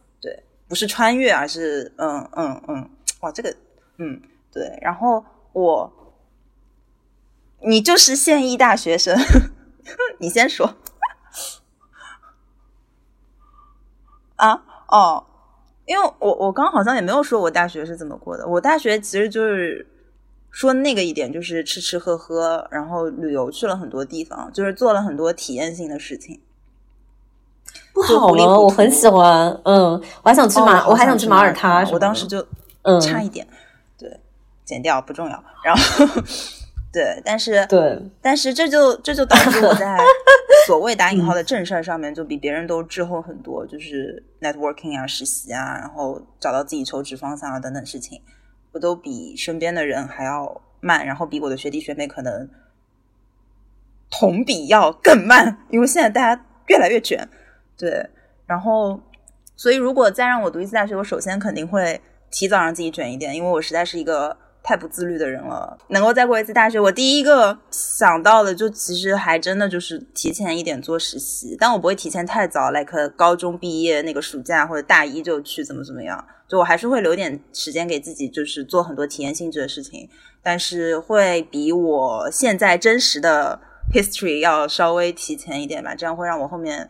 [0.68, 2.90] 不是穿越，而是嗯嗯嗯，
[3.20, 3.54] 哇，这个
[3.96, 4.20] 嗯
[4.52, 5.90] 对，然后我，
[7.62, 9.16] 你就是现役大学生，
[10.20, 10.74] 你先说
[14.36, 15.24] 啊哦，
[15.86, 19.86] 因为我我刚好像也没有说我大学是怎么过的，我大学其实就是
[20.50, 26.40] 说那个一点，就是吃吃喝喝，然后旅游去了很多地方，就是做了很多体验性的事情。
[28.06, 29.92] 不好了，我很喜欢，嗯，
[30.22, 32.46] 我还想去马，我还想去马耳他，我当时就
[32.82, 33.46] 嗯差一点，
[33.98, 34.20] 对，
[34.64, 36.06] 剪掉不重要，然后
[36.92, 39.98] 对，但是对，但是这就这就导致我在
[40.66, 48.20] 所谓打引号的正事儿上面就比别人都滞后很多，就是 networking 啊、实习啊，然后找到自己求职方向啊等等事情，
[48.72, 52.48] 我都比身边的人还要慢，然后比我的学弟学妹可能
[54.10, 57.28] 同比要更慢，因为现在大家越来越卷。
[57.78, 58.04] 对，
[58.44, 59.00] 然后，
[59.54, 65.78] 所以如果再让我读一次大学，我首先肯定会提早让自己卷一点，因为我实在是一个太不自律的人了。
[65.88, 80.08] 能够再过一次大学，我第一个想到的就其实还真的就是提前一点做实习，但我不会提前太早，like 高中毕业那个暑假或者大一就去怎么怎么样，就我还是会留点时间给自己，就是做很多体验性质的事情，
[80.42, 83.60] 但是会比我现在真实的
[83.94, 86.88] history 要稍微提前一点吧，这样会让我后面。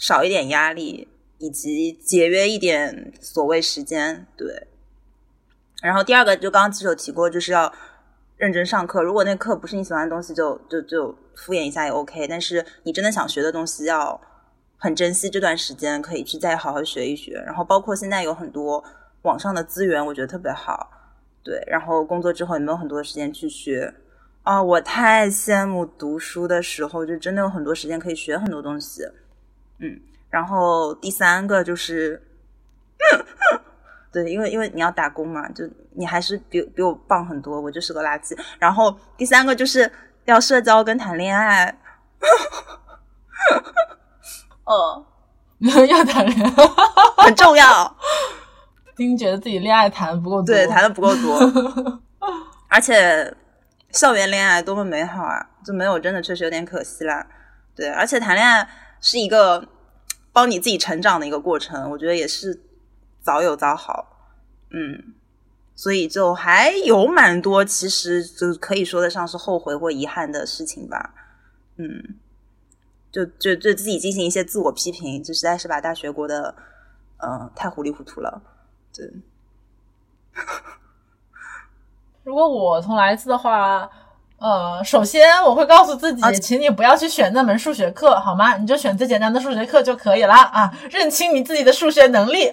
[0.00, 1.06] 少一点压力，
[1.36, 4.66] 以及节约一点所谓时间，对。
[5.82, 7.70] 然后第二个就刚刚其实有提过，就是要
[8.38, 9.02] 认真上课。
[9.02, 12.26] 如果那课不是你喜欢的东西，就就就敷衍一下也 OK。
[12.26, 14.18] 但是你真的想学的东西，要
[14.78, 17.34] 很珍惜这段时间，可以去再好好学一学。
[17.46, 18.82] 然后包括现在有很多
[19.22, 20.90] 网上的资源，我觉得特别好，
[21.44, 21.62] 对。
[21.66, 23.94] 然后工作之后也没有很多时间去学
[24.44, 29.02] 啊，我太羡慕读书的时候，就真的有很多时间可以学很多东西。
[29.80, 32.22] 嗯，然后第三个就是，
[34.12, 38.38] 对，因为因为你要打工嘛，就你还是比比我棒很多，我就是个垃圾。
[38.58, 39.90] 然后第三个就是
[40.26, 41.74] 要社交跟谈恋爱，
[44.64, 45.06] 哦，
[45.88, 46.50] 要谈恋爱
[47.24, 47.96] 很重要。
[48.96, 52.02] 丁觉得自己恋爱谈不够多，对，谈的不够多，
[52.68, 53.34] 而且
[53.92, 57.26] 校园恋爱多么美好啊，就没有真的确实有点可惜啦。
[57.74, 58.68] 对，而且谈恋爱。
[59.00, 59.66] 是一个
[60.32, 62.60] 帮你自己成长的一个过程，我觉得也是
[63.20, 64.34] 早有早好，
[64.70, 65.14] 嗯，
[65.74, 71.14] 所以就还有蛮多，其实就可以说得上是后悔或遗憾的事情吧，
[71.76, 72.14] 嗯，
[73.10, 76.54] 就就对自己进行一些自我批评，这实在是把大学过得
[77.18, 78.42] 嗯太糊里糊涂了。
[78.92, 79.10] 对，
[82.22, 83.88] 如果我重来一次的话，
[84.40, 88.56] 呃，首先我会告诉自己，请你不要去选那门数学课，好吗？
[88.56, 92.50] 你就选最简单的数学课就可以了啊，认清你自己的数学能力。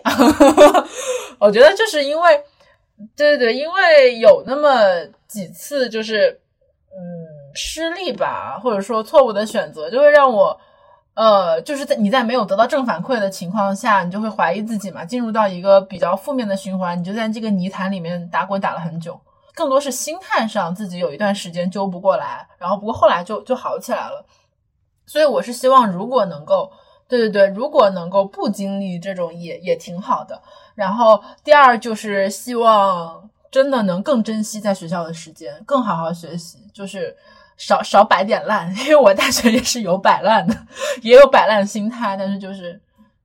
[1.39, 2.43] 我觉得就是因为，
[3.15, 6.41] 对对对，因为有那么几次就是
[6.91, 10.59] 嗯失利吧，或者说错误的选择，就会让我。
[11.13, 19.19] 呃，就是在你在没有得到正反馈的情况下，你就会怀疑自己嘛，进入到一个比较负面的循环，你就在这个泥潭里面打滚打了很久。
[19.57, 24.23] 更多是心态上自己有一段时间揪不过来，然后不过后来就就好起来了。
[25.07, 26.71] 所以我是希望，如果能够，
[27.07, 30.39] 对对对，如果能够不经历这种也也挺好的。
[30.75, 37.17] 然后第二就是希望真的能更珍惜在学校的时间，更好好学习，就是。
[37.59, 40.55] 少少摆点烂，因为我大学也是有摆烂的，
[41.01, 42.79] 也有摆烂心态，但是就是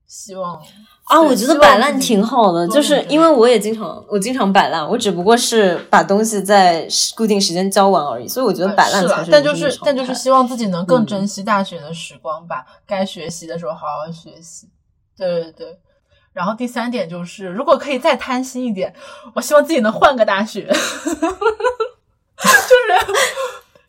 [0.07, 0.59] 希望
[1.05, 9.31] 啊，我觉得摆烂挺好的，就是因为我也经常我经常摆烂，我只不过是把东西在固定时间交完而已，所以我觉得摆烂才是。
[9.31, 14.69] 但就是但就是希望自己能更珍惜大学的时光吧，该学习的时候好好学习。
[15.17, 15.79] 对对对，
[16.33, 18.95] 然后第三点就是，如果可以再贪心一点，
[19.35, 21.33] 我希望自己能换个大学， 就是。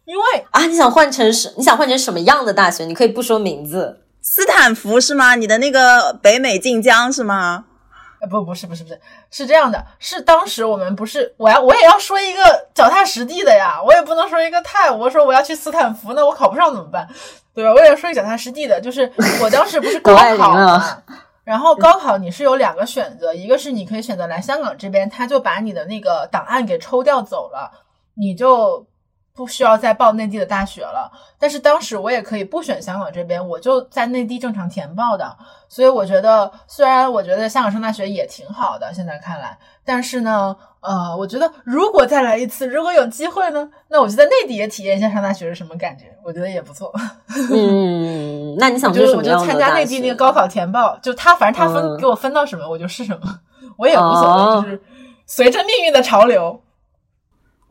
[0.05, 1.53] 因为啊，你想换成什？
[1.57, 2.83] 你想换成什么样的大学？
[2.83, 4.01] 你可以不说名字。
[4.25, 5.35] 斯坦福是吗？
[5.35, 7.65] 你的那个北美晋江是吗？
[8.21, 9.85] 呃，不，不是，不是，不是，是这样的。
[9.99, 13.81] 是当时我们不是，我要，我也要说一个脚踏实地的呀。
[13.85, 17.05] 我也不能说一个太，我说我要去斯坦福，那我考不上怎么办？
[17.53, 17.73] 对吧？
[17.73, 21.03] 我也要说一个脚踏实地的，就是我当时不是 高考嘛，
[21.43, 27.69] 然后高考你是有两个选择，一个是你可以选择来香港这边，他就把你的那个档案给抽调走了，
[28.15, 28.87] 你就。
[29.35, 35.35] 不需要再报内地的大学了，但是当时我也可以不选香港这边，我就在内地正常填报的。
[35.67, 46.93] 所以我觉得，虽然我觉得香港上大学也挺好的，现在看来，但是呢，呃，我觉得如果再来一次，如果有机会呢，那我就在内地也体验一下上大学是什么感觉，我觉得也不错。
[47.51, 53.39] 嗯，那你想 就是我就参加内地那个高考填报，就他反正他分给我分到什么，我就是什么，
[53.77, 54.81] 我也无所谓，就是
[55.25, 56.61] 随着命运的潮流。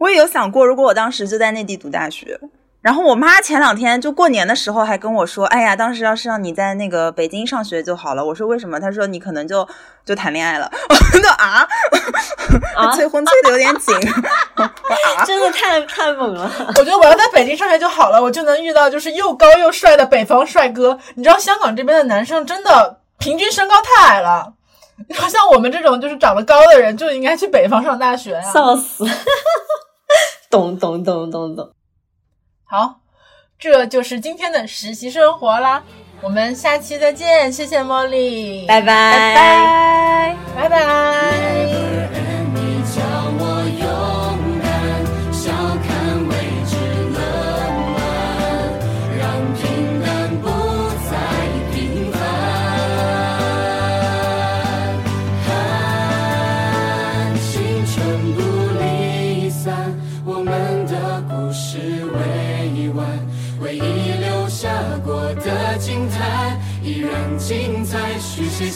[0.02, 2.40] 我也有想过，如果我当时就在内地读大学，
[2.80, 9.64] 然后我妈前两天就过年的时候还跟我说：“哎呀，当时要是让你在那个北京上学就好了。”我说：“为什么？”她说：“你可能就
[10.04, 11.30] 就谈恋爱了。” 我说
[12.74, 13.94] ：“啊，催婚催的有点紧。”
[15.24, 16.50] 真的太太猛了！
[16.76, 20.98] 我觉得我要在北京上学就好了，我就能遇到就是又高又帅的北方帅哥。
[21.14, 24.54] 你知道香港这边的男生真的平均身高太矮了，
[25.08, 29.06] 你说像我们这种就是长得高的人就应该去北方上大学呀，笑死！
[30.50, 31.72] 懂懂懂懂懂，
[32.64, 33.00] 好，
[33.58, 35.82] 这就是今天的实习生活啦，
[36.20, 38.80] 我们下期再见，谢谢茉莉，拜。
[38.80, 40.36] 拜拜。
[40.54, 42.08] 拜拜。
[42.12, 42.31] 精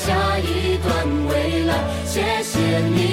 [0.06, 0.92] 下一段
[1.28, 1.74] 未来。
[2.06, 3.05] 谢谢你，